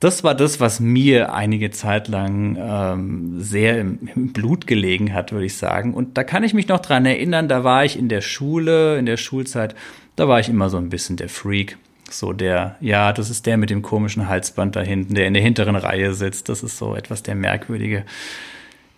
Das 0.00 0.24
war 0.24 0.34
das, 0.34 0.60
was 0.60 0.78
mir 0.78 1.32
einige 1.32 1.70
Zeit 1.70 2.08
lang 2.08 2.58
ähm, 2.60 3.40
sehr 3.40 3.80
im, 3.80 3.98
im, 4.14 4.32
Blut 4.32 4.66
gelegen 4.66 5.14
hat, 5.14 5.32
würde 5.32 5.46
ich 5.46 5.56
sagen. 5.56 5.94
Und 5.94 6.18
da 6.18 6.24
kann 6.24 6.44
ich 6.44 6.52
mich 6.52 6.68
noch 6.68 6.80
dran 6.80 7.06
erinnern, 7.06 7.48
da 7.48 7.64
war 7.64 7.84
ich 7.84 7.98
in 7.98 8.10
der 8.10 8.20
Schule, 8.20 8.98
in 8.98 9.06
der 9.06 9.16
Schulzeit, 9.16 9.74
da 10.14 10.28
war 10.28 10.38
ich 10.38 10.50
immer 10.50 10.68
so 10.68 10.76
ein 10.76 10.90
bisschen 10.90 11.16
der 11.16 11.30
Freak. 11.30 11.78
So 12.10 12.32
der, 12.32 12.76
ja, 12.80 13.12
das 13.12 13.30
ist 13.30 13.46
der 13.46 13.56
mit 13.56 13.70
dem 13.70 13.82
komischen 13.82 14.28
Halsband 14.28 14.76
da 14.76 14.80
hinten, 14.80 15.14
der 15.14 15.26
in 15.26 15.34
der 15.34 15.42
hinteren 15.42 15.76
Reihe 15.76 16.12
sitzt. 16.12 16.48
Das 16.48 16.62
ist 16.62 16.76
so 16.76 16.94
etwas 16.94 17.22
der 17.22 17.34
Merkwürdige. 17.34 18.04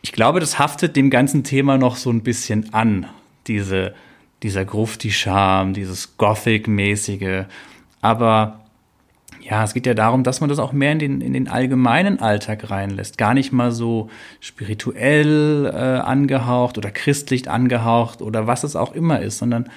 Ich 0.02 0.12
glaube, 0.12 0.40
das 0.40 0.58
haftet 0.58 0.96
dem 0.96 1.10
ganzen 1.10 1.44
Thema 1.44 1.78
noch 1.78 1.96
so 1.96 2.10
ein 2.10 2.22
bisschen 2.22 2.74
an, 2.74 3.06
diese 3.46 3.94
dieser 4.42 4.64
Grufti-Charme, 4.64 5.74
dieses 5.74 6.16
Gothic-mäßige. 6.16 7.44
Aber 8.00 8.60
ja, 9.40 9.64
es 9.64 9.74
geht 9.74 9.86
ja 9.86 9.94
darum, 9.94 10.24
dass 10.24 10.40
man 10.40 10.50
das 10.50 10.58
auch 10.58 10.72
mehr 10.72 10.92
in 10.92 10.98
den, 10.98 11.20
in 11.20 11.32
den 11.32 11.48
allgemeinen 11.48 12.20
Alltag 12.20 12.70
reinlässt. 12.70 13.18
Gar 13.18 13.34
nicht 13.34 13.52
mal 13.52 13.72
so 13.72 14.10
spirituell 14.40 15.66
äh, 15.66 15.78
angehaucht 16.00 16.76
oder 16.76 16.90
christlich 16.90 17.48
angehaucht 17.50 18.20
oder 18.20 18.46
was 18.46 18.64
es 18.64 18.76
auch 18.76 18.92
immer 18.92 19.20
ist, 19.20 19.38
sondern 19.38 19.70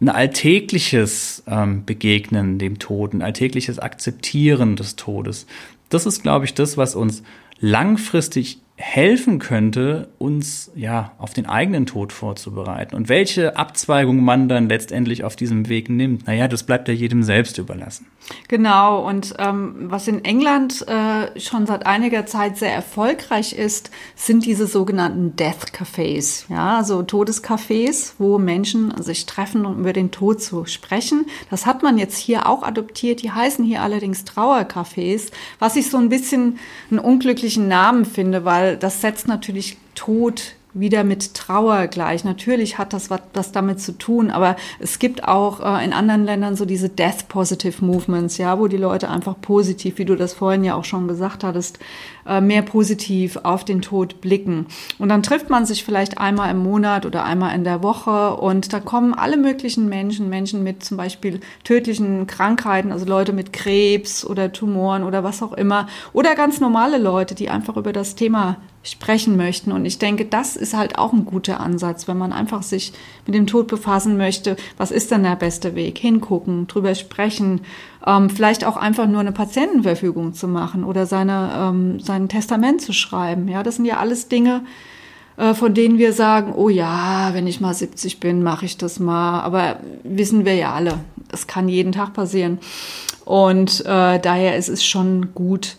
ein 0.00 0.08
alltägliches 0.08 1.42
ähm, 1.48 1.84
Begegnen 1.84 2.58
dem 2.58 2.78
Tod, 2.78 3.12
ein 3.12 3.22
alltägliches 3.22 3.78
Akzeptieren 3.78 4.76
des 4.76 4.94
Todes. 4.94 5.46
Das 5.88 6.06
ist, 6.06 6.22
glaube 6.22 6.44
ich, 6.44 6.54
das, 6.54 6.76
was 6.76 6.94
uns 6.94 7.22
langfristig 7.58 8.60
helfen 8.80 9.40
könnte, 9.40 10.08
uns 10.18 10.70
ja 10.76 11.12
auf 11.18 11.34
den 11.34 11.46
eigenen 11.46 11.84
Tod 11.84 12.12
vorzubereiten. 12.12 12.94
Und 12.94 13.08
welche 13.08 13.56
Abzweigung 13.56 14.22
man 14.22 14.48
dann 14.48 14.68
letztendlich 14.68 15.24
auf 15.24 15.34
diesem 15.34 15.68
Weg 15.68 15.90
nimmt, 15.90 16.28
naja, 16.28 16.46
das 16.46 16.62
bleibt 16.62 16.86
ja 16.86 16.94
jedem 16.94 17.24
selbst 17.24 17.58
überlassen. 17.58 18.06
Genau, 18.46 19.04
und 19.06 19.34
ähm, 19.38 19.74
was 19.90 20.06
in 20.06 20.24
England 20.24 20.86
äh, 20.86 21.40
schon 21.40 21.66
seit 21.66 21.86
einiger 21.86 22.26
Zeit 22.26 22.56
sehr 22.56 22.72
erfolgreich 22.72 23.52
ist, 23.52 23.90
sind 24.14 24.44
diese 24.44 24.68
sogenannten 24.68 25.34
Death 25.34 25.72
Cafés, 25.72 26.44
ja, 26.48 26.84
so 26.84 27.00
Todescafés, 27.00 28.12
wo 28.18 28.38
Menschen 28.38 28.94
sich 29.02 29.26
treffen, 29.26 29.66
um 29.66 29.80
über 29.80 29.92
den 29.92 30.12
Tod 30.12 30.40
zu 30.40 30.66
sprechen. 30.66 31.26
Das 31.50 31.66
hat 31.66 31.82
man 31.82 31.98
jetzt 31.98 32.16
hier 32.16 32.46
auch 32.46 32.62
adoptiert. 32.62 33.22
Die 33.22 33.32
heißen 33.32 33.64
hier 33.64 33.82
allerdings 33.82 34.24
Trauercafés, 34.24 35.32
was 35.58 35.74
ich 35.74 35.90
so 35.90 35.96
ein 35.96 36.10
bisschen 36.10 36.58
einen 36.90 37.00
unglücklichen 37.00 37.66
Namen 37.66 38.04
finde, 38.04 38.44
weil 38.44 38.67
das 38.76 39.00
setzt 39.00 39.28
natürlich 39.28 39.76
Tod 39.94 40.54
wieder 40.80 41.04
mit 41.04 41.34
Trauer 41.34 41.86
gleich. 41.86 42.24
Natürlich 42.24 42.78
hat 42.78 42.92
das 42.92 43.10
was 43.10 43.52
damit 43.52 43.80
zu 43.80 43.92
tun, 43.96 44.30
aber 44.30 44.56
es 44.78 44.98
gibt 44.98 45.24
auch 45.24 45.60
äh, 45.60 45.84
in 45.84 45.92
anderen 45.92 46.24
Ländern 46.24 46.56
so 46.56 46.64
diese 46.64 46.88
Death 46.88 47.28
Positive 47.28 47.84
Movements, 47.84 48.38
ja, 48.38 48.58
wo 48.58 48.68
die 48.68 48.76
Leute 48.76 49.10
einfach 49.10 49.40
positiv, 49.40 49.98
wie 49.98 50.04
du 50.04 50.16
das 50.16 50.34
vorhin 50.34 50.64
ja 50.64 50.74
auch 50.74 50.84
schon 50.84 51.08
gesagt 51.08 51.44
hattest, 51.44 51.78
äh, 52.26 52.40
mehr 52.40 52.62
positiv 52.62 53.38
auf 53.42 53.64
den 53.64 53.82
Tod 53.82 54.20
blicken. 54.20 54.66
Und 54.98 55.08
dann 55.08 55.22
trifft 55.22 55.50
man 55.50 55.66
sich 55.66 55.84
vielleicht 55.84 56.18
einmal 56.18 56.50
im 56.50 56.58
Monat 56.58 57.06
oder 57.06 57.24
einmal 57.24 57.54
in 57.54 57.64
der 57.64 57.82
Woche 57.82 58.36
und 58.36 58.72
da 58.72 58.80
kommen 58.80 59.14
alle 59.14 59.36
möglichen 59.36 59.88
Menschen, 59.88 60.28
Menschen 60.28 60.62
mit 60.62 60.84
zum 60.84 60.96
Beispiel 60.96 61.40
tödlichen 61.64 62.26
Krankheiten, 62.26 62.92
also 62.92 63.06
Leute 63.06 63.32
mit 63.32 63.52
Krebs 63.52 64.24
oder 64.24 64.52
Tumoren 64.52 65.04
oder 65.04 65.24
was 65.24 65.42
auch 65.42 65.52
immer, 65.52 65.88
oder 66.12 66.34
ganz 66.34 66.60
normale 66.60 66.98
Leute, 66.98 67.34
die 67.34 67.48
einfach 67.48 67.76
über 67.76 67.92
das 67.92 68.14
Thema 68.14 68.56
sprechen 68.90 69.36
möchten. 69.36 69.72
Und 69.72 69.84
ich 69.84 69.98
denke, 69.98 70.24
das 70.24 70.56
ist 70.56 70.74
halt 70.74 70.98
auch 70.98 71.12
ein 71.12 71.24
guter 71.24 71.60
Ansatz, 71.60 72.08
wenn 72.08 72.18
man 72.18 72.32
einfach 72.32 72.62
sich 72.62 72.92
mit 73.26 73.34
dem 73.34 73.46
Tod 73.46 73.68
befassen 73.68 74.16
möchte. 74.16 74.56
Was 74.76 74.90
ist 74.90 75.10
denn 75.10 75.22
der 75.22 75.36
beste 75.36 75.74
Weg? 75.74 75.98
Hingucken, 75.98 76.66
drüber 76.66 76.94
sprechen, 76.94 77.60
ähm, 78.06 78.30
vielleicht 78.30 78.64
auch 78.64 78.76
einfach 78.76 79.06
nur 79.06 79.20
eine 79.20 79.32
Patientenverfügung 79.32 80.34
zu 80.34 80.48
machen 80.48 80.84
oder 80.84 81.06
seine, 81.06 81.50
ähm, 81.56 82.00
sein 82.00 82.28
Testament 82.28 82.80
zu 82.80 82.92
schreiben. 82.92 83.48
Ja, 83.48 83.62
das 83.62 83.76
sind 83.76 83.84
ja 83.84 83.98
alles 83.98 84.28
Dinge, 84.28 84.62
äh, 85.36 85.54
von 85.54 85.74
denen 85.74 85.98
wir 85.98 86.12
sagen, 86.12 86.52
oh 86.54 86.68
ja, 86.68 87.30
wenn 87.32 87.46
ich 87.46 87.60
mal 87.60 87.74
70 87.74 88.20
bin, 88.20 88.42
mache 88.42 88.64
ich 88.64 88.76
das 88.76 88.98
mal. 88.98 89.40
Aber 89.40 89.80
wissen 90.04 90.44
wir 90.44 90.54
ja 90.54 90.72
alle, 90.72 91.00
das 91.28 91.46
kann 91.46 91.68
jeden 91.68 91.92
Tag 91.92 92.14
passieren. 92.14 92.58
Und 93.24 93.80
äh, 93.84 94.18
daher 94.18 94.56
ist 94.56 94.68
es 94.68 94.84
schon 94.84 95.34
gut, 95.34 95.76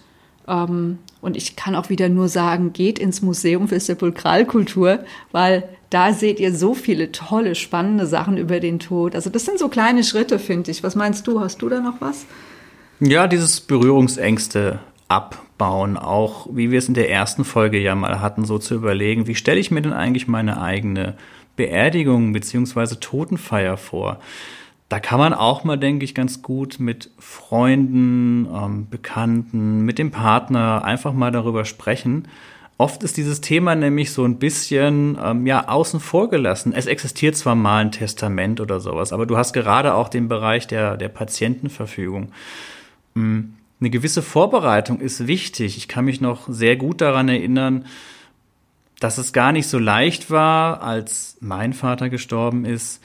ähm, 0.47 0.99
und 1.21 1.35
ich 1.35 1.55
kann 1.55 1.75
auch 1.75 1.89
wieder 1.89 2.09
nur 2.09 2.29
sagen, 2.29 2.73
geht 2.73 2.99
ins 2.99 3.21
Museum 3.21 3.67
für 3.67 3.79
Sepulkralkultur, 3.79 4.99
weil 5.31 5.67
da 5.89 6.13
seht 6.13 6.39
ihr 6.39 6.53
so 6.53 6.73
viele 6.73 7.11
tolle, 7.11 7.55
spannende 7.55 8.05
Sachen 8.05 8.37
über 8.37 8.59
den 8.59 8.79
Tod. 8.79 9.15
Also 9.15 9.29
das 9.29 9.45
sind 9.45 9.59
so 9.59 9.69
kleine 9.69 10.03
Schritte, 10.03 10.39
finde 10.39 10.71
ich. 10.71 10.83
Was 10.83 10.95
meinst 10.95 11.27
du? 11.27 11.39
Hast 11.39 11.61
du 11.61 11.69
da 11.69 11.79
noch 11.81 11.99
was? 11.99 12.25
Ja, 12.99 13.27
dieses 13.27 13.61
Berührungsängste 13.61 14.79
abbauen, 15.07 15.97
auch 15.97 16.47
wie 16.51 16.69
wir 16.71 16.77
es 16.77 16.87
in 16.87 16.93
der 16.93 17.09
ersten 17.09 17.43
Folge 17.43 17.79
ja 17.79 17.95
mal 17.95 18.21
hatten, 18.21 18.45
so 18.45 18.59
zu 18.59 18.75
überlegen, 18.75 19.27
wie 19.27 19.35
stelle 19.35 19.59
ich 19.59 19.71
mir 19.71 19.81
denn 19.81 19.93
eigentlich 19.93 20.27
meine 20.27 20.61
eigene 20.61 21.15
Beerdigung 21.55 22.31
beziehungsweise 22.33 22.99
Totenfeier 22.99 23.77
vor? 23.77 24.19
Da 24.89 24.99
kann 24.99 25.19
man 25.19 25.35
auch 25.35 25.63
mal, 25.63 25.77
denke 25.77 26.03
ich, 26.03 26.15
ganz 26.15 26.41
gut 26.41 26.79
mit 26.79 27.11
Freunden, 27.19 28.47
ähm, 28.51 28.89
Bekannten, 28.89 29.81
mit 29.81 29.99
dem 29.99 30.09
Partner 30.09 30.83
einfach 30.83 31.13
mal 31.13 31.31
darüber 31.31 31.63
sprechen. 31.63 32.27
Oft 32.79 33.03
ist 33.03 33.17
dieses 33.17 33.39
Thema 33.41 33.75
nämlich 33.75 34.11
so 34.11 34.23
ein 34.23 34.39
bisschen 34.39 35.17
ähm, 35.23 35.45
ja 35.45 35.67
außen 35.67 35.99
vor 35.99 36.29
gelassen. 36.29 36.73
Es 36.73 36.87
existiert 36.87 37.35
zwar 37.35 37.53
mal 37.53 37.79
ein 37.79 37.91
Testament 37.91 38.61
oder 38.61 38.79
sowas, 38.79 39.13
aber 39.13 39.27
du 39.27 39.37
hast 39.37 39.53
gerade 39.53 39.93
auch 39.93 40.09
den 40.09 40.27
Bereich 40.27 40.65
der, 40.65 40.97
der 40.97 41.09
Patientenverfügung. 41.09 42.31
Hm, 43.15 43.53
eine 43.79 43.89
gewisse 43.91 44.23
Vorbereitung 44.23 45.01
ist 45.01 45.27
wichtig. 45.27 45.77
Ich 45.77 45.87
kann 45.87 46.05
mich 46.05 46.19
noch 46.19 46.47
sehr 46.47 46.77
gut 46.77 47.01
daran 47.01 47.29
erinnern, 47.29 47.85
dass 48.99 49.17
es 49.17 49.33
gar 49.33 49.51
nicht 49.51 49.67
so 49.67 49.77
leicht 49.77 50.31
war, 50.31 50.81
als 50.81 51.37
mein 51.41 51.73
Vater 51.73 52.09
gestorben 52.09 52.65
ist, 52.65 53.01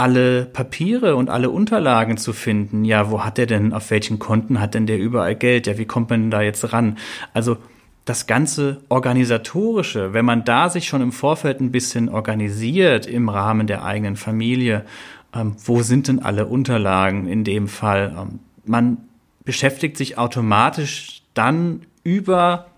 alle 0.00 0.46
Papiere 0.46 1.14
und 1.14 1.28
alle 1.28 1.50
Unterlagen 1.50 2.16
zu 2.16 2.32
finden. 2.32 2.86
Ja, 2.86 3.10
wo 3.10 3.22
hat 3.22 3.38
er 3.38 3.44
denn, 3.44 3.74
auf 3.74 3.90
welchen 3.90 4.18
Konten 4.18 4.58
hat 4.58 4.72
denn 4.72 4.86
der 4.86 4.98
überall 4.98 5.34
Geld? 5.34 5.66
Ja, 5.66 5.76
wie 5.76 5.84
kommt 5.84 6.08
man 6.08 6.30
da 6.30 6.40
jetzt 6.40 6.72
ran? 6.72 6.96
Also 7.34 7.58
das 8.06 8.26
ganze 8.26 8.80
organisatorische, 8.88 10.14
wenn 10.14 10.24
man 10.24 10.46
da 10.46 10.70
sich 10.70 10.88
schon 10.88 11.02
im 11.02 11.12
Vorfeld 11.12 11.60
ein 11.60 11.70
bisschen 11.70 12.08
organisiert 12.08 13.04
im 13.04 13.28
Rahmen 13.28 13.66
der 13.66 13.84
eigenen 13.84 14.16
Familie, 14.16 14.86
ähm, 15.34 15.54
wo 15.62 15.82
sind 15.82 16.08
denn 16.08 16.20
alle 16.20 16.46
Unterlagen 16.46 17.28
in 17.28 17.44
dem 17.44 17.68
Fall? 17.68 18.16
Ähm, 18.18 18.38
man 18.64 18.96
beschäftigt 19.44 19.98
sich 19.98 20.16
automatisch 20.16 21.22
dann 21.34 21.82
über 22.04 22.69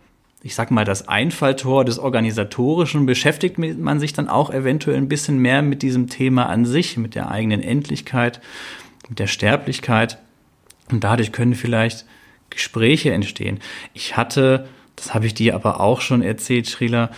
ich 0.42 0.54
sag 0.54 0.70
mal, 0.70 0.84
das 0.84 1.08
Einfalltor 1.08 1.84
des 1.84 1.98
Organisatorischen 1.98 3.06
beschäftigt 3.06 3.58
man 3.58 4.00
sich 4.00 4.12
dann 4.12 4.28
auch 4.28 4.50
eventuell 4.50 4.96
ein 4.96 5.08
bisschen 5.08 5.38
mehr 5.38 5.62
mit 5.62 5.82
diesem 5.82 6.08
Thema 6.08 6.46
an 6.46 6.64
sich, 6.64 6.96
mit 6.96 7.14
der 7.14 7.30
eigenen 7.30 7.62
Endlichkeit, 7.62 8.40
mit 9.08 9.20
der 9.20 9.28
Sterblichkeit. 9.28 10.18
Und 10.90 11.04
dadurch 11.04 11.30
können 11.30 11.54
vielleicht 11.54 12.06
Gespräche 12.50 13.12
entstehen. 13.12 13.60
Ich 13.94 14.16
hatte, 14.16 14.68
das 14.96 15.14
habe 15.14 15.26
ich 15.26 15.34
dir 15.34 15.54
aber 15.54 15.80
auch 15.80 16.00
schon 16.00 16.22
erzählt, 16.22 16.68
Schrila, 16.68 17.10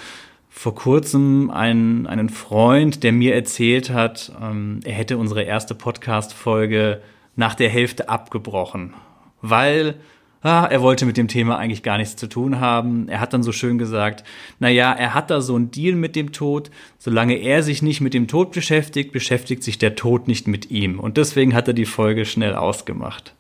vor 0.51 0.75
kurzem 0.75 1.51
einen, 1.51 2.07
einen 2.07 2.29
Freund, 2.29 3.03
der 3.03 3.12
mir 3.12 3.35
erzählt 3.35 3.91
hat, 3.91 4.33
ähm, 4.41 4.81
er 4.85 4.93
hätte 4.93 5.18
unsere 5.18 5.43
erste 5.43 5.75
Podcast-Folge 5.75 7.03
nach 7.35 7.55
der 7.57 7.70
Hälfte 7.70 8.09
abgebrochen, 8.09 8.95
weil 9.43 9.97
ah, 10.45 10.66
er 10.70 10.82
wollte 10.82 11.07
mit 11.07 11.16
dem 11.16 11.26
Thema 11.26 11.59
eigentlich 11.59 11.82
gar 11.82 11.99
nichts 11.99 12.14
zu 12.14 12.28
tun 12.28 12.61
haben. 12.61 13.09
Er 13.09 13.18
hat 13.18 13.32
dann 13.32 13.42
so 13.42 13.51
schön 13.51 13.78
gesagt, 13.78 14.22
na 14.61 14.68
ja, 14.68 14.92
er 14.92 15.14
hat 15.14 15.30
da 15.30 15.40
so 15.40 15.57
einen 15.57 15.72
Deal 15.72 15.97
mit 15.97 16.14
dem 16.14 16.30
Tod. 16.30 16.70
Solange 16.99 17.34
er 17.34 17.64
sich 17.64 17.82
nicht 17.82 18.01
mit 18.01 18.14
dem 18.14 18.28
Tod 18.28 18.53
beschäftigt, 18.53 19.11
beschäftigt 19.11 19.64
sich 19.64 19.78
der 19.78 19.97
Tod 19.97 20.28
nicht 20.28 20.47
mit 20.47 20.70
ihm. 20.70 21.01
Und 21.01 21.16
deswegen 21.16 21.55
hat 21.55 21.66
er 21.66 21.74
die 21.74 21.86
Folge 21.86 22.26
schnell 22.26 22.55
ausgemacht 22.55 23.34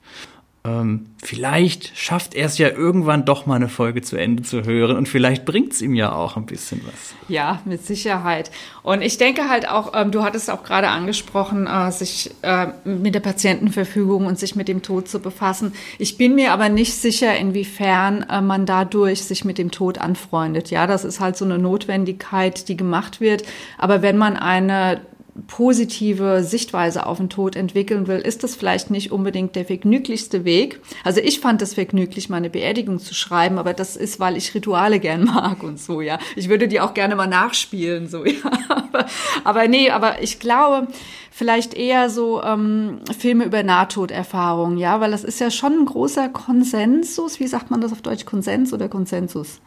ähm, 0.66 1.06
vielleicht 1.22 1.94
schafft 1.94 2.34
er 2.34 2.46
es 2.46 2.56
ja 2.56 2.70
irgendwann 2.70 3.26
doch 3.26 3.44
mal 3.44 3.56
eine 3.56 3.68
Folge 3.68 4.00
zu 4.00 4.16
Ende 4.16 4.42
zu 4.44 4.64
hören 4.64 4.96
und 4.96 5.08
vielleicht 5.08 5.44
bringt 5.44 5.74
es 5.74 5.82
ihm 5.82 5.94
ja 5.94 6.12
auch 6.12 6.38
ein 6.38 6.46
bisschen 6.46 6.80
was. 6.86 7.14
Ja, 7.28 7.60
mit 7.66 7.84
Sicherheit. 7.84 8.50
Und 8.82 9.02
ich 9.02 9.18
denke 9.18 9.50
halt 9.50 9.68
auch, 9.68 9.92
ähm, 9.94 10.10
du 10.10 10.22
hattest 10.22 10.50
auch 10.50 10.62
gerade 10.62 10.88
angesprochen, 10.88 11.66
äh, 11.66 11.92
sich 11.92 12.30
äh, 12.40 12.68
mit 12.84 13.14
der 13.14 13.20
Patientenverfügung 13.20 14.24
und 14.24 14.38
sich 14.38 14.56
mit 14.56 14.68
dem 14.68 14.80
Tod 14.80 15.06
zu 15.06 15.20
befassen. 15.20 15.74
Ich 15.98 16.16
bin 16.16 16.34
mir 16.34 16.52
aber 16.52 16.70
nicht 16.70 16.94
sicher, 16.94 17.36
inwiefern 17.36 18.24
äh, 18.30 18.40
man 18.40 18.64
dadurch 18.64 19.24
sich 19.24 19.44
mit 19.44 19.58
dem 19.58 19.70
Tod 19.70 19.98
anfreundet. 19.98 20.70
Ja, 20.70 20.86
das 20.86 21.04
ist 21.04 21.20
halt 21.20 21.36
so 21.36 21.44
eine 21.44 21.58
Notwendigkeit, 21.58 22.68
die 22.68 22.76
gemacht 22.76 23.20
wird. 23.20 23.44
Aber 23.76 24.00
wenn 24.00 24.16
man 24.16 24.38
eine 24.38 25.02
positive 25.46 26.44
Sichtweise 26.44 27.06
auf 27.06 27.18
den 27.18 27.28
Tod 27.28 27.56
entwickeln 27.56 28.06
will, 28.06 28.18
ist 28.18 28.44
das 28.44 28.54
vielleicht 28.54 28.90
nicht 28.90 29.10
unbedingt 29.10 29.56
der 29.56 29.64
vergnüglichste 29.64 30.44
Weg. 30.44 30.80
Also 31.02 31.20
ich 31.20 31.40
fand 31.40 31.60
es 31.60 31.74
vergnüglich, 31.74 32.28
meine 32.28 32.50
Beerdigung 32.50 33.00
zu 33.00 33.14
schreiben, 33.14 33.58
aber 33.58 33.74
das 33.74 33.96
ist, 33.96 34.20
weil 34.20 34.36
ich 34.36 34.54
Rituale 34.54 35.00
gern 35.00 35.24
mag 35.34 35.62
und 35.62 35.80
so, 35.80 36.00
ja. 36.00 36.18
Ich 36.36 36.48
würde 36.48 36.68
die 36.68 36.80
auch 36.80 36.94
gerne 36.94 37.16
mal 37.16 37.26
nachspielen, 37.26 38.08
so, 38.08 38.24
ja. 38.24 38.34
Aber, 38.68 39.06
aber 39.42 39.68
nee, 39.68 39.90
aber 39.90 40.22
ich 40.22 40.38
glaube, 40.38 40.86
vielleicht 41.30 41.74
eher 41.74 42.10
so 42.10 42.40
ähm, 42.42 43.00
Filme 43.18 43.44
über 43.44 43.64
Nahtoderfahrungen, 43.64 44.78
ja, 44.78 45.00
weil 45.00 45.10
das 45.10 45.24
ist 45.24 45.40
ja 45.40 45.50
schon 45.50 45.72
ein 45.72 45.86
großer 45.86 46.28
Konsensus. 46.28 47.40
Wie 47.40 47.48
sagt 47.48 47.72
man 47.72 47.80
das 47.80 47.92
auf 47.92 48.02
Deutsch? 48.02 48.24
Konsens 48.24 48.72
oder 48.72 48.88
Konsensus? 48.88 49.60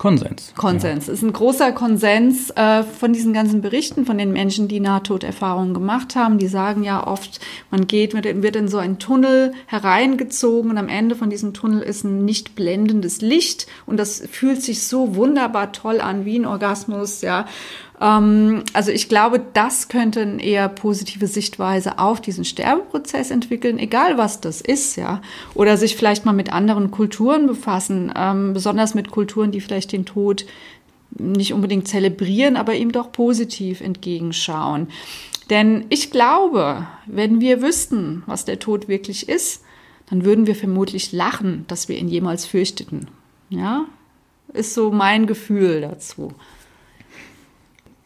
Konsens. 0.00 0.54
Konsens. 0.56 1.08
Ja. 1.08 1.12
Ist 1.12 1.20
ein 1.22 1.34
großer 1.34 1.72
Konsens 1.72 2.48
äh, 2.56 2.84
von 2.84 3.12
diesen 3.12 3.34
ganzen 3.34 3.60
Berichten 3.60 4.06
von 4.06 4.16
den 4.16 4.32
Menschen, 4.32 4.66
die 4.66 4.80
Nahtoderfahrungen 4.80 5.74
gemacht 5.74 6.16
haben. 6.16 6.38
Die 6.38 6.46
sagen 6.46 6.84
ja 6.84 7.06
oft, 7.06 7.38
man 7.70 7.86
geht, 7.86 8.14
mit, 8.14 8.24
wird 8.42 8.56
in 8.56 8.66
so 8.66 8.78
einen 8.78 8.98
Tunnel 8.98 9.52
hereingezogen 9.66 10.70
und 10.70 10.78
am 10.78 10.88
Ende 10.88 11.16
von 11.16 11.28
diesem 11.28 11.52
Tunnel 11.52 11.82
ist 11.82 12.04
ein 12.04 12.24
nicht 12.24 12.54
blendendes 12.54 13.20
Licht 13.20 13.66
und 13.84 13.98
das 13.98 14.22
fühlt 14.26 14.62
sich 14.62 14.84
so 14.84 15.16
wunderbar 15.16 15.72
toll 15.72 16.00
an 16.00 16.24
wie 16.24 16.38
ein 16.38 16.46
Orgasmus, 16.46 17.20
ja. 17.20 17.44
Ähm, 18.00 18.64
also 18.72 18.90
ich 18.90 19.08
glaube, 19.08 19.40
das 19.52 19.88
könnte 19.88 20.22
eine 20.22 20.42
eher 20.42 20.68
positive 20.68 21.26
Sichtweise 21.26 21.98
auf 21.98 22.20
diesen 22.20 22.44
Sterbeprozess 22.44 23.30
entwickeln, 23.30 23.78
egal 23.78 24.16
was 24.16 24.40
das 24.40 24.60
ist, 24.60 24.96
ja. 24.96 25.20
Oder 25.54 25.76
sich 25.76 25.96
vielleicht 25.96 26.24
mal 26.24 26.32
mit 26.32 26.52
anderen 26.52 26.90
Kulturen 26.90 27.46
befassen, 27.46 28.12
ähm, 28.16 28.54
besonders 28.54 28.94
mit 28.94 29.10
Kulturen, 29.10 29.52
die 29.52 29.60
vielleicht 29.60 29.92
den 29.92 30.06
Tod 30.06 30.46
nicht 31.10 31.52
unbedingt 31.52 31.88
zelebrieren, 31.88 32.56
aber 32.56 32.74
ihm 32.74 32.92
doch 32.92 33.12
positiv 33.12 33.80
entgegenschauen. 33.80 34.88
Denn 35.50 35.86
ich 35.88 36.12
glaube, 36.12 36.86
wenn 37.06 37.40
wir 37.40 37.60
wüssten, 37.60 38.22
was 38.26 38.44
der 38.44 38.60
Tod 38.60 38.86
wirklich 38.86 39.28
ist, 39.28 39.64
dann 40.08 40.24
würden 40.24 40.46
wir 40.46 40.54
vermutlich 40.54 41.12
lachen, 41.12 41.64
dass 41.66 41.88
wir 41.88 41.98
ihn 41.98 42.08
jemals 42.08 42.46
fürchteten. 42.46 43.08
Ja, 43.48 43.86
ist 44.52 44.74
so 44.74 44.92
mein 44.92 45.26
Gefühl 45.26 45.80
dazu 45.80 46.32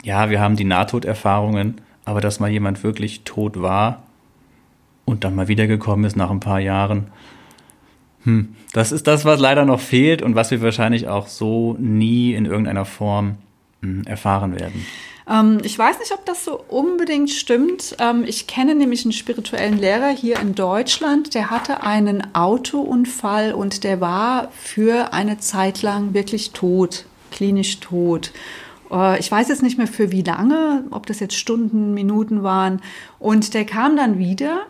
ja, 0.05 0.31
wir 0.31 0.41
haben 0.41 0.57
die 0.57 0.65
Nahtoderfahrungen, 0.65 1.81
aber 2.05 2.21
dass 2.21 2.39
mal 2.39 2.51
jemand 2.51 2.85
wirklich 2.85 3.23
tot 3.25 3.61
war 3.61 4.03
und 5.05 5.25
dann 5.25 5.35
mal 5.35 5.49
wiedergekommen 5.49 6.05
ist 6.05 6.17
nach 6.17 6.31
ein 6.31 6.41
paar 6.41 6.61
Jahren, 6.61 7.09
hm, 8.25 8.55
das 8.73 8.93
ist 8.93 9.07
das, 9.07 9.25
was 9.25 9.41
leider 9.41 9.65
noch 9.65 9.81
fehlt 9.81 10.23
und 10.23 10.35
was 10.35 10.51
wir 10.51 10.63
wahrscheinlich 10.63 11.09
auch 11.09 11.27
so 11.27 11.77
nie 11.79 12.35
in 12.35 12.47
irgendeiner 12.47 12.85
Form 12.85 13.37
hm, 13.81 14.05
erfahren 14.07 14.59
werden. 14.59 14.87
Ähm, 15.29 15.59
ich 15.63 15.79
weiß 15.79 15.99
nicht, 15.99 16.13
ob 16.13 16.25
das 16.27 16.45
so 16.45 16.63
unbedingt 16.69 17.31
stimmt. 17.31 17.97
Ähm, 17.99 18.25
ich 18.27 18.47
kenne 18.47 18.75
nämlich 18.75 19.05
einen 19.05 19.13
spirituellen 19.13 19.79
Lehrer 19.79 20.11
hier 20.11 20.39
in 20.39 20.55
Deutschland, 20.55 21.35
der 21.35 21.51
hatte 21.51 21.83
einen 21.83 22.35
Autounfall 22.35 23.53
und 23.53 23.85
der 23.85 24.01
war 24.01 24.49
für 24.53 25.13
eine 25.13 25.39
Zeit 25.39 25.83
lang 25.83 26.13
wirklich 26.15 26.51
tot, 26.51 27.07
klinisch 27.31 27.81
tot. 27.81 28.33
Äh, 28.95 29.19
ich 29.19 29.31
weiß 29.31 29.49
jetzt 29.49 29.63
nicht 29.63 29.77
mehr 29.77 29.87
für 29.87 30.13
wie 30.13 30.23
lange, 30.23 30.85
ob 30.91 31.07
das 31.07 31.21
jetzt 31.21 31.35
Stunden, 31.35 31.93
Minuten 31.93 32.43
waren. 32.43 32.81
Und 33.19 33.55
der 33.55 33.65
kam 33.65 33.97
dann 33.97 34.19
wieder 34.19 34.67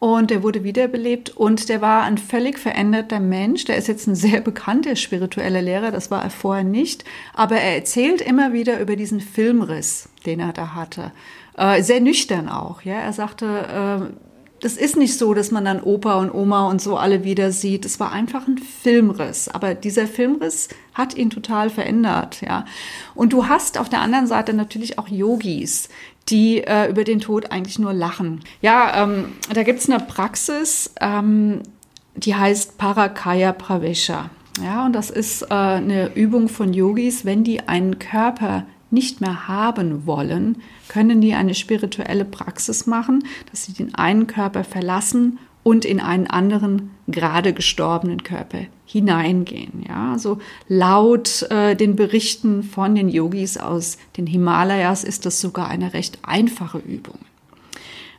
und 0.00 0.30
der 0.30 0.42
wurde 0.42 0.64
wiederbelebt 0.64 1.36
und 1.36 1.68
der 1.68 1.82
war 1.82 2.04
ein 2.04 2.16
völlig 2.16 2.58
veränderter 2.58 3.20
Mensch. 3.20 3.66
Der 3.66 3.76
ist 3.76 3.86
jetzt 3.86 4.06
ein 4.06 4.14
sehr 4.14 4.40
bekannter 4.40 4.96
spiritueller 4.96 5.60
Lehrer, 5.60 5.90
das 5.90 6.10
war 6.10 6.24
er 6.24 6.30
vorher 6.30 6.64
nicht. 6.64 7.04
Aber 7.34 7.56
er 7.56 7.76
erzählt 7.76 8.22
immer 8.22 8.52
wieder 8.54 8.80
über 8.80 8.96
diesen 8.96 9.20
Filmriss, 9.20 10.08
den 10.24 10.40
er 10.40 10.54
da 10.54 10.74
hatte. 10.74 11.12
Äh, 11.56 11.82
sehr 11.82 12.00
nüchtern 12.00 12.48
auch, 12.48 12.82
ja. 12.82 12.94
Er 12.94 13.12
sagte, 13.12 13.46
äh, 14.06 14.29
das 14.60 14.76
ist 14.76 14.96
nicht 14.96 15.16
so, 15.16 15.34
dass 15.34 15.50
man 15.50 15.64
dann 15.64 15.82
Opa 15.82 16.16
und 16.16 16.32
Oma 16.32 16.68
und 16.68 16.80
so 16.80 16.96
alle 16.96 17.24
wieder 17.24 17.50
sieht. 17.50 17.84
Es 17.84 17.98
war 17.98 18.12
einfach 18.12 18.46
ein 18.46 18.58
Filmriss. 18.58 19.48
Aber 19.48 19.74
dieser 19.74 20.06
Filmriss 20.06 20.68
hat 20.94 21.14
ihn 21.14 21.30
total 21.30 21.70
verändert, 21.70 22.42
ja. 22.42 22.64
Und 23.14 23.32
du 23.32 23.48
hast 23.48 23.78
auf 23.78 23.88
der 23.88 24.00
anderen 24.00 24.26
Seite 24.26 24.52
natürlich 24.52 24.98
auch 24.98 25.08
Yogis, 25.08 25.88
die 26.28 26.62
äh, 26.62 26.90
über 26.90 27.04
den 27.04 27.20
Tod 27.20 27.50
eigentlich 27.50 27.78
nur 27.78 27.92
lachen. 27.92 28.40
Ja, 28.60 29.02
ähm, 29.02 29.32
da 29.52 29.62
gibt's 29.62 29.88
eine 29.88 30.00
Praxis, 30.00 30.92
ähm, 31.00 31.62
die 32.14 32.34
heißt 32.34 32.76
Parakaya 32.76 33.52
Pravesha. 33.52 34.30
Ja, 34.62 34.84
und 34.84 34.92
das 34.92 35.10
ist 35.10 35.42
äh, 35.42 35.54
eine 35.54 36.14
Übung 36.14 36.48
von 36.48 36.74
Yogis, 36.74 37.24
wenn 37.24 37.44
die 37.44 37.60
einen 37.68 37.98
Körper 37.98 38.66
nicht 38.90 39.20
mehr 39.20 39.48
haben 39.48 40.06
wollen, 40.06 40.60
können 40.90 41.20
die 41.20 41.34
eine 41.34 41.54
spirituelle 41.54 42.24
Praxis 42.24 42.84
machen, 42.84 43.22
dass 43.50 43.64
sie 43.64 43.72
den 43.72 43.94
einen 43.94 44.26
Körper 44.26 44.64
verlassen 44.64 45.38
und 45.62 45.84
in 45.84 46.00
einen 46.00 46.26
anderen 46.26 46.90
gerade 47.06 47.52
gestorbenen 47.52 48.24
Körper 48.24 48.62
hineingehen. 48.86 49.84
Ja, 49.88 50.10
also 50.10 50.38
laut 50.66 51.42
äh, 51.50 51.76
den 51.76 51.94
Berichten 51.94 52.64
von 52.64 52.96
den 52.96 53.08
Yogis 53.08 53.56
aus 53.56 53.98
den 54.16 54.26
Himalayas 54.26 55.04
ist 55.04 55.26
das 55.26 55.40
sogar 55.40 55.68
eine 55.68 55.92
recht 55.92 56.18
einfache 56.22 56.78
Übung. 56.78 57.18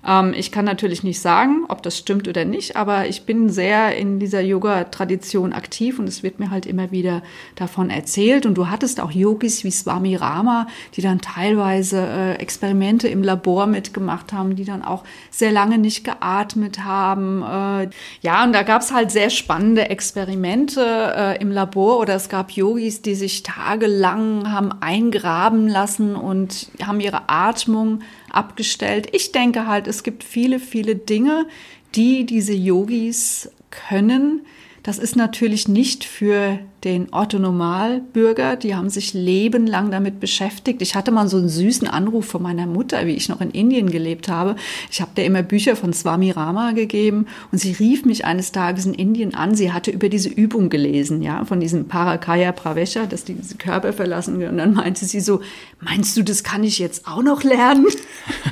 Ähm, 0.07 0.33
ich 0.35 0.51
kann 0.51 0.65
natürlich 0.65 1.03
nicht 1.03 1.19
sagen, 1.19 1.65
ob 1.67 1.83
das 1.83 1.97
stimmt 1.97 2.27
oder 2.27 2.45
nicht, 2.45 2.75
aber 2.75 3.07
ich 3.07 3.23
bin 3.25 3.49
sehr 3.49 3.95
in 3.95 4.19
dieser 4.19 4.41
Yoga-Tradition 4.41 5.53
aktiv 5.53 5.99
und 5.99 6.07
es 6.07 6.23
wird 6.23 6.39
mir 6.39 6.49
halt 6.49 6.65
immer 6.65 6.91
wieder 6.91 7.21
davon 7.55 7.89
erzählt. 7.89 8.45
Und 8.45 8.55
du 8.55 8.69
hattest 8.69 8.99
auch 8.99 9.11
Yogis 9.11 9.63
wie 9.63 9.71
Swami 9.71 10.15
Rama, 10.15 10.67
die 10.95 11.01
dann 11.01 11.21
teilweise 11.21 11.97
äh, 12.01 12.33
Experimente 12.35 13.07
im 13.07 13.23
Labor 13.23 13.67
mitgemacht 13.67 14.33
haben, 14.33 14.55
die 14.55 14.65
dann 14.65 14.83
auch 14.83 15.03
sehr 15.29 15.51
lange 15.51 15.77
nicht 15.77 16.03
geatmet 16.03 16.83
haben. 16.83 17.41
Äh, 17.43 17.89
ja, 18.21 18.43
und 18.43 18.53
da 18.53 18.63
gab 18.63 18.81
es 18.81 18.91
halt 18.91 19.11
sehr 19.11 19.29
spannende 19.29 19.89
Experimente 19.89 20.81
äh, 21.15 21.41
im 21.41 21.51
Labor 21.51 21.99
oder 21.99 22.15
es 22.15 22.29
gab 22.29 22.51
Yogis, 22.51 23.01
die 23.01 23.15
sich 23.15 23.43
tagelang 23.43 24.51
haben 24.51 24.71
eingraben 24.81 25.67
lassen 25.67 26.15
und 26.15 26.69
haben 26.85 26.99
ihre 26.99 27.29
Atmung 27.29 28.01
abgestellt. 28.31 29.07
Ich 29.13 29.31
denke 29.31 29.67
halt, 29.67 29.87
es 29.87 30.03
gibt 30.03 30.23
viele, 30.23 30.59
viele 30.59 30.95
Dinge, 30.95 31.47
die 31.95 32.25
diese 32.25 32.53
Yogis 32.53 33.51
können. 33.69 34.45
Das 34.83 34.97
ist 34.97 35.15
natürlich 35.15 35.67
nicht 35.67 36.03
für 36.03 36.59
den 36.83 37.09
Otto-Normalbürger, 37.11 38.55
die 38.55 38.75
haben 38.75 38.89
sich 38.89 39.13
lebenlang 39.13 39.91
damit 39.91 40.19
beschäftigt. 40.19 40.81
Ich 40.81 40.95
hatte 40.95 41.11
mal 41.11 41.27
so 41.27 41.37
einen 41.37 41.49
süßen 41.49 41.87
Anruf 41.87 42.25
von 42.25 42.41
meiner 42.41 42.65
Mutter, 42.65 43.05
wie 43.05 43.13
ich 43.13 43.29
noch 43.29 43.39
in 43.39 43.51
Indien 43.51 43.91
gelebt 43.91 44.27
habe. 44.27 44.55
Ich 44.89 44.99
habe 44.99 45.11
der 45.15 45.25
immer 45.25 45.43
Bücher 45.43 45.75
von 45.75 45.93
Swami 45.93 46.31
Rama 46.31 46.71
gegeben 46.71 47.27
und 47.51 47.59
sie 47.59 47.73
rief 47.73 48.03
mich 48.03 48.25
eines 48.25 48.51
Tages 48.51 48.87
in 48.87 48.95
Indien 48.95 49.35
an. 49.35 49.53
Sie 49.53 49.71
hatte 49.71 49.91
über 49.91 50.09
diese 50.09 50.29
Übung 50.29 50.69
gelesen, 50.69 51.21
ja, 51.21 51.45
von 51.45 51.59
diesem 51.59 51.87
Parakaya 51.87 52.51
Pravesha, 52.51 53.05
dass 53.05 53.25
die 53.25 53.35
diese 53.35 53.57
Körper 53.57 53.93
verlassen. 53.93 54.43
Und 54.43 54.57
dann 54.57 54.73
meinte 54.73 55.05
sie 55.05 55.19
so, 55.19 55.41
meinst 55.81 56.17
du, 56.17 56.23
das 56.23 56.43
kann 56.43 56.63
ich 56.63 56.79
jetzt 56.79 57.07
auch 57.07 57.21
noch 57.21 57.43
lernen? 57.43 57.85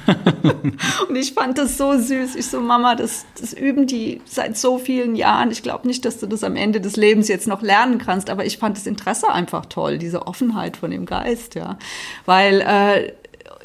und 1.09 1.15
ich 1.15 1.33
fand 1.33 1.57
das 1.57 1.77
so 1.77 1.97
süß. 1.97 2.35
Ich 2.35 2.45
so, 2.45 2.61
Mama, 2.61 2.93
das, 2.93 3.25
das 3.39 3.53
üben 3.53 3.87
die 3.87 4.21
seit 4.25 4.55
so 4.55 4.77
vielen 4.77 5.15
Jahren. 5.15 5.49
Ich 5.49 5.63
glaube 5.63 5.87
nicht, 5.87 6.05
dass 6.05 6.19
du 6.19 6.27
das 6.27 6.43
am 6.43 6.55
Ende 6.55 6.79
des 6.79 6.95
Lebens 6.95 7.27
jetzt 7.27 7.47
noch 7.47 7.63
lernen 7.63 7.97
kannst 7.97 8.18
kannst. 8.19 8.29
Aber 8.29 8.45
ich 8.45 8.57
fand 8.57 8.77
das 8.77 8.85
Interesse 8.85 9.31
einfach 9.31 9.65
toll, 9.65 9.97
diese 9.97 10.27
Offenheit 10.27 10.77
von 10.77 10.91
dem 10.91 11.05
Geist, 11.05 11.55
ja. 11.55 11.77
Weil 12.25 12.61
äh, 12.61 13.13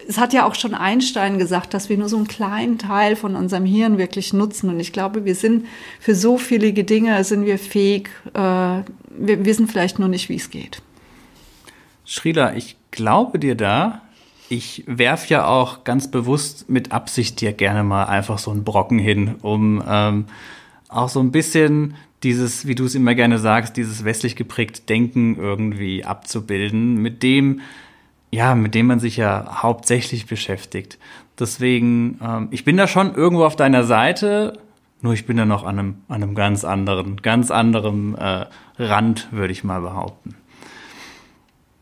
es 0.08 0.18
hat 0.18 0.32
ja 0.32 0.46
auch 0.46 0.54
schon 0.54 0.74
Einstein 0.74 1.38
gesagt, 1.38 1.74
dass 1.74 1.88
wir 1.88 1.96
nur 1.96 2.08
so 2.08 2.16
einen 2.16 2.28
kleinen 2.28 2.78
Teil 2.78 3.16
von 3.16 3.36
unserem 3.36 3.64
Hirn 3.64 3.98
wirklich 3.98 4.32
nutzen. 4.32 4.68
Und 4.68 4.80
ich 4.80 4.92
glaube, 4.92 5.24
wir 5.24 5.34
sind 5.34 5.66
für 6.00 6.14
so 6.14 6.38
viele 6.38 6.72
Dinge 6.72 7.22
sind 7.24 7.44
wir 7.44 7.58
fähig. 7.58 8.10
Äh, 8.34 8.38
wir 8.38 9.44
wissen 9.44 9.66
vielleicht 9.66 9.98
nur 9.98 10.08
nicht, 10.08 10.28
wie 10.28 10.36
es 10.36 10.50
geht. 10.50 10.82
Schrila, 12.04 12.54
ich 12.54 12.76
glaube 12.90 13.38
dir 13.38 13.54
da. 13.54 14.02
Ich 14.50 14.84
werf 14.86 15.30
ja 15.30 15.46
auch 15.46 15.84
ganz 15.84 16.10
bewusst 16.10 16.68
mit 16.68 16.92
Absicht 16.92 17.40
dir 17.40 17.52
gerne 17.52 17.82
mal 17.82 18.04
einfach 18.04 18.38
so 18.38 18.50
einen 18.50 18.62
Brocken 18.62 18.98
hin, 18.98 19.36
um 19.40 19.82
ähm, 19.88 20.26
auch 20.90 21.08
so 21.08 21.20
ein 21.20 21.32
bisschen 21.32 21.94
dieses, 22.24 22.66
wie 22.66 22.74
du 22.74 22.84
es 22.84 22.94
immer 22.94 23.14
gerne 23.14 23.38
sagst, 23.38 23.76
dieses 23.76 24.04
westlich 24.04 24.34
geprägte 24.34 24.82
Denken 24.82 25.36
irgendwie 25.36 26.04
abzubilden, 26.04 26.96
mit 26.96 27.22
dem, 27.22 27.60
ja, 28.30 28.54
mit 28.54 28.74
dem 28.74 28.86
man 28.86 28.98
sich 28.98 29.16
ja 29.16 29.62
hauptsächlich 29.62 30.26
beschäftigt. 30.26 30.98
Deswegen, 31.38 32.18
ähm, 32.22 32.48
ich 32.50 32.64
bin 32.64 32.76
da 32.76 32.88
schon 32.88 33.14
irgendwo 33.14 33.44
auf 33.44 33.56
deiner 33.56 33.84
Seite, 33.84 34.58
nur 35.02 35.12
ich 35.12 35.26
bin 35.26 35.36
da 35.36 35.44
noch 35.44 35.64
an 35.64 35.78
einem, 35.78 35.94
an 36.08 36.22
einem 36.22 36.34
ganz 36.34 36.64
anderen, 36.64 37.18
ganz 37.22 37.50
anderen 37.50 38.16
äh, 38.16 38.46
Rand, 38.78 39.28
würde 39.30 39.52
ich 39.52 39.62
mal 39.62 39.80
behaupten. 39.80 40.34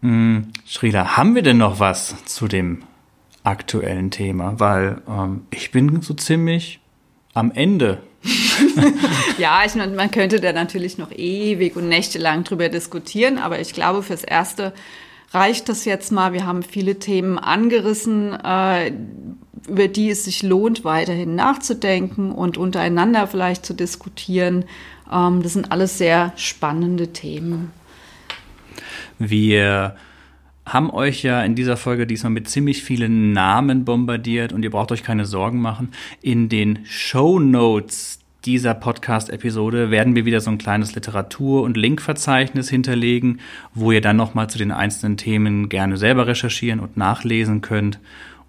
Hm, 0.02 0.48
Shrila, 0.66 1.16
haben 1.16 1.36
wir 1.36 1.42
denn 1.42 1.58
noch 1.58 1.78
was 1.78 2.24
zu 2.24 2.48
dem 2.48 2.82
aktuellen 3.44 4.10
Thema? 4.10 4.58
Weil 4.58 5.00
ähm, 5.08 5.42
ich 5.50 5.70
bin 5.70 6.02
so 6.02 6.14
ziemlich 6.14 6.80
am 7.34 7.52
Ende 7.52 8.02
ja, 9.38 9.62
ich, 9.66 9.74
man 9.74 10.10
könnte 10.10 10.40
da 10.40 10.52
natürlich 10.52 10.98
noch 10.98 11.10
ewig 11.10 11.76
und 11.76 11.88
nächtelang 11.88 12.44
drüber 12.44 12.68
diskutieren, 12.68 13.38
aber 13.38 13.60
ich 13.60 13.72
glaube, 13.72 14.02
fürs 14.02 14.24
Erste 14.24 14.72
reicht 15.32 15.68
das 15.68 15.84
jetzt 15.84 16.12
mal. 16.12 16.32
Wir 16.32 16.46
haben 16.46 16.62
viele 16.62 16.98
Themen 16.98 17.38
angerissen, 17.38 18.32
äh, 18.32 18.92
über 19.68 19.88
die 19.88 20.10
es 20.10 20.24
sich 20.24 20.42
lohnt, 20.42 20.84
weiterhin 20.84 21.34
nachzudenken 21.34 22.32
und 22.32 22.58
untereinander 22.58 23.26
vielleicht 23.26 23.64
zu 23.66 23.74
diskutieren. 23.74 24.64
Ähm, 25.10 25.42
das 25.42 25.54
sind 25.54 25.72
alles 25.72 25.98
sehr 25.98 26.32
spannende 26.36 27.08
Themen. 27.08 27.72
Wir 29.18 29.96
haben 30.64 30.90
euch 30.90 31.22
ja 31.22 31.42
in 31.42 31.54
dieser 31.54 31.76
Folge 31.76 32.06
diesmal 32.06 32.32
mit 32.32 32.48
ziemlich 32.48 32.82
vielen 32.82 33.32
Namen 33.32 33.84
bombardiert 33.84 34.52
und 34.52 34.62
ihr 34.62 34.70
braucht 34.70 34.92
euch 34.92 35.02
keine 35.02 35.24
Sorgen 35.24 35.60
machen. 35.60 35.88
In 36.20 36.48
den 36.48 36.80
Show 36.84 37.38
Notes 37.40 38.20
dieser 38.44 38.74
Podcast-Episode 38.74 39.90
werden 39.90 40.14
wir 40.16 40.24
wieder 40.24 40.40
so 40.40 40.50
ein 40.50 40.58
kleines 40.58 40.94
Literatur- 40.94 41.62
und 41.62 41.76
Linkverzeichnis 41.76 42.68
hinterlegen, 42.68 43.40
wo 43.74 43.92
ihr 43.92 44.00
dann 44.00 44.16
nochmal 44.16 44.50
zu 44.50 44.58
den 44.58 44.72
einzelnen 44.72 45.16
Themen 45.16 45.68
gerne 45.68 45.96
selber 45.96 46.26
recherchieren 46.26 46.80
und 46.80 46.96
nachlesen 46.96 47.60
könnt. 47.60 48.00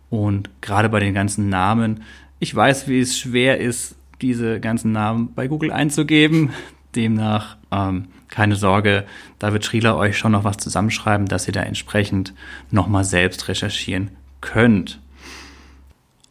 Und 0.09 0.49
gerade 0.61 0.89
bei 0.89 0.99
den 0.99 1.13
ganzen 1.13 1.49
Namen, 1.49 2.01
ich 2.39 2.53
weiß, 2.55 2.87
wie 2.87 2.99
es 2.99 3.17
schwer 3.17 3.59
ist, 3.59 3.95
diese 4.21 4.59
ganzen 4.59 4.91
Namen 4.91 5.33
bei 5.33 5.47
Google 5.47 5.71
einzugeben. 5.71 6.51
Demnach 6.95 7.57
ähm, 7.71 8.05
keine 8.33 8.55
Sorge, 8.55 9.05
da 9.37 9.53
wird 9.53 9.63
Schrieler 9.63 9.95
euch 9.95 10.17
schon 10.17 10.31
noch 10.31 10.43
was 10.43 10.57
zusammenschreiben, 10.57 11.27
dass 11.27 11.47
ihr 11.47 11.53
da 11.53 11.61
entsprechend 11.61 12.33
nochmal 12.71 13.03
selbst 13.03 13.47
recherchieren 13.47 14.09
könnt. 14.41 14.99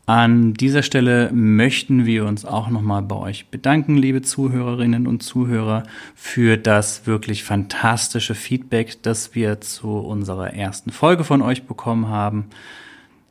An 0.04 0.52
dieser 0.54 0.82
Stelle 0.82 1.30
möchten 1.32 2.04
wir 2.04 2.26
uns 2.26 2.44
auch 2.44 2.68
nochmal 2.70 3.02
bei 3.02 3.14
euch 3.14 3.46
bedanken, 3.50 3.96
liebe 3.96 4.20
Zuhörerinnen 4.20 5.06
und 5.06 5.22
Zuhörer, 5.22 5.84
für 6.16 6.56
das 6.56 7.06
wirklich 7.06 7.44
fantastische 7.44 8.34
Feedback, 8.34 9.00
das 9.02 9.36
wir 9.36 9.60
zu 9.60 9.98
unserer 9.98 10.54
ersten 10.54 10.90
Folge 10.90 11.22
von 11.22 11.40
euch 11.40 11.62
bekommen 11.68 12.08
haben. 12.08 12.46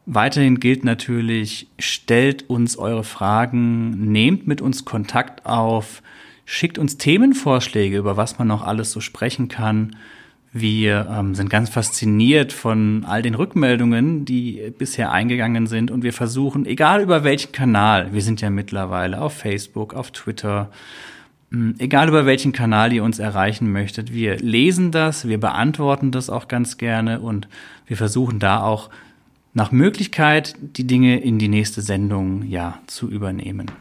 Weiterhin 0.06 0.62
gilt 0.62 0.86
natürlich, 0.86 1.68
stellt 1.78 2.50
uns 2.50 2.78
eure 2.78 3.04
Fragen, 3.04 4.10
nehmt 4.12 4.48
mit 4.48 4.62
uns 4.62 4.86
Kontakt 4.86 5.46
auf, 5.46 6.02
schickt 6.52 6.78
uns 6.78 6.98
Themenvorschläge, 6.98 7.98
über 7.98 8.18
was 8.18 8.38
man 8.38 8.50
noch 8.50 8.68
alles 8.68 8.92
so 8.92 9.00
sprechen 9.00 9.48
kann. 9.48 9.96
Wir 10.52 11.08
ähm, 11.10 11.34
sind 11.34 11.50
ganz 11.50 11.70
fasziniert 11.70 12.52
von 12.52 13.06
all 13.08 13.22
den 13.22 13.36
Rückmeldungen, 13.36 14.26
die 14.26 14.74
bisher 14.78 15.14
eingegangen 15.14 15.66
sind. 15.66 15.92
Und 15.92 16.04
wir 16.04 16.12
versuchen, 16.12 16.66
egal 16.66 17.04
über 17.04 17.24
welchen 17.24 17.54
Kanal, 17.54 18.12
wir 18.12 18.22
sind 18.22 18.42
ja 18.42 18.50
mittlerweile 18.50 19.22
auf 19.22 19.34
Facebook, 19.34 19.94
auf 19.94 20.12
Twitter, 20.12 20.70
hm, 21.52 21.76
egal 21.78 22.10
über 22.10 22.26
welchen 22.26 22.52
Kanal 22.52 22.92
ihr 22.92 23.06
uns 23.06 23.20
erreichen 23.20 23.72
möchtet, 23.72 24.14
wir 24.14 24.36
lesen 24.36 24.92
das, 24.92 25.30
wir 25.30 25.40
beantworten 25.40 26.12
das 26.12 26.30
auch 26.30 26.50
ganz 26.50 26.76
gerne 26.76 27.22
und 27.22 27.48
wir 27.88 27.96
versuchen 27.96 28.40
da 28.40 28.62
auch 28.62 28.90
nach 29.54 29.72
Möglichkeit 29.72 30.56
die 30.60 30.86
Dinge 30.86 31.22
in 31.22 31.40
die 31.40 31.48
nächste 31.48 31.82
Sendung 31.82 32.44
ja 32.44 32.80
zu 32.88 33.10
übernehmen. 33.10 33.72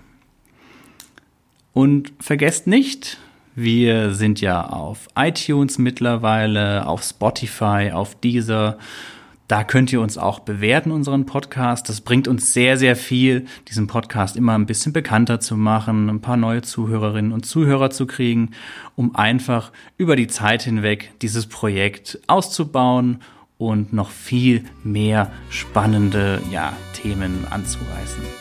Und 1.73 2.13
vergesst 2.21 2.67
nicht, 2.67 3.19
wir 3.55 4.15
sind 4.15 4.41
ja 4.41 4.67
auf 4.67 5.09
iTunes 5.17 5.79
mittlerweile, 5.79 6.87
auf 6.87 7.03
Spotify, 7.03 7.91
auf 7.93 8.15
Deezer. 8.15 8.79
Da 9.49 9.65
könnt 9.65 9.93
ihr 9.93 10.01
uns 10.01 10.17
auch 10.17 10.41
bewerten, 10.41 10.93
unseren 10.93 11.27
Podcast. 11.27 11.89
Das 11.89 12.01
bringt 12.01 12.29
uns 12.29 12.53
sehr, 12.53 12.77
sehr 12.77 12.95
viel, 12.95 13.47
diesen 13.69 13.89
Podcast 13.89 14.37
immer 14.37 14.55
ein 14.55 14.67
bisschen 14.67 14.93
bekannter 14.93 15.41
zu 15.41 15.57
machen, 15.57 16.09
ein 16.09 16.21
paar 16.21 16.37
neue 16.37 16.63
Zuhörerinnen 16.63 17.33
und 17.33 17.45
Zuhörer 17.45 17.91
zu 17.91 18.07
kriegen, 18.07 18.53
um 18.95 19.17
einfach 19.17 19.73
über 19.97 20.15
die 20.15 20.29
Zeit 20.29 20.63
hinweg 20.63 21.13
dieses 21.21 21.47
Projekt 21.47 22.21
auszubauen 22.29 23.19
und 23.59 23.93
noch 23.93 24.11
viel 24.11 24.65
mehr 24.85 25.33
spannende 25.51 26.41
ja, 26.51 26.73
Themen 26.95 27.45
anzureißen. 27.51 28.40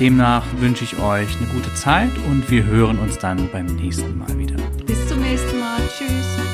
Demnach 0.00 0.44
wünsche 0.58 0.82
ich 0.82 0.98
euch 0.98 1.36
eine 1.36 1.46
gute 1.52 1.72
Zeit 1.74 2.10
und 2.28 2.50
wir 2.50 2.64
hören 2.64 2.98
uns 2.98 3.18
dann 3.18 3.48
beim 3.52 3.66
nächsten 3.66 4.18
Mal 4.18 4.36
wieder. 4.36 4.56
Bis 4.86 5.06
zum 5.06 5.20
nächsten 5.20 5.60
Mal. 5.60 5.78
Tschüss. 5.88 6.53